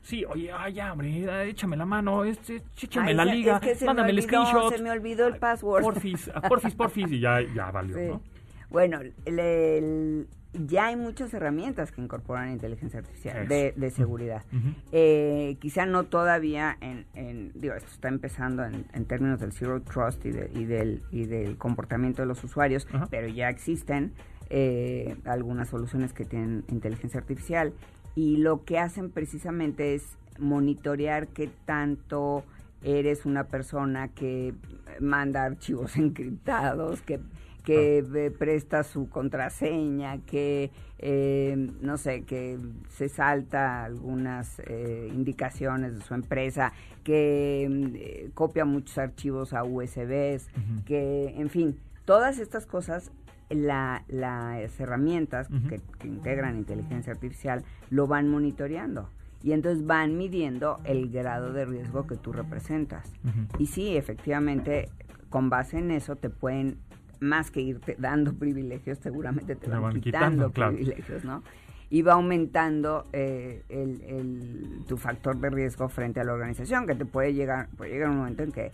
Sí, 0.03 0.25
oye, 0.25 0.51
ay, 0.51 0.73
ya, 0.73 0.91
hombre, 0.91 1.47
échame 1.47 1.77
la 1.77 1.85
mano, 1.85 2.25
este, 2.25 2.63
échame 2.81 3.13
la 3.13 3.23
liga, 3.23 3.61
mándame 3.85 4.09
el 4.09 4.23
screenshot. 4.23 4.75
Se 4.75 4.81
me 4.81 4.89
olvidó 4.89 5.27
el 5.27 5.37
password. 5.37 5.83
Porfis, 5.83 6.31
porfis, 6.49 6.73
porfis, 6.73 7.11
y 7.11 7.19
ya, 7.19 7.39
ya 7.41 7.69
valió, 7.69 7.97
¿no? 8.13 8.21
Bueno, 8.69 8.99
el, 9.25 10.27
ya 10.53 10.87
hay 10.87 10.95
muchas 10.95 11.33
herramientas 11.33 11.91
que 11.91 12.01
incorporan 12.01 12.51
inteligencia 12.51 12.99
artificial 12.99 13.47
de, 13.47 13.91
seguridad. 13.95 14.43
Eh, 14.91 15.57
quizá 15.59 15.85
no 15.85 16.03
todavía 16.03 16.77
en, 16.81 17.51
digo, 17.55 17.73
esto 17.73 17.89
está 17.91 18.09
empezando 18.09 18.63
en, 18.65 19.05
términos 19.05 19.39
del 19.39 19.53
zero 19.53 19.81
trust 19.81 20.25
y, 20.25 20.31
del, 20.31 21.03
y 21.11 21.25
del 21.25 21.57
comportamiento 21.57 22.21
de 22.21 22.27
los 22.27 22.43
usuarios, 22.43 22.87
pero 23.09 23.27
ya 23.27 23.49
existen 23.49 24.13
eh, 24.49 25.15
algunas 25.25 25.69
soluciones 25.69 26.11
que 26.11 26.25
tienen 26.25 26.65
inteligencia 26.67 27.19
artificial. 27.19 27.73
Y 28.15 28.37
lo 28.37 28.65
que 28.65 28.77
hacen 28.77 29.09
precisamente 29.09 29.95
es 29.95 30.17
monitorear 30.37 31.29
qué 31.29 31.49
tanto 31.65 32.43
eres 32.83 33.25
una 33.25 33.45
persona 33.45 34.09
que 34.09 34.53
manda 34.99 35.43
archivos 35.43 35.95
encriptados, 35.97 37.01
que 37.01 37.19
que 37.63 37.99
eh, 37.99 38.31
presta 38.31 38.83
su 38.83 39.09
contraseña, 39.09 40.19
que 40.25 40.71
eh, 40.97 41.55
no 41.81 41.97
sé, 41.97 42.23
que 42.23 42.59
se 42.89 43.09
salta 43.09 43.83
algunas 43.83 44.59
eh, 44.65 45.09
indicaciones 45.13 45.95
de 45.95 46.01
su 46.01 46.13
empresa, 46.13 46.73
que 47.03 48.29
copia 48.33 48.65
muchos 48.65 48.97
archivos 48.97 49.53
a 49.53 49.63
USBs, 49.63 50.49
que, 50.85 51.33
en 51.37 51.49
fin, 51.49 51.79
todas 52.05 52.37
estas 52.37 52.65
cosas, 52.65 53.11
la, 53.49 54.03
las 54.07 54.79
herramientas 54.79 55.49
que, 55.67 55.81
integran 56.07 56.57
inteligencia 56.57 57.11
artificial 57.11 57.63
lo 57.89 58.07
van 58.07 58.29
monitoreando. 58.29 59.09
Y 59.43 59.53
entonces 59.53 59.87
van 59.87 60.17
midiendo 60.17 60.79
el 60.83 61.09
grado 61.09 61.51
de 61.51 61.65
riesgo 61.65 62.05
que 62.05 62.15
tú 62.15 62.31
representas. 62.31 63.11
Y 63.57 63.65
sí, 63.65 63.97
efectivamente, 63.97 64.89
con 65.29 65.49
base 65.49 65.79
en 65.79 65.89
eso 65.89 66.15
te 66.15 66.29
pueden 66.29 66.77
más 67.21 67.51
que 67.51 67.61
irte 67.61 67.95
dando 67.97 68.33
privilegios, 68.39 68.97
seguramente 68.97 69.55
te 69.55 69.69
van, 69.69 70.01
quitando, 70.01 70.49
privilegios, 70.49 71.23
¿no? 71.23 71.43
Y 71.89 72.01
va 72.03 72.13
aumentando 72.13 73.03
eh, 73.11 73.63
el, 73.69 74.83
tu 74.87 74.97
factor 74.97 75.37
de 75.37 75.49
riesgo 75.49 75.89
frente 75.89 76.19
a 76.19 76.23
la 76.23 76.33
organización, 76.33 76.87
que 76.87 76.95
te 76.95 77.05
puede 77.05 77.33
llegar, 77.33 77.67
puede 77.77 77.91
llegar 77.91 78.09
un 78.09 78.17
momento 78.17 78.43
en 78.43 78.51
que 78.51 78.71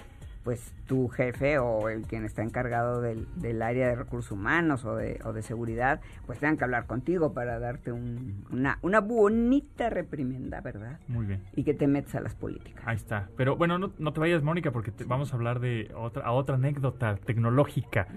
pues 0.48 0.74
tu 0.88 1.10
jefe 1.10 1.60
o 1.60 1.90
el 1.90 2.04
quien 2.04 2.24
está 2.24 2.42
encargado 2.42 3.02
del, 3.02 3.28
del 3.36 3.62
área 3.62 3.90
de 3.90 3.96
recursos 3.98 4.32
humanos 4.32 4.86
o 4.86 4.96
de, 4.96 5.20
o 5.26 5.34
de, 5.34 5.42
seguridad, 5.42 6.00
pues 6.26 6.40
tengan 6.40 6.56
que 6.56 6.64
hablar 6.64 6.86
contigo 6.86 7.34
para 7.34 7.60
darte 7.60 7.92
una, 7.92 8.80
una 8.82 9.02
bonita 9.02 9.90
reprimenda, 9.90 10.62
¿verdad? 10.62 11.02
Muy 11.10 11.26
bien. 11.26 11.44
Y 11.54 11.66
que 11.66 11.74
te 11.74 11.86
metas 11.86 12.16
a 12.16 12.22
las 12.22 12.34
políticas. 12.34 12.82
Ahí 12.88 12.96
está. 12.96 13.28
Pero 13.36 13.58
bueno, 13.58 13.78
no, 13.78 13.92
no 13.98 14.14
te 14.14 14.22
vayas, 14.22 14.42
Mónica, 14.42 14.72
porque 14.72 14.94
vamos 15.06 15.34
a 15.34 15.36
hablar 15.36 15.60
de 15.60 15.92
otra, 15.94 16.24
a 16.24 16.32
otra 16.32 16.56
anécdota 16.56 17.18
tecnológica 17.18 18.08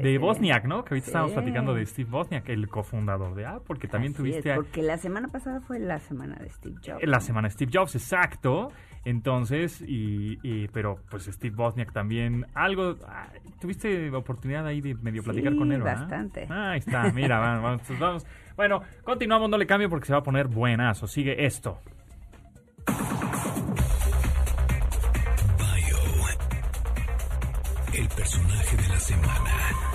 de 0.00 0.18
Bosniak, 0.18 0.66
¿no? 0.66 0.84
Que 0.84 0.94
ahorita 0.94 1.08
estamos 1.08 1.32
platicando 1.32 1.74
de 1.74 1.84
Steve 1.86 2.08
Bosniak, 2.08 2.48
el 2.50 2.68
cofundador 2.68 3.34
de 3.34 3.46
Apple, 3.46 3.64
porque 3.66 3.88
también 3.88 4.14
tuviste... 4.14 4.54
porque 4.54 4.82
la 4.82 4.96
semana 4.96 5.26
pasada 5.26 5.60
fue 5.60 5.80
la 5.80 5.98
semana 5.98 6.36
de 6.36 6.50
Steve 6.50 6.76
Jobs. 6.86 7.02
La 7.02 7.18
semana 7.18 7.48
de 7.48 7.54
Steve 7.54 7.72
Jobs, 7.74 7.96
exacto. 7.96 8.70
Entonces, 9.04 9.82
y, 9.86 10.68
pero 10.68 10.98
pues 11.10 11.24
Steve 11.24 11.54
Bosniak 11.56 11.92
también, 11.92 12.46
algo, 12.54 12.96
¿tuviste 13.60 14.10
oportunidad 14.10 14.66
ahí 14.66 14.80
de 14.80 14.94
medio 14.94 15.22
platicar 15.22 15.56
con 15.56 15.72
él? 15.72 15.80
bastante. 15.80 16.46
Ah, 16.50 16.72
ahí 16.72 16.80
está, 16.80 17.10
mira, 17.12 17.38
vamos, 17.38 17.82
vamos, 17.98 18.26
Bueno, 18.56 18.82
continuamos, 19.02 19.48
no 19.48 19.56
le 19.56 19.66
cambio 19.66 19.88
porque 19.88 20.06
se 20.06 20.12
va 20.12 20.18
a 20.18 20.22
poner 20.22 20.48
buenazo. 20.48 21.06
Sigue 21.06 21.46
esto. 21.46 21.78
el 27.92 28.08
personaje 28.08 28.76
de 28.76 28.88
la 28.88 29.00
semana. 29.00 29.89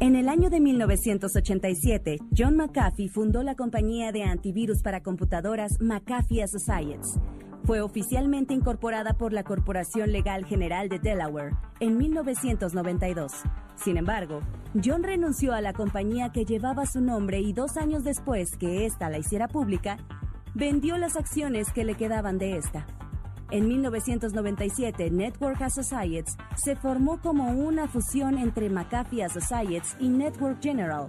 En 0.00 0.14
el 0.14 0.28
año 0.28 0.48
de 0.48 0.60
1987, 0.60 2.18
John 2.36 2.56
McAfee 2.56 3.08
fundó 3.08 3.42
la 3.42 3.56
compañía 3.56 4.12
de 4.12 4.22
antivirus 4.22 4.80
para 4.80 5.02
computadoras 5.02 5.72
McAfee 5.80 6.44
Associates. 6.44 7.18
Fue 7.64 7.80
oficialmente 7.80 8.54
incorporada 8.54 9.14
por 9.14 9.32
la 9.32 9.42
Corporación 9.42 10.12
Legal 10.12 10.44
General 10.44 10.88
de 10.88 11.00
Delaware 11.00 11.56
en 11.80 11.98
1992. 11.98 13.32
Sin 13.74 13.96
embargo, 13.96 14.40
John 14.84 15.02
renunció 15.02 15.52
a 15.52 15.60
la 15.60 15.72
compañía 15.72 16.30
que 16.30 16.44
llevaba 16.44 16.86
su 16.86 17.00
nombre 17.00 17.40
y 17.40 17.52
dos 17.52 17.76
años 17.76 18.04
después 18.04 18.56
que 18.56 18.86
ésta 18.86 19.10
la 19.10 19.18
hiciera 19.18 19.48
pública, 19.48 19.96
vendió 20.54 20.96
las 20.96 21.16
acciones 21.16 21.72
que 21.72 21.84
le 21.84 21.96
quedaban 21.96 22.38
de 22.38 22.56
esta. 22.56 22.86
En 23.50 23.66
1997, 23.66 25.10
Network 25.10 25.62
Associates 25.62 26.36
se 26.62 26.76
formó 26.76 27.18
como 27.22 27.48
una 27.50 27.88
fusión 27.88 28.36
entre 28.36 28.68
McAfee 28.68 29.24
Associates 29.24 29.96
y 29.98 30.10
Network 30.10 30.62
General 30.62 31.08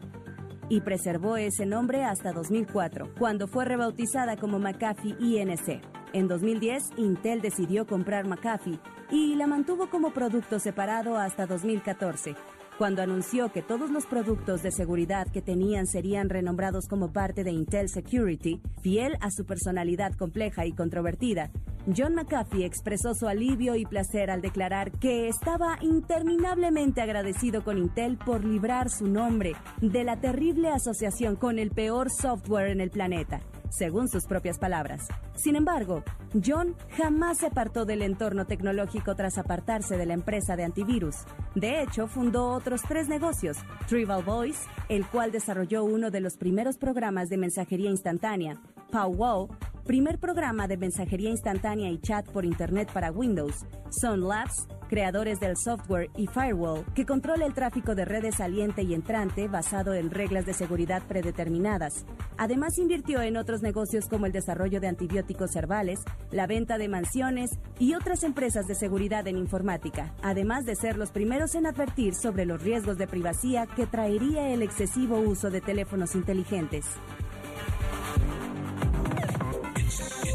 y 0.70 0.80
preservó 0.80 1.36
ese 1.36 1.66
nombre 1.66 2.06
hasta 2.06 2.32
2004, 2.32 3.14
cuando 3.18 3.48
fue 3.48 3.66
rebautizada 3.66 4.38
como 4.38 4.58
McAfee 4.58 5.18
INC. 5.20 5.82
En 6.14 6.30
2010, 6.30 6.92
Intel 6.96 7.42
decidió 7.42 7.86
comprar 7.86 8.26
McAfee 8.26 8.80
y 9.12 9.36
la 9.36 9.46
mantuvo 9.46 9.90
como 9.90 10.14
producto 10.14 10.60
separado 10.60 11.18
hasta 11.18 11.46
2014, 11.46 12.36
cuando 12.78 13.02
anunció 13.02 13.52
que 13.52 13.62
todos 13.62 13.90
los 13.90 14.06
productos 14.06 14.64
de 14.64 14.72
seguridad 14.72 15.28
que 15.28 15.42
tenían 15.42 15.88
serían 15.88 16.30
renombrados 16.30 16.88
como 16.88 17.12
parte 17.12 17.44
de 17.44 17.52
Intel 17.52 17.90
Security, 17.90 18.62
fiel 18.82 19.18
a 19.20 19.30
su 19.32 19.46
personalidad 19.46 20.14
compleja 20.14 20.66
y 20.66 20.72
controvertida, 20.72 21.52
John 21.96 22.16
McAfee 22.16 22.66
expresó 22.66 23.14
su 23.14 23.28
alivio 23.28 23.76
y 23.76 23.86
placer 23.86 24.30
al 24.30 24.42
declarar 24.42 24.92
que 24.92 25.28
estaba 25.28 25.78
interminablemente 25.82 27.02
agradecido 27.02 27.64
con 27.64 27.78
Intel 27.78 28.18
por 28.18 28.44
librar 28.44 28.90
su 28.90 29.08
nombre 29.08 29.54
de 29.82 30.04
la 30.04 30.20
terrible 30.20 30.70
asociación 30.70 31.36
con 31.36 31.60
el 31.60 31.72
peor 31.72 32.10
software 32.12 32.70
en 32.70 32.82
el 32.82 32.92
planeta 32.92 33.42
según 33.70 34.08
sus 34.08 34.26
propias 34.26 34.58
palabras. 34.60 35.08
Sin 35.36 35.56
embargo, 35.56 36.04
John 36.46 36.76
jamás 36.98 37.40
se 37.40 37.48
apartó 37.48 37.86
del 37.86 38.02
entorno 38.02 38.46
tecnológico 38.46 39.16
tras 39.16 39.38
apartarse 39.38 39.98
de 39.98 40.06
la 40.06 40.14
empresa 40.14 40.56
de 40.56 40.64
antivirus. 40.64 41.16
De 41.56 41.82
hecho, 41.82 42.08
fundó 42.08 42.50
otros 42.50 42.82
tres 42.88 43.08
negocios, 43.08 43.58
Trivial 43.88 44.24
Voice, 44.24 44.68
el 44.90 45.06
cual 45.06 45.32
desarrolló 45.32 45.84
uno 45.84 46.12
de 46.12 46.22
los 46.22 46.38
primeros 46.38 46.78
programas 46.78 47.30
de 47.30 47.38
mensajería 47.38 47.90
instantánea, 47.90 48.62
PowWow, 48.92 49.50
primer 49.86 50.20
programa 50.20 50.68
de 50.68 50.78
mensajería 50.78 51.30
instantánea 51.30 51.90
y 51.90 52.00
chat 52.00 52.28
por 52.30 52.46
Internet 52.46 52.92
para 52.94 53.12
Windows, 53.12 53.66
Sun 53.90 54.28
Labs, 54.28 54.68
creadores 54.90 55.40
del 55.40 55.56
software 55.56 56.10
y 56.18 56.28
Firewall, 56.28 56.84
que 56.94 57.06
controla 57.06 57.46
el 57.46 57.54
tráfico 57.54 57.96
de 57.96 58.04
redes 58.04 58.36
saliente 58.36 58.82
y 58.82 58.94
entrante 58.94 59.48
basado 59.48 59.94
en 59.94 60.10
reglas 60.10 60.46
de 60.46 60.54
seguridad 60.54 61.04
predeterminadas. 61.08 62.06
Además, 62.38 62.78
invirtió 62.78 63.22
en 63.22 63.38
otros 63.38 63.62
negocios 63.62 64.08
como 64.10 64.26
el 64.26 64.34
desarrollo 64.34 64.82
de 64.82 64.88
antibióticos 64.88 65.56
herbales, 65.56 66.00
la 66.32 66.48
venta 66.48 66.78
de 66.78 66.90
mansiones 66.90 67.52
y 67.80 67.94
otras 67.94 68.24
empresas 68.24 68.68
de 68.68 68.76
seguridad 68.76 69.26
en 69.28 69.38
informática, 69.38 70.14
además 70.22 70.66
de 70.66 70.76
ser 70.76 70.98
los 70.98 71.12
primeros 71.12 71.56
en 71.56 71.68
advertir 71.68 72.16
sobre 72.16 72.46
los 72.46 72.62
riesgos 72.62 72.98
de 72.98 73.08
privacidad 73.08 73.70
que 73.70 73.88
traería 73.88 74.50
el 74.50 74.64
excesivo 74.64 75.20
uso 75.20 75.50
de 75.50 75.62
teléfonos 75.62 76.16
inteligentes. 76.16 76.86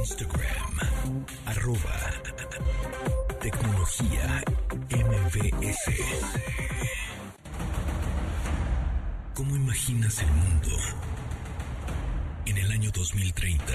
Instagram, 0.05 1.25
arroba 1.47 2.34
tecnología 3.45 4.43
MVS. 4.89 5.93
¿Cómo 9.35 9.55
imaginas 9.55 10.19
el 10.23 10.31
mundo 10.33 10.71
en 12.47 12.57
el 12.57 12.73
año 12.73 12.91
2030? 12.91 13.75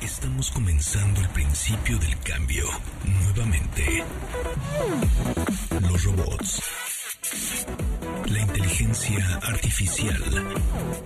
Estamos 0.00 0.52
comenzando 0.52 1.22
el 1.22 1.28
principio 1.30 1.98
del 1.98 2.16
cambio 2.20 2.68
nuevamente. 3.04 4.04
Los 5.80 6.04
robots 6.04 6.62
la 8.26 8.40
inteligencia 8.40 9.38
artificial, 9.42 10.22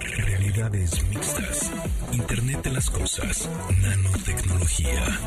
realidades 0.01 1.03
mixtas, 1.09 1.71
Internet 2.13 2.63
de 2.65 2.71
las 2.71 2.91
Cosas, 2.91 3.49
nanotecnología, 3.81 5.19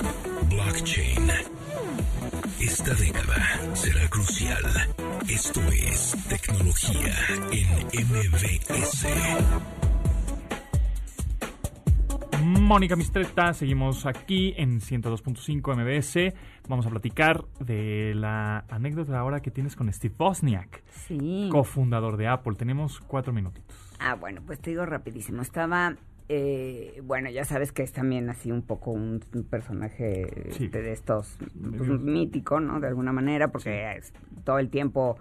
blockchain. 0.49 1.31
Esta 2.59 2.93
década 2.93 3.75
será 3.75 4.07
crucial. 4.09 4.63
Esto 5.27 5.61
es 5.71 6.15
tecnología 6.29 7.13
en 7.51 7.67
MBS. 8.07 9.07
Mónica 12.43 12.95
Mistreta, 12.95 13.53
seguimos 13.53 14.05
aquí 14.05 14.53
en 14.57 14.79
102.5 14.79 15.75
MBS. 15.75 16.33
Vamos 16.67 16.85
a 16.85 16.89
platicar 16.89 17.43
de 17.59 18.13
la 18.15 18.65
anécdota 18.69 19.19
ahora 19.19 19.41
que 19.41 19.51
tienes 19.51 19.75
con 19.75 19.91
Steve 19.91 20.15
Bosniak, 20.17 20.83
Sí. 21.07 21.49
cofundador 21.51 22.17
de 22.17 22.27
Apple. 22.27 22.55
Tenemos 22.55 22.99
cuatro 22.99 23.33
minutitos. 23.33 23.75
Ah, 23.99 24.15
bueno, 24.15 24.41
pues 24.45 24.59
te 24.59 24.71
digo 24.71 24.85
rapidísimo. 24.85 25.41
Estaba, 25.41 25.95
eh, 26.33 27.01
bueno, 27.03 27.29
ya 27.29 27.43
sabes 27.43 27.73
que 27.73 27.83
es 27.83 27.91
también 27.91 28.29
así 28.29 28.53
un 28.53 28.61
poco 28.61 28.91
un, 28.91 29.21
un 29.33 29.43
personaje 29.43 30.47
Sí. 30.51 30.69
de, 30.69 30.93
estos 30.93 31.37
pues, 31.77 31.89
mítico, 31.89 32.61
¿no? 32.61 32.79
De 32.79 32.87
alguna 32.87 33.11
manera, 33.11 33.49
porque 33.51 33.97
es 33.97 34.13
todo 34.45 34.57
el 34.59 34.69
tiempo... 34.69 35.17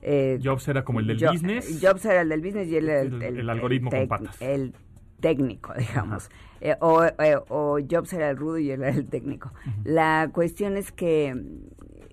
eh, 0.00 0.38
Jobs 0.40 0.68
era 0.68 0.84
como 0.84 1.00
el 1.00 1.08
del 1.08 1.18
Jo- 1.18 1.32
business. 1.32 1.80
Jobs 1.82 2.04
era 2.04 2.20
el 2.20 2.28
del 2.28 2.40
business 2.40 2.68
y 2.68 2.76
él 2.76 2.88
era 2.88 3.00
el, 3.00 3.20
El- 3.20 3.38
el 3.40 3.50
algoritmo 3.50 3.90
con 3.90 4.06
patas. 4.06 4.40
El 4.40 4.74
técnico, 5.18 5.74
digamos. 5.78 6.30
Eh, 6.60 6.76
o, 6.80 7.02
eh, 7.04 7.36
o 7.48 7.80
Jobs 7.90 8.12
era 8.12 8.30
el 8.30 8.36
rudo 8.36 8.58
y 8.58 8.70
él 8.70 8.82
era 8.84 8.94
el 8.94 9.06
técnico. 9.06 9.52
La 9.82 10.30
cuestión 10.32 10.76
es 10.76 10.92
que 10.92 11.28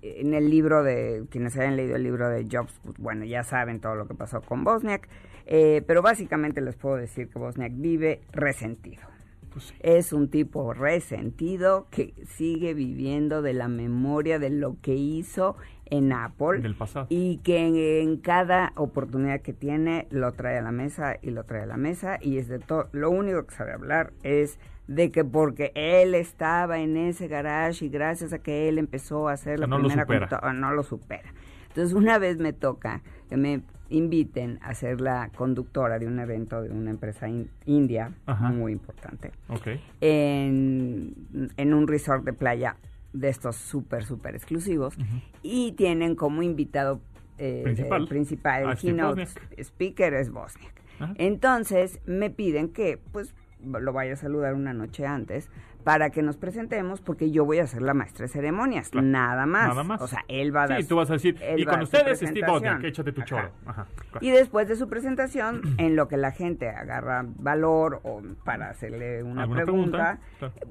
en 0.01 0.33
el 0.33 0.49
libro 0.49 0.83
de, 0.83 1.25
quienes 1.29 1.55
hayan 1.57 1.75
leído 1.75 1.95
el 1.95 2.01
libro 2.01 2.27
de 2.27 2.47
Jobs, 2.51 2.73
pues 2.83 2.97
bueno, 2.97 3.23
ya 3.23 3.43
saben 3.43 3.79
todo 3.79 3.93
lo 3.93 4.07
que 4.07 4.15
pasó 4.15 4.41
con 4.41 4.63
Bosniak, 4.63 5.07
eh, 5.45 5.83
pero 5.87 6.01
básicamente 6.01 6.61
les 6.61 6.75
puedo 6.75 6.95
decir 6.97 7.29
que 7.29 7.39
Bosniak 7.39 7.71
vive 7.75 8.21
resentido. 8.31 9.03
Pues 9.51 9.65
sí. 9.65 9.75
Es 9.81 10.13
un 10.13 10.29
tipo 10.29 10.73
resentido 10.73 11.87
que 11.91 12.13
sigue 12.25 12.73
viviendo 12.73 13.41
de 13.41 13.53
la 13.53 13.67
memoria 13.67 14.39
de 14.39 14.49
lo 14.49 14.77
que 14.81 14.93
hizo 14.95 15.57
en 15.87 16.13
Apple 16.13 16.61
Del 16.61 16.75
pasado. 16.75 17.07
y 17.09 17.39
que 17.39 17.67
en, 17.67 17.75
en 17.75 18.15
cada 18.17 18.71
oportunidad 18.77 19.41
que 19.41 19.51
tiene 19.51 20.07
lo 20.09 20.31
trae 20.31 20.57
a 20.57 20.61
la 20.61 20.71
mesa 20.71 21.17
y 21.21 21.31
lo 21.31 21.43
trae 21.43 21.63
a 21.63 21.65
la 21.65 21.75
mesa 21.75 22.17
y 22.21 22.37
es 22.37 22.47
de 22.47 22.59
todo 22.59 22.87
lo 22.93 23.09
único 23.09 23.45
que 23.45 23.53
sabe 23.53 23.73
hablar 23.73 24.13
es 24.23 24.57
de 24.87 25.11
que 25.11 25.25
porque 25.25 25.73
él 25.75 26.15
estaba 26.15 26.79
en 26.79 26.95
ese 26.95 27.27
garage 27.27 27.83
y 27.85 27.89
gracias 27.89 28.31
a 28.31 28.39
que 28.39 28.69
él 28.69 28.77
empezó 28.77 29.27
a 29.27 29.33
hacer 29.33 29.59
la 29.59 29.67
no 29.67 29.79
lo 29.79 29.87
primera 29.89 30.03
supera. 30.03 30.27
computa- 30.29 30.53
no 30.53 30.71
lo 30.71 30.83
supera. 30.83 31.33
Entonces 31.71 31.93
una 31.93 32.17
vez 32.19 32.37
me 32.37 32.53
toca 32.53 33.01
que 33.29 33.37
me 33.37 33.61
inviten 33.89 34.59
a 34.61 34.73
ser 34.73 35.01
la 35.01 35.29
conductora 35.35 35.99
de 35.99 36.07
un 36.07 36.19
evento 36.19 36.61
de 36.61 36.69
una 36.69 36.91
empresa 36.91 37.27
in- 37.27 37.49
india 37.65 38.13
Ajá. 38.25 38.49
muy 38.49 38.71
importante 38.71 39.31
Ok. 39.49 39.67
en, 40.01 41.13
en 41.57 41.73
un 41.73 41.87
resort 41.87 42.23
de 42.23 42.33
playa 42.33 42.77
de 43.13 43.29
estos 43.29 43.55
súper, 43.57 44.03
súper 44.05 44.35
exclusivos 44.35 44.95
y 45.43 45.73
tienen 45.73 46.15
como 46.15 46.41
invitado 46.43 47.01
eh, 47.37 47.61
Principal. 47.63 48.03
eh, 48.03 48.07
principal, 48.07 48.67
A 48.67 48.71
el 48.71 48.77
keynote 48.77 49.27
speaker 49.57 50.13
es 50.13 50.29
Bosniak. 50.31 50.73
Entonces 51.15 51.99
me 52.05 52.29
piden 52.29 52.69
que 52.69 52.99
pues 53.11 53.33
lo 53.63 53.91
vaya 53.93 54.13
a 54.13 54.15
saludar 54.15 54.53
una 54.53 54.73
noche 54.73 55.05
antes 55.05 55.49
para 55.83 56.09
que 56.09 56.21
nos 56.21 56.37
presentemos 56.37 57.01
porque 57.01 57.31
yo 57.31 57.45
voy 57.45 57.59
a 57.59 57.67
ser 57.67 57.81
la 57.81 57.93
maestra 57.93 58.25
de 58.25 58.31
ceremonias, 58.31 58.89
Claro. 58.89 59.07
nada 59.07 59.45
más. 59.45 59.67
Nada 59.69 59.83
más. 59.83 60.01
O 60.01 60.07
sea, 60.07 60.23
él 60.27 60.55
va 60.55 60.63
a 60.63 60.67
dar 60.67 60.81
Sí, 60.81 60.87
tú 60.87 60.95
vas 60.95 61.09
a 61.09 61.13
decir, 61.13 61.37
y 61.57 61.63
a 61.63 61.65
con 61.65 61.81
ustedes 61.81 62.19
Steve. 62.19 62.47
Wozniak, 62.49 62.83
échate 62.83 63.11
tu 63.11 63.21
choro. 63.23 63.49
Ajá. 63.65 63.87
claro. 64.11 64.25
Y 64.25 64.31
después 64.31 64.67
de 64.67 64.75
su 64.75 64.87
presentación, 64.89 65.61
en 65.77 65.95
lo 65.95 66.07
que 66.07 66.17
la 66.17 66.31
gente 66.31 66.69
agarra 66.69 67.25
valor 67.27 67.99
o 68.03 68.21
para 68.43 68.69
hacerle 68.69 69.23
una 69.23 69.43
¿Alguna 69.43 69.63
pregunta, 69.63 70.19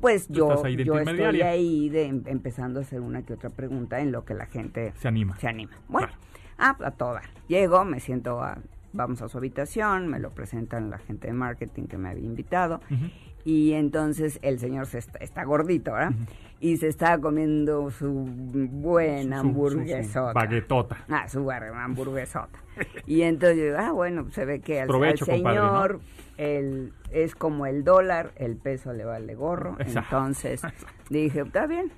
pues 0.00 0.28
yo, 0.28 0.62
yo 0.84 0.98
estoy 0.98 1.42
ahí 1.42 1.88
de, 1.88 2.04
em- 2.06 2.22
empezando 2.26 2.78
a 2.80 2.82
hacer 2.82 3.00
una 3.00 3.22
que 3.22 3.34
otra 3.34 3.50
pregunta 3.50 4.00
en 4.00 4.12
lo 4.12 4.24
que 4.24 4.34
la 4.34 4.46
gente 4.46 4.92
Se 4.96 5.08
anima. 5.08 5.36
se 5.38 5.48
anima. 5.48 5.72
Bueno, 5.88 6.08
Claro. 6.08 6.22
ah, 6.58 6.76
a 6.86 6.90
todo 6.92 7.14
dar. 7.14 7.24
Llego, 7.48 7.84
me 7.84 8.00
siento, 8.00 8.42
a, 8.42 8.58
vamos 8.92 9.22
a 9.22 9.28
su 9.28 9.38
habitación, 9.38 10.08
me 10.08 10.18
lo 10.18 10.30
presentan 10.30 10.90
la 10.90 10.98
gente 10.98 11.26
de 11.28 11.32
marketing 11.32 11.84
que 11.84 11.96
me 11.98 12.08
había 12.10 12.24
invitado. 12.24 12.80
Ujú. 12.90 13.06
Y 13.44 13.72
entonces 13.72 14.38
el 14.42 14.58
señor 14.58 14.86
se 14.86 14.98
está, 14.98 15.18
está 15.18 15.44
gordito, 15.44 15.92
¿verdad? 15.92 16.12
Y 16.60 16.76
se 16.76 16.88
está 16.88 17.18
comiendo 17.18 17.90
su 17.90 18.10
buena 18.10 19.36
Su- 19.38 19.42
su- 19.42 19.48
hamburguesota. 19.48 20.32
baguetota. 20.34 21.04
Ah, 21.08 21.26
su 21.28 21.50
hamburguesota. 21.50 22.58
y 23.06 23.22
entonces 23.22 23.56
yo 23.58 23.64
digo, 23.64 23.76
ah, 23.78 23.92
bueno, 23.92 24.30
se 24.30 24.44
ve 24.44 24.60
que 24.60 24.80
al, 24.82 24.88
Provecho, 24.88 25.24
al 25.24 25.30
compadre, 25.38 25.58
¿no? 25.58 25.66
señor 25.68 26.00
el, 26.36 26.92
es 27.10 27.34
como 27.34 27.66
el 27.66 27.82
dólar, 27.84 28.32
el 28.36 28.56
peso 28.56 28.92
le 28.92 29.04
vale 29.04 29.34
gorro. 29.34 29.76
Exacto. 29.78 30.16
Entonces 30.16 30.62
dije, 31.10 31.40
está 31.40 31.66
bien. 31.66 31.90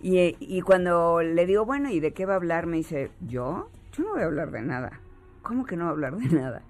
Y, 0.00 0.36
y 0.40 0.60
cuando 0.62 1.22
le 1.22 1.46
digo, 1.46 1.64
bueno, 1.64 1.88
¿y 1.90 2.00
de 2.00 2.12
qué 2.12 2.26
va 2.26 2.34
a 2.34 2.36
hablar? 2.36 2.66
Me 2.66 2.78
dice, 2.78 3.10
¿yo? 3.20 3.70
Yo 3.92 4.04
no 4.04 4.10
voy 4.12 4.22
a 4.22 4.26
hablar 4.26 4.50
de 4.50 4.62
nada. 4.62 5.00
¿Cómo 5.42 5.64
que 5.64 5.76
no 5.76 5.84
voy 5.84 5.90
a 5.90 5.92
hablar 5.92 6.16
de 6.16 6.28
nada? 6.36 6.62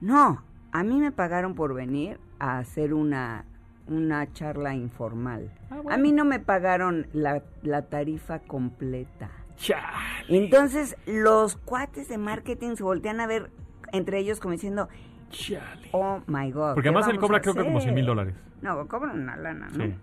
No, 0.00 0.42
a 0.72 0.82
mí 0.82 0.98
me 0.98 1.12
pagaron 1.12 1.54
por 1.54 1.74
venir 1.74 2.18
a 2.38 2.58
hacer 2.58 2.92
una, 2.94 3.44
una 3.88 4.32
charla 4.32 4.74
informal. 4.74 5.50
Ah, 5.70 5.80
A 5.90 5.96
mí 5.96 6.12
no 6.12 6.24
me 6.24 6.38
pagaron 6.40 7.06
la, 7.12 7.42
la 7.62 7.82
tarifa 7.82 8.38
completa. 8.40 9.30
Chale. 9.56 9.84
Entonces, 10.28 10.96
los 11.06 11.56
cuates 11.56 12.08
de 12.08 12.18
marketing 12.18 12.76
se 12.76 12.82
voltean 12.82 13.20
a 13.20 13.26
ver 13.26 13.50
entre 13.92 14.18
ellos 14.18 14.40
como 14.40 14.52
diciendo, 14.52 14.88
Chale. 15.30 15.88
oh 15.92 16.20
my 16.26 16.50
God. 16.50 16.74
Porque 16.74 16.82
¿qué 16.82 16.88
además 16.88 17.08
él 17.08 17.18
cobra 17.18 17.38
a 17.38 17.40
creo 17.40 17.54
que 17.54 17.62
como 17.62 17.78
hacer?" 17.78 17.88
100 17.90 17.94
mil 17.94 18.06
dólares. 18.06 18.34
No, 18.62 18.86
cobran 18.88 19.20
una 19.20 19.36
lana, 19.36 19.68
¿no? 19.76 19.84
Sí. 19.84 19.94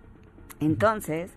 Entonces, 0.60 1.32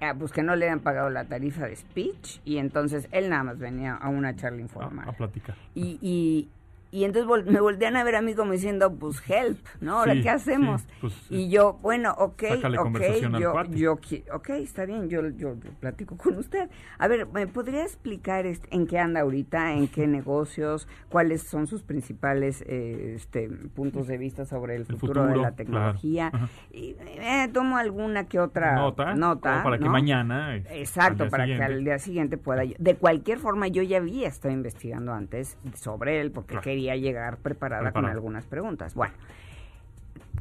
ah, 0.00 0.14
pues 0.18 0.32
que 0.32 0.42
no 0.42 0.56
le 0.56 0.68
han 0.68 0.80
pagado 0.80 1.10
la 1.10 1.24
tarifa 1.24 1.66
de 1.66 1.76
speech 1.76 2.40
y 2.44 2.58
entonces 2.58 3.08
él 3.12 3.30
nada 3.30 3.42
más 3.44 3.58
venía 3.58 3.94
a 3.94 4.08
una 4.08 4.36
charla 4.36 4.58
A, 4.58 4.62
informal. 4.62 5.08
a 5.08 5.12
platicar. 5.12 5.56
Y, 5.74 5.98
y, 6.02 6.48
y 6.92 7.04
entonces 7.04 7.28
vol- 7.28 7.44
me 7.44 7.60
voltean 7.60 7.96
a 7.96 8.04
ver 8.04 8.16
a 8.16 8.22
mí 8.22 8.34
como 8.34 8.52
diciendo, 8.52 8.92
pues 8.94 9.22
help, 9.28 9.58
¿no? 9.80 9.98
Ahora, 10.00 10.14
Sí, 10.14 10.22
¿qué 10.22 10.30
hacemos? 10.30 10.82
sí, 10.82 10.88
pues, 11.00 11.14
y 11.30 11.48
yo, 11.48 11.74
bueno, 11.82 12.14
ok, 12.18 12.42
ok, 12.78 12.98
yo, 13.38 13.64
yo, 13.70 13.92
ok, 14.32 14.48
está 14.50 14.84
bien, 14.86 15.08
yo, 15.08 15.22
yo, 15.30 15.54
yo 15.54 15.70
platico 15.80 16.16
con 16.16 16.36
usted. 16.36 16.68
A 16.98 17.06
ver, 17.08 17.26
¿me 17.28 17.46
podría 17.46 17.82
explicar 17.84 18.46
este, 18.46 18.66
en 18.74 18.86
qué 18.86 18.98
anda 18.98 19.20
ahorita, 19.20 19.74
en 19.74 19.86
qué 19.88 20.06
negocios, 20.06 20.88
cuáles 21.08 21.42
son 21.42 21.66
sus 21.66 21.82
principales 21.82 22.64
eh, 22.66 23.12
este, 23.16 23.48
puntos 23.48 24.06
de 24.08 24.18
vista 24.18 24.44
sobre 24.44 24.74
el, 24.74 24.82
El 24.88 24.96
futuro, 24.96 25.26
de 25.26 25.36
la 25.36 25.52
tecnología? 25.52 26.30
claro. 26.30 26.48
Y 26.72 26.96
eh, 27.00 27.48
tomo 27.52 27.76
alguna 27.76 28.26
que 28.26 28.40
otra 28.40 28.74
Nota, 29.14 29.62
para 29.62 29.78
que 29.78 29.88
mañana, 29.88 30.56
este, 30.56 30.80
Exacto, 30.80 31.28
para 31.28 31.46
que 31.46 31.62
al 31.62 31.84
día 31.84 31.98
siguiente 31.98 32.36
pueda... 32.36 32.64
yo- 32.64 32.74
De 32.78 32.96
cualquier 32.96 33.38
forma, 33.38 33.68
yo 33.68 33.82
ya 33.82 33.98
había 33.98 34.26
estado 34.28 34.52
investigando 34.54 35.12
antes 35.12 35.56
sobre 35.74 36.20
él 36.20 36.32
porque 36.32 36.50
Claro. 36.54 36.62
quería 36.64 36.79
llegar 36.80 37.38
preparada 37.38 37.92
con 37.92 38.04
algunas 38.06 38.46
preguntas. 38.46 38.94
Bueno, 38.94 39.14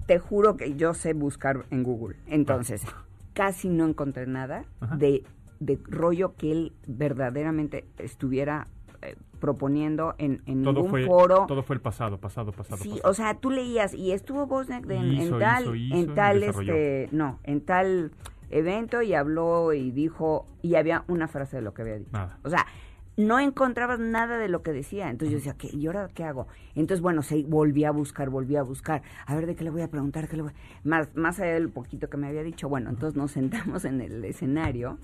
te 0.06 0.20
juro 0.20 0.58
que 0.58 0.76
yo 0.76 0.94
sé 0.94 1.14
buscar 1.14 1.66
en 1.72 1.84
Google. 1.84 2.18
Entonces, 2.28 2.84
casi 3.34 3.70
no 3.70 3.86
encontré 3.86 4.26
nada 4.28 4.66
de, 4.98 5.24
de 5.60 5.80
rollo 5.88 6.36
que 6.36 6.52
él 6.52 6.74
verdaderamente 6.88 7.86
estuviera 7.98 8.68
eh, 9.02 9.16
proponiendo 9.40 10.16
en, 10.18 10.42
en 10.46 10.64
todo 10.64 10.74
ningún 10.74 10.90
fue, 10.90 11.06
foro. 11.06 11.46
todo 11.48 11.64
fue 11.64 11.76
el 11.76 11.82
pasado, 11.82 12.18
pasado, 12.18 12.52
pasado. 12.52 12.78
Sí, 12.82 12.90
pasado. 12.90 13.10
o 13.10 13.14
sea, 13.14 13.36
tú 13.36 13.50
leías 13.52 13.94
y 13.94 14.12
estuvo 14.12 14.46
Bosniak 14.48 14.86
de- 14.86 14.96
en, 14.98 15.14
Hizo, 15.14 15.36
en 15.36 15.40
tal, 15.40 15.64
hizo, 15.64 15.76
hizo 15.76 15.96
en 15.96 16.16
tal, 16.16 16.44
este, 16.44 17.10
no, 17.12 17.40
en 17.44 17.62
tal 17.62 18.12
evento 18.50 19.02
y 19.04 19.14
habló 19.14 19.74
y 19.74 19.92
dijo 19.92 20.48
y 20.62 20.76
había 20.76 21.04
una 21.08 21.28
frase 21.28 21.58
de 21.58 21.62
lo 21.62 21.74
que 21.74 21.84
había 21.84 21.98
dicho. 22.00 22.10
Nada. 22.12 22.40
O 22.44 22.50
sea, 22.50 22.66
no 23.20 23.38
encontrabas 23.40 24.00
nada 24.00 24.38
de 24.38 24.48
lo 24.48 24.62
que 24.64 24.72
decía. 24.72 25.10
Entonces 25.10 25.32
yo 25.32 25.38
decía, 25.38 25.56
¿qué? 25.58 25.76
¿y 25.76 25.88
ahora 25.88 26.10
qué 26.14 26.24
hago? 26.24 26.48
Entonces, 26.74 27.02
bueno, 27.02 27.22
se 27.22 27.44
volví 27.44 27.84
a 27.84 27.92
buscar, 27.92 28.30
volví 28.30 28.56
a 28.56 28.64
buscar. 28.64 29.02
A 29.26 29.36
ver, 29.36 29.46
¿de 29.46 29.56
qué 29.56 29.64
le 29.66 29.70
voy 29.72 29.82
a 29.82 29.90
preguntar? 29.90 30.28
¿Qué 30.30 30.38
le 30.38 30.44
voy 30.44 30.52
a-?" 30.52 30.88
Más, 30.88 31.14
más 31.16 31.40
allá 31.40 31.54
del 31.54 31.70
poquito 31.70 32.10
que 32.10 32.16
me 32.18 32.28
había 32.28 32.44
dicho. 32.44 32.70
Bueno, 32.70 32.90
entonces 32.90 33.18
nos 33.18 33.32
sentamos 33.32 33.84
en 33.86 34.00
el 34.02 34.24
escenario 34.24 34.98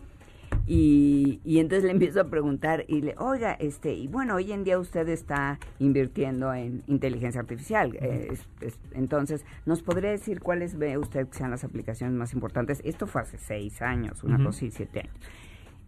y, 0.68 1.42
y 1.44 1.60
entonces 1.60 1.84
le 1.84 1.92
empiezo 1.92 2.22
a 2.22 2.30
preguntar 2.30 2.86
y 2.88 3.02
le, 3.02 3.16
oiga, 3.18 3.54
este, 3.54 3.94
y 3.94 4.08
bueno, 4.08 4.36
hoy 4.36 4.52
en 4.52 4.64
día 4.64 4.80
usted 4.80 5.08
está 5.10 5.60
invirtiendo 5.80 6.54
en 6.54 6.84
inteligencia 6.88 7.42
artificial. 7.42 7.96
eh, 8.00 8.30
es- 8.32 8.48
es- 8.62 8.80
entonces, 8.94 9.44
¿nos 9.66 9.84
podría 9.84 10.12
decir 10.12 10.40
cuáles 10.42 10.78
ve 10.78 10.98
usted 10.98 11.28
que 11.28 11.38
sean 11.38 11.52
las 11.52 11.64
aplicaciones 11.64 12.16
más 12.16 12.34
importantes? 12.34 12.82
Esto 12.86 13.08
fue 13.08 13.22
hace 13.22 13.38
seis 13.38 13.82
años, 13.82 14.24
una 14.24 14.36
Ujú. 14.36 14.46
cosa 14.46 14.58
así, 14.60 14.72
siete 14.72 15.02
años. 15.02 15.16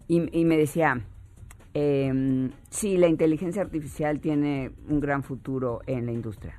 Y, 0.09 0.39
y 0.39 0.45
me 0.45 0.57
decía, 0.57 1.01
eh, 1.80 2.49
sí, 2.69 2.97
la 2.97 3.07
inteligencia 3.07 3.61
artificial 3.61 4.19
tiene 4.19 4.71
un 4.89 4.99
gran 4.99 5.21
futuro 5.23 5.82
en 5.86 6.05
la 6.07 6.11
industria. 6.11 6.55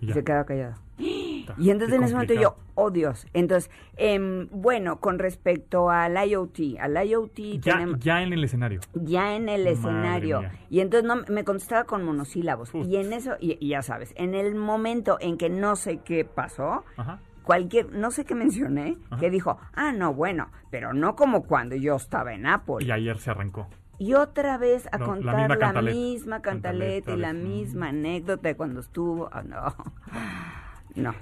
Y 0.00 0.12
se 0.12 0.22
quedaba 0.22 0.44
callado. 0.44 0.74
Está, 0.98 1.54
Y 1.58 1.70
entonces 1.70 1.96
en 1.96 2.04
ese 2.04 2.12
momento 2.14 2.34
yo, 2.34 2.56
oh 2.74 2.90
Dios. 2.90 3.26
Entonces, 3.32 3.70
em, 3.96 4.48
bueno, 4.50 5.00
con 5.00 5.18
respecto 5.18 5.88
al 5.90 6.14
IoT, 6.28 6.76
al 6.78 7.06
IoT 7.08 7.38
Ya, 7.60 7.72
tenemos 7.72 7.98
ya 8.00 8.22
en 8.22 8.32
el 8.34 8.44
escenario. 8.44 8.80
ya 8.94 9.34
en 9.34 9.48
el 9.48 9.62
Madre 9.62 9.72
escenario. 9.72 10.40
mía. 10.40 10.52
Y 10.70 10.80
entonces 10.80 11.08
no, 11.08 11.16
me 11.32 11.44
contestaba 11.44 11.84
con 11.84 12.04
monosílabos. 12.04 12.74
Uf. 12.74 12.86
Y 12.86 12.96
en 12.96 13.12
eso, 13.14 13.36
y, 13.40 13.56
y 13.64 13.68
ya 13.70 13.82
sabes, 13.82 14.12
en 14.16 14.34
el 14.34 14.54
momento 14.54 15.16
en 15.20 15.38
que 15.38 15.48
no 15.48 15.74
sé 15.76 16.00
qué 16.04 16.24
pasó, 16.26 16.84
Ajá. 16.96 17.20
cualquier, 17.44 17.90
no 17.92 18.10
sé 18.10 18.24
qué 18.24 18.34
mencioné, 18.34 18.96
Ajá. 19.10 19.18
que 19.20 19.30
dijo, 19.30 19.58
ah, 19.74 19.92
no, 19.92 20.12
bueno, 20.14 20.48
pero 20.70 20.92
no 20.92 21.16
como 21.16 21.44
cuando 21.44 21.74
yo 21.76 21.96
estaba 21.96 22.34
en 22.34 22.46
Apple. 22.46 22.76
Y 22.80 22.90
ayer 22.92 23.18
se 23.18 23.30
arrancó. 23.30 23.68
Y 23.98 24.14
otra 24.14 24.58
vez 24.58 24.86
a 24.92 24.98
No, 24.98 25.06
la 25.06 25.12
contar 25.12 25.48
misma 25.50 25.72
la, 25.72 25.82
misma 25.92 26.40
cantaleta 26.42 27.12
y 27.14 27.16
la 27.16 27.32
misma 27.32 27.88
anécdota 27.88 28.48
de 28.48 28.56
cuando 28.56 28.80
estuvo. 28.80 29.28
ah, 29.32 29.42
no. 29.42 29.74
No. 30.94 31.14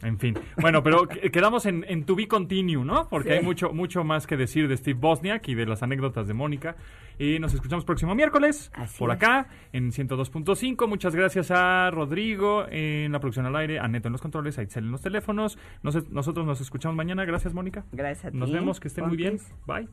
En 0.00 0.16
fin. 0.18 0.38
Bueno, 0.60 0.82
pero 0.84 1.08
que- 1.08 1.30
quedamos 1.32 1.66
en, 1.66 1.84
en 1.88 2.04
To 2.04 2.14
Be 2.14 2.28
Continue, 2.28 2.84
¿no? 2.84 3.08
Porque 3.08 3.30
Sí. 3.30 3.34
hay 3.34 3.42
mucho, 3.42 3.72
mucho 3.72 4.04
más 4.04 4.28
que 4.28 4.36
decir 4.36 4.68
de 4.68 4.76
Steve 4.76 4.96
Bosniak 4.98 5.48
y 5.48 5.54
de 5.56 5.66
las 5.66 5.82
anécdotas 5.82 6.28
de 6.28 6.34
Mónica. 6.34 6.76
Y 7.18 7.40
nos 7.40 7.52
escuchamos 7.52 7.84
próximo 7.84 8.14
miércoles 8.14 8.70
Así 8.74 8.96
por 8.96 9.10
es. 9.10 9.16
acá 9.16 9.48
en 9.72 9.90
102.5. 9.90 10.86
Muchas 10.86 11.16
gracias 11.16 11.50
a 11.50 11.90
Rodrigo 11.90 12.64
en 12.70 13.10
la 13.10 13.18
producción 13.18 13.44
al 13.46 13.56
aire, 13.56 13.80
a 13.80 13.88
Neto 13.88 14.06
en 14.06 14.12
los 14.12 14.22
controles, 14.22 14.56
a 14.58 14.62
Itzel 14.62 14.84
en 14.84 14.92
los 14.92 15.02
teléfonos. 15.02 15.58
Nos- 15.82 16.08
nosotros 16.10 16.46
nos 16.46 16.60
escuchamos 16.60 16.94
mañana. 16.96 17.24
Gracias, 17.24 17.52
Mónica. 17.52 17.84
Gracias 17.90 18.26
a 18.26 18.30
ti. 18.30 18.36
Nos 18.38 18.52
vemos, 18.52 18.78
que 18.78 18.86
estén 18.86 19.08
muy 19.08 19.16
bien. 19.16 19.38
Bye. 19.66 19.88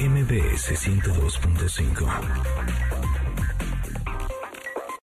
MBS 0.00 0.76
102.5. 0.76 3.03